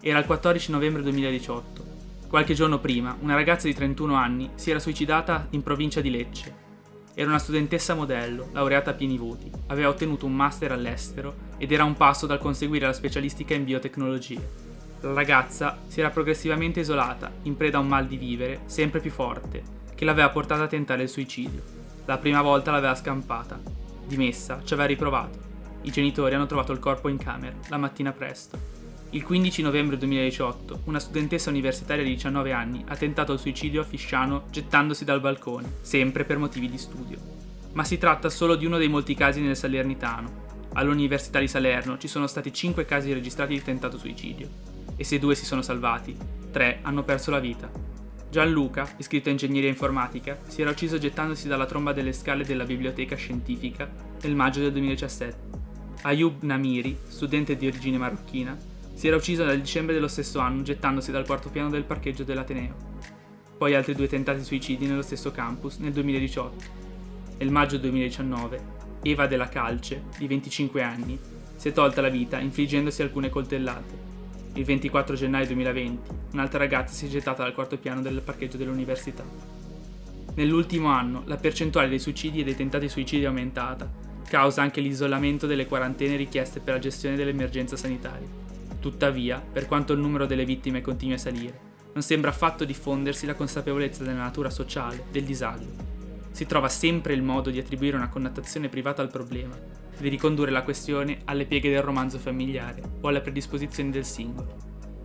Era 0.00 0.20
il 0.20 0.26
14 0.26 0.70
novembre 0.70 1.02
2018. 1.02 1.84
Qualche 2.28 2.54
giorno 2.54 2.78
prima, 2.78 3.16
una 3.22 3.34
ragazza 3.34 3.66
di 3.66 3.74
31 3.74 4.14
anni 4.14 4.50
si 4.54 4.70
era 4.70 4.78
suicidata 4.78 5.48
in 5.50 5.64
provincia 5.64 6.00
di 6.00 6.10
Lecce, 6.10 6.66
era 7.18 7.30
una 7.30 7.40
studentessa 7.40 7.96
modello, 7.96 8.46
laureata 8.52 8.90
a 8.90 8.94
pieni 8.94 9.18
voti, 9.18 9.50
aveva 9.66 9.88
ottenuto 9.88 10.24
un 10.24 10.36
master 10.36 10.70
all'estero 10.70 11.34
ed 11.58 11.72
era 11.72 11.82
un 11.82 11.94
passo 11.94 12.26
dal 12.26 12.38
conseguire 12.38 12.86
la 12.86 12.92
specialistica 12.92 13.54
in 13.54 13.64
biotecnologie. 13.64 14.48
La 15.00 15.14
ragazza 15.14 15.78
si 15.88 15.98
era 15.98 16.10
progressivamente 16.10 16.78
isolata, 16.78 17.32
in 17.42 17.56
preda 17.56 17.78
a 17.78 17.80
un 17.80 17.88
mal 17.88 18.06
di 18.06 18.16
vivere 18.16 18.60
sempre 18.66 19.00
più 19.00 19.10
forte, 19.10 19.64
che 19.96 20.04
l'aveva 20.04 20.28
portata 20.28 20.62
a 20.62 20.68
tentare 20.68 21.02
il 21.02 21.08
suicidio. 21.08 21.60
La 22.04 22.18
prima 22.18 22.40
volta 22.40 22.70
l'aveva 22.70 22.94
scampata. 22.94 23.60
Dimessa, 24.06 24.60
ci 24.62 24.74
aveva 24.74 24.86
riprovato. 24.86 25.38
I 25.82 25.90
genitori 25.90 26.36
hanno 26.36 26.46
trovato 26.46 26.70
il 26.70 26.78
corpo 26.78 27.08
in 27.08 27.18
camera, 27.18 27.56
la 27.68 27.78
mattina 27.78 28.12
presto. 28.12 28.77
Il 29.10 29.22
15 29.22 29.62
novembre 29.62 29.96
2018, 29.96 30.82
una 30.84 30.98
studentessa 30.98 31.48
universitaria 31.48 32.04
di 32.04 32.10
19 32.10 32.52
anni 32.52 32.84
ha 32.88 32.94
tentato 32.94 33.32
il 33.32 33.38
suicidio 33.38 33.80
a 33.80 33.84
Fisciano 33.84 34.44
gettandosi 34.50 35.06
dal 35.06 35.22
balcone, 35.22 35.76
sempre 35.80 36.24
per 36.24 36.36
motivi 36.36 36.68
di 36.68 36.76
studio. 36.76 37.18
Ma 37.72 37.84
si 37.84 37.96
tratta 37.96 38.28
solo 38.28 38.54
di 38.54 38.66
uno 38.66 38.76
dei 38.76 38.88
molti 38.88 39.14
casi 39.14 39.40
nel 39.40 39.56
Salernitano. 39.56 40.46
All'Università 40.74 41.38
di 41.38 41.48
Salerno 41.48 41.96
ci 41.96 42.06
sono 42.06 42.26
stati 42.26 42.52
5 42.52 42.84
casi 42.84 43.10
registrati 43.14 43.54
di 43.54 43.62
tentato 43.62 43.96
suicidio, 43.96 44.46
e 44.94 45.04
se 45.04 45.18
due 45.18 45.34
si 45.34 45.46
sono 45.46 45.62
salvati, 45.62 46.14
tre 46.50 46.80
hanno 46.82 47.02
perso 47.02 47.30
la 47.30 47.40
vita. 47.40 47.70
Gianluca, 48.30 48.92
iscritto 48.98 49.30
a 49.30 49.32
ingegneria 49.32 49.70
informatica, 49.70 50.38
si 50.48 50.60
era 50.60 50.70
ucciso 50.70 50.98
gettandosi 50.98 51.48
dalla 51.48 51.64
tromba 51.64 51.94
delle 51.94 52.12
scale 52.12 52.44
della 52.44 52.64
biblioteca 52.64 53.16
scientifica 53.16 53.90
nel 54.20 54.34
maggio 54.34 54.60
del 54.60 54.72
2017. 54.72 55.36
Ayub 56.02 56.42
Namiri, 56.42 56.94
studente 57.08 57.56
di 57.56 57.66
origine 57.66 57.96
marocchina, 57.96 58.76
si 58.98 59.06
era 59.06 59.14
ucciso 59.14 59.44
nel 59.44 59.60
dicembre 59.60 59.94
dello 59.94 60.08
stesso 60.08 60.40
anno 60.40 60.62
gettandosi 60.62 61.12
dal 61.12 61.24
quarto 61.24 61.50
piano 61.50 61.70
del 61.70 61.84
parcheggio 61.84 62.24
dell'Ateneo. 62.24 62.74
Poi 63.56 63.76
altri 63.76 63.94
due 63.94 64.08
tentati 64.08 64.42
suicidi 64.42 64.88
nello 64.88 65.02
stesso 65.02 65.30
campus 65.30 65.76
nel 65.76 65.92
2018. 65.92 66.64
Nel 67.38 67.52
maggio 67.52 67.78
2019, 67.78 68.60
Eva 69.02 69.28
della 69.28 69.48
Calce, 69.48 70.02
di 70.18 70.26
25 70.26 70.82
anni, 70.82 71.16
si 71.54 71.68
è 71.68 71.72
tolta 71.72 72.00
la 72.00 72.08
vita 72.08 72.40
infliggendosi 72.40 73.00
alcune 73.00 73.30
coltellate. 73.30 74.06
Il 74.54 74.64
24 74.64 75.14
gennaio 75.14 75.46
2020, 75.46 76.10
un'altra 76.32 76.58
ragazza 76.58 76.92
si 76.92 77.06
è 77.06 77.08
gettata 77.08 77.44
dal 77.44 77.54
quarto 77.54 77.78
piano 77.78 78.02
del 78.02 78.20
parcheggio 78.20 78.56
dell'università. 78.56 79.22
Nell'ultimo 80.34 80.88
anno, 80.88 81.22
la 81.26 81.36
percentuale 81.36 81.88
dei 81.88 82.00
suicidi 82.00 82.40
e 82.40 82.44
dei 82.44 82.56
tentati 82.56 82.88
suicidi 82.88 83.22
è 83.22 83.26
aumentata, 83.26 83.88
causa 84.28 84.62
anche 84.62 84.80
l'isolamento 84.80 85.46
delle 85.46 85.66
quarantene 85.68 86.16
richieste 86.16 86.58
per 86.58 86.74
la 86.74 86.80
gestione 86.80 87.14
dell'emergenza 87.14 87.76
sanitaria. 87.76 88.47
Tuttavia, 88.80 89.40
per 89.40 89.66
quanto 89.66 89.92
il 89.92 89.98
numero 89.98 90.26
delle 90.26 90.44
vittime 90.44 90.80
continui 90.80 91.14
a 91.14 91.18
salire, 91.18 91.66
non 91.92 92.02
sembra 92.02 92.30
affatto 92.30 92.64
diffondersi 92.64 93.26
la 93.26 93.34
consapevolezza 93.34 94.04
della 94.04 94.18
natura 94.18 94.50
sociale 94.50 95.04
del 95.10 95.24
disagio. 95.24 95.96
Si 96.30 96.46
trova 96.46 96.68
sempre 96.68 97.12
il 97.12 97.22
modo 97.22 97.50
di 97.50 97.58
attribuire 97.58 97.96
una 97.96 98.08
connotazione 98.08 98.68
privata 98.68 99.02
al 99.02 99.10
problema, 99.10 99.58
di 99.98 100.08
ricondurre 100.08 100.52
la 100.52 100.62
questione 100.62 101.22
alle 101.24 101.46
pieghe 101.46 101.70
del 101.70 101.82
romanzo 101.82 102.18
familiare 102.18 102.82
o 103.00 103.08
alle 103.08 103.20
predisposizioni 103.20 103.90
del 103.90 104.04
singolo. 104.04 104.56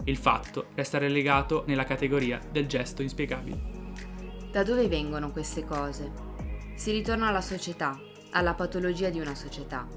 Il 0.03 0.17
fatto 0.17 0.67
resta 0.75 0.99
relegato 0.99 1.63
nella 1.65 1.85
categoria 1.85 2.39
del 2.51 2.67
gesto 2.67 3.01
inspiegabile. 3.01 3.81
Da 4.51 4.63
dove 4.63 4.87
vengono 4.87 5.31
queste 5.31 5.63
cose? 5.63 6.11
Si 6.75 6.91
ritorna 6.91 7.29
alla 7.29 7.41
società, 7.41 7.99
alla 8.31 8.53
patologia 8.53 9.09
di 9.09 9.19
una 9.19 9.33
società, 9.33 9.87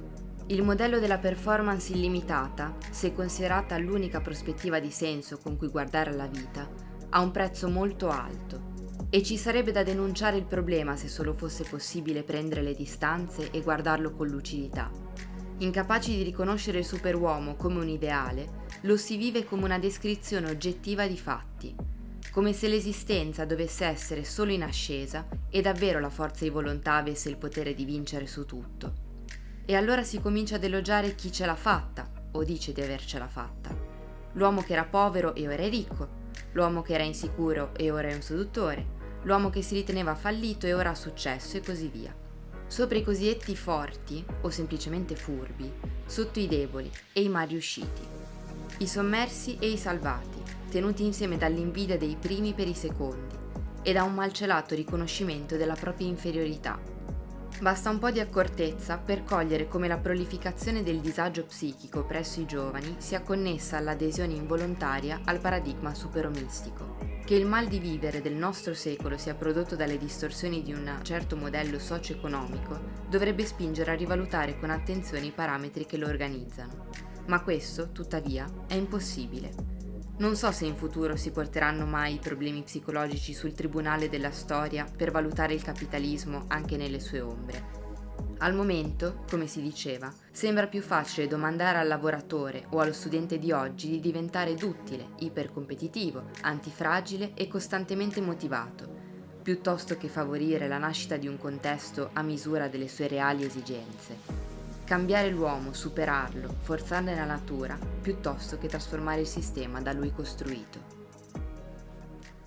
il 0.48 0.62
modello 0.62 1.00
della 1.00 1.18
performance 1.18 1.92
illimitata, 1.92 2.76
se 2.90 3.12
considerata 3.12 3.76
l'unica 3.78 4.20
prospettiva 4.20 4.78
di 4.78 4.92
senso 4.92 5.38
con 5.38 5.56
cui 5.56 5.66
guardare 5.66 6.10
alla 6.10 6.28
vita, 6.28 6.70
ha 7.10 7.20
un 7.20 7.32
prezzo 7.32 7.68
molto 7.68 8.10
alto 8.10 8.74
e 9.10 9.24
ci 9.24 9.36
sarebbe 9.36 9.72
da 9.72 9.82
denunciare 9.82 10.36
il 10.36 10.44
problema 10.44 10.94
se 10.94 11.08
solo 11.08 11.32
fosse 11.32 11.64
possibile 11.64 12.22
prendere 12.22 12.62
le 12.62 12.74
distanze 12.74 13.50
e 13.50 13.60
guardarlo 13.60 14.12
con 14.12 14.28
lucidità. 14.28 14.88
Incapaci 15.58 16.14
di 16.14 16.22
riconoscere 16.22 16.78
il 16.78 16.84
superuomo 16.84 17.56
come 17.56 17.80
un 17.80 17.88
ideale, 17.88 18.64
lo 18.82 18.96
si 18.96 19.16
vive 19.16 19.44
come 19.44 19.64
una 19.64 19.80
descrizione 19.80 20.48
oggettiva 20.48 21.08
di 21.08 21.16
fatti, 21.16 21.74
come 22.30 22.52
se 22.52 22.68
l'esistenza 22.68 23.44
dovesse 23.44 23.84
essere 23.84 24.22
solo 24.22 24.52
in 24.52 24.62
ascesa 24.62 25.26
e 25.50 25.60
davvero 25.60 25.98
la 25.98 26.10
forza 26.10 26.44
di 26.44 26.50
volontà 26.50 26.94
avesse 26.94 27.30
il 27.30 27.36
potere 27.36 27.74
di 27.74 27.84
vincere 27.84 28.28
su 28.28 28.44
tutto. 28.44 29.05
E 29.68 29.74
allora 29.74 30.04
si 30.04 30.20
comincia 30.20 30.54
ad 30.54 30.62
elogiare 30.62 31.16
chi 31.16 31.32
ce 31.32 31.44
l'ha 31.44 31.56
fatta, 31.56 32.08
o 32.30 32.44
dice 32.44 32.72
di 32.72 32.80
avercela 32.82 33.26
fatta. 33.26 33.76
L'uomo 34.34 34.62
che 34.62 34.74
era 34.74 34.84
povero 34.84 35.34
e 35.34 35.48
ora 35.48 35.64
è 35.64 35.68
ricco, 35.68 36.08
l'uomo 36.52 36.82
che 36.82 36.94
era 36.94 37.02
insicuro 37.02 37.74
e 37.74 37.90
ora 37.90 38.06
è 38.06 38.14
un 38.14 38.22
seduttore, 38.22 38.86
l'uomo 39.22 39.50
che 39.50 39.62
si 39.62 39.74
riteneva 39.74 40.14
fallito 40.14 40.66
e 40.66 40.74
ora 40.74 40.90
ha 40.90 40.94
successo 40.94 41.56
e 41.56 41.62
così 41.62 41.88
via. 41.88 42.14
Sopra 42.68 42.96
i 42.96 43.02
cosiddetti 43.02 43.56
forti, 43.56 44.24
o 44.42 44.50
semplicemente 44.50 45.16
furbi, 45.16 45.72
sotto 46.06 46.38
i 46.38 46.46
deboli 46.46 46.88
e 47.12 47.22
i 47.22 47.28
mai 47.28 47.48
riusciti, 47.48 48.02
i 48.78 48.86
sommersi 48.86 49.56
e 49.58 49.68
i 49.68 49.76
salvati, 49.76 50.40
tenuti 50.70 51.04
insieme 51.04 51.38
dall'invidia 51.38 51.98
dei 51.98 52.16
primi 52.16 52.52
per 52.52 52.68
i 52.68 52.74
secondi 52.74 53.34
e 53.82 53.92
da 53.92 54.04
un 54.04 54.14
malcelato 54.14 54.76
riconoscimento 54.76 55.56
della 55.56 55.74
propria 55.74 56.06
inferiorità 56.06 56.94
Basta 57.58 57.88
un 57.88 57.98
po' 57.98 58.10
di 58.10 58.20
accortezza 58.20 58.98
per 58.98 59.24
cogliere 59.24 59.66
come 59.66 59.88
la 59.88 59.96
prolificazione 59.96 60.82
del 60.82 61.00
disagio 61.00 61.46
psichico 61.46 62.04
presso 62.04 62.38
i 62.40 62.44
giovani 62.44 62.96
sia 62.98 63.22
connessa 63.22 63.78
all'adesione 63.78 64.34
involontaria 64.34 65.22
al 65.24 65.40
paradigma 65.40 65.94
superomistico. 65.94 66.98
Che 67.24 67.34
il 67.34 67.46
mal 67.46 67.66
di 67.66 67.78
vivere 67.78 68.20
del 68.20 68.34
nostro 68.34 68.74
secolo 68.74 69.16
sia 69.16 69.34
prodotto 69.34 69.74
dalle 69.74 69.96
distorsioni 69.96 70.62
di 70.62 70.74
un 70.74 70.98
certo 71.00 71.34
modello 71.34 71.78
socio-economico 71.78 72.78
dovrebbe 73.08 73.46
spingere 73.46 73.92
a 73.92 73.96
rivalutare 73.96 74.58
con 74.58 74.68
attenzione 74.68 75.24
i 75.24 75.32
parametri 75.32 75.86
che 75.86 75.96
lo 75.96 76.08
organizzano. 76.08 76.88
Ma 77.28 77.42
questo, 77.42 77.90
tuttavia, 77.90 78.46
è 78.66 78.74
impossibile 78.74 79.75
non 80.18 80.34
so 80.34 80.50
se 80.50 80.64
in 80.64 80.76
futuro 80.76 81.16
si 81.16 81.30
porteranno 81.30 81.84
mai 81.84 82.14
i 82.14 82.18
problemi 82.18 82.62
psicologici 82.62 83.34
sul 83.34 83.52
tribunale 83.52 84.08
della 84.08 84.30
storia 84.30 84.84
per 84.84 85.10
valutare 85.10 85.52
il 85.52 85.62
capitalismo 85.62 86.44
anche 86.48 86.76
nelle 86.76 87.00
sue 87.00 87.20
ombre. 87.20 87.84
Al 88.38 88.54
momento, 88.54 89.24
come 89.30 89.46
si 89.46 89.62
diceva, 89.62 90.12
sembra 90.30 90.66
più 90.66 90.82
facile 90.82 91.26
domandare 91.26 91.78
al 91.78 91.86
lavoratore 91.86 92.66
o 92.70 92.80
allo 92.80 92.92
studente 92.92 93.38
di 93.38 93.50
oggi 93.52 93.88
di 93.88 94.00
diventare 94.00 94.54
duttile, 94.54 95.10
ipercompetitivo, 95.18 96.30
antifragile 96.42 97.32
e 97.34 97.48
costantemente 97.48 98.20
motivato, 98.20 98.88
piuttosto 99.42 99.96
che 99.96 100.08
favorire 100.08 100.68
la 100.68 100.78
nascita 100.78 101.16
di 101.16 101.28
un 101.28 101.38
contesto 101.38 102.10
a 102.12 102.22
misura 102.22 102.68
delle 102.68 102.88
sue 102.88 103.08
reali 103.08 103.44
esigenze. 103.44 104.35
Cambiare 104.86 105.30
l'uomo, 105.30 105.72
superarlo, 105.72 106.58
forzarne 106.60 107.12
la 107.16 107.24
natura, 107.24 107.76
piuttosto 108.00 108.56
che 108.56 108.68
trasformare 108.68 109.22
il 109.22 109.26
sistema 109.26 109.80
da 109.80 109.92
lui 109.92 110.12
costruito. 110.12 110.78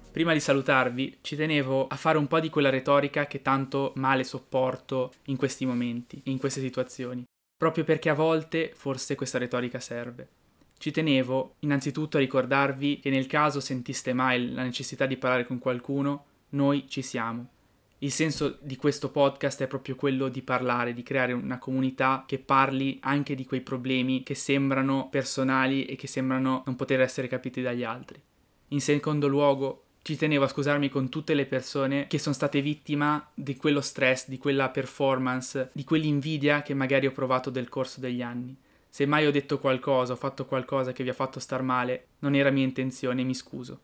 Prima 0.09 0.31
di 0.31 0.39
salutarvi, 0.39 1.17
ci 1.19 1.35
tenevo 1.35 1.87
a 1.87 1.97
fare 1.97 2.17
un 2.17 2.27
po' 2.27 2.39
di 2.39 2.49
quella 2.49 2.69
retorica 2.69 3.27
che 3.27 3.41
tanto 3.41 3.91
male 3.97 4.23
sopporto 4.23 5.11
in 5.25 5.35
questi 5.35 5.65
momenti, 5.65 6.21
in 6.27 6.37
queste 6.37 6.61
situazioni, 6.61 7.25
proprio 7.57 7.83
perché 7.83 8.07
a 8.07 8.13
volte 8.13 8.71
forse 8.73 9.15
questa 9.15 9.37
retorica 9.37 9.81
serve. 9.81 10.29
Ci 10.77 10.91
tenevo 10.91 11.55
innanzitutto 11.59 12.15
a 12.15 12.21
ricordarvi 12.21 13.01
che 13.01 13.09
nel 13.09 13.27
caso 13.27 13.59
sentiste 13.59 14.13
mai 14.13 14.53
la 14.53 14.63
necessità 14.63 15.05
di 15.05 15.17
parlare 15.17 15.45
con 15.45 15.59
qualcuno, 15.59 16.23
noi 16.51 16.87
ci 16.87 17.01
siamo 17.01 17.49
Il 18.01 18.11
senso 18.11 18.57
di 18.61 18.77
questo 18.77 19.11
podcast 19.11 19.61
è 19.61 19.67
proprio 19.67 19.95
quello 19.95 20.29
di 20.29 20.41
parlare, 20.41 20.93
di 20.93 21.03
creare 21.03 21.33
una 21.33 21.57
comunità 21.57 22.23
che 22.25 22.39
parli 22.39 22.97
anche 23.01 23.35
di 23.35 23.45
quei 23.45 23.59
problemi 23.59 24.23
che 24.23 24.35
sembrano 24.35 25.09
personali 25.09 25.83
e 25.83 25.97
che 25.97 26.07
sembrano 26.07 26.63
non 26.65 26.77
poter 26.77 27.01
essere 27.01 27.27
capiti 27.27 27.61
dagli 27.61 27.83
altri. 27.83 28.21
In 28.69 28.79
secondo 28.79 29.27
luogo, 29.27 29.83
ci 30.01 30.15
tenevo 30.15 30.45
a 30.45 30.47
scusarmi 30.47 30.87
con 30.87 31.09
tutte 31.09 31.33
le 31.33 31.45
persone 31.45 32.07
che 32.07 32.19
sono 32.19 32.33
state 32.33 32.61
vittima 32.61 33.29
di 33.33 33.57
quello 33.57 33.81
stress, 33.81 34.29
di 34.29 34.37
quella 34.37 34.69
performance, 34.69 35.71
di 35.73 35.83
quell'invidia 35.83 36.61
che 36.61 36.73
magari 36.73 37.05
ho 37.05 37.11
provato 37.11 37.51
nel 37.51 37.67
corso 37.67 37.99
degli 37.99 38.21
anni. 38.21 38.55
Se 38.87 39.05
mai 39.05 39.25
ho 39.25 39.31
detto 39.31 39.59
qualcosa, 39.59 40.13
ho 40.13 40.15
fatto 40.15 40.45
qualcosa 40.45 40.93
che 40.93 41.03
vi 41.03 41.09
ha 41.09 41.13
fatto 41.13 41.41
star 41.41 41.63
male, 41.63 42.07
non 42.19 42.33
era 42.33 42.49
mia 42.49 42.63
intenzione, 42.63 43.23
mi 43.23 43.35
scuso. 43.35 43.81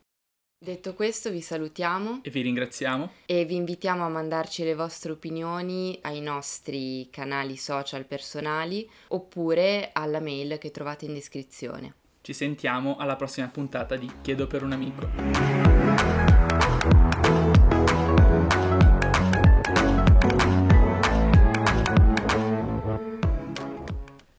Detto 0.58 0.94
questo 0.94 1.28
vi 1.30 1.42
salutiamo 1.42 2.20
E 2.22 2.30
vi 2.30 2.40
ringraziamo. 2.40 3.10
e 3.26 3.44
vi 3.44 3.56
invitiamo 3.56 4.06
a 4.06 4.08
mandarci 4.08 4.64
le 4.64 4.74
vostre 4.74 5.12
opinioni 5.12 5.98
ai 6.00 6.22
nostri 6.22 7.08
canali 7.10 7.56
social 7.58 8.06
personali 8.06 8.88
oppure 9.08 9.90
alla 9.92 10.18
mail 10.18 10.56
che 10.56 10.70
trovate 10.70 11.04
in 11.04 11.12
descrizione. 11.12 11.94
Ci 12.22 12.32
sentiamo 12.32 12.96
alla 12.96 13.16
prossima 13.16 13.48
puntata 13.48 13.96
di 13.96 14.10
Chiedo 14.22 14.46
per 14.46 14.62
un 14.62 14.72
amico. 14.72 15.65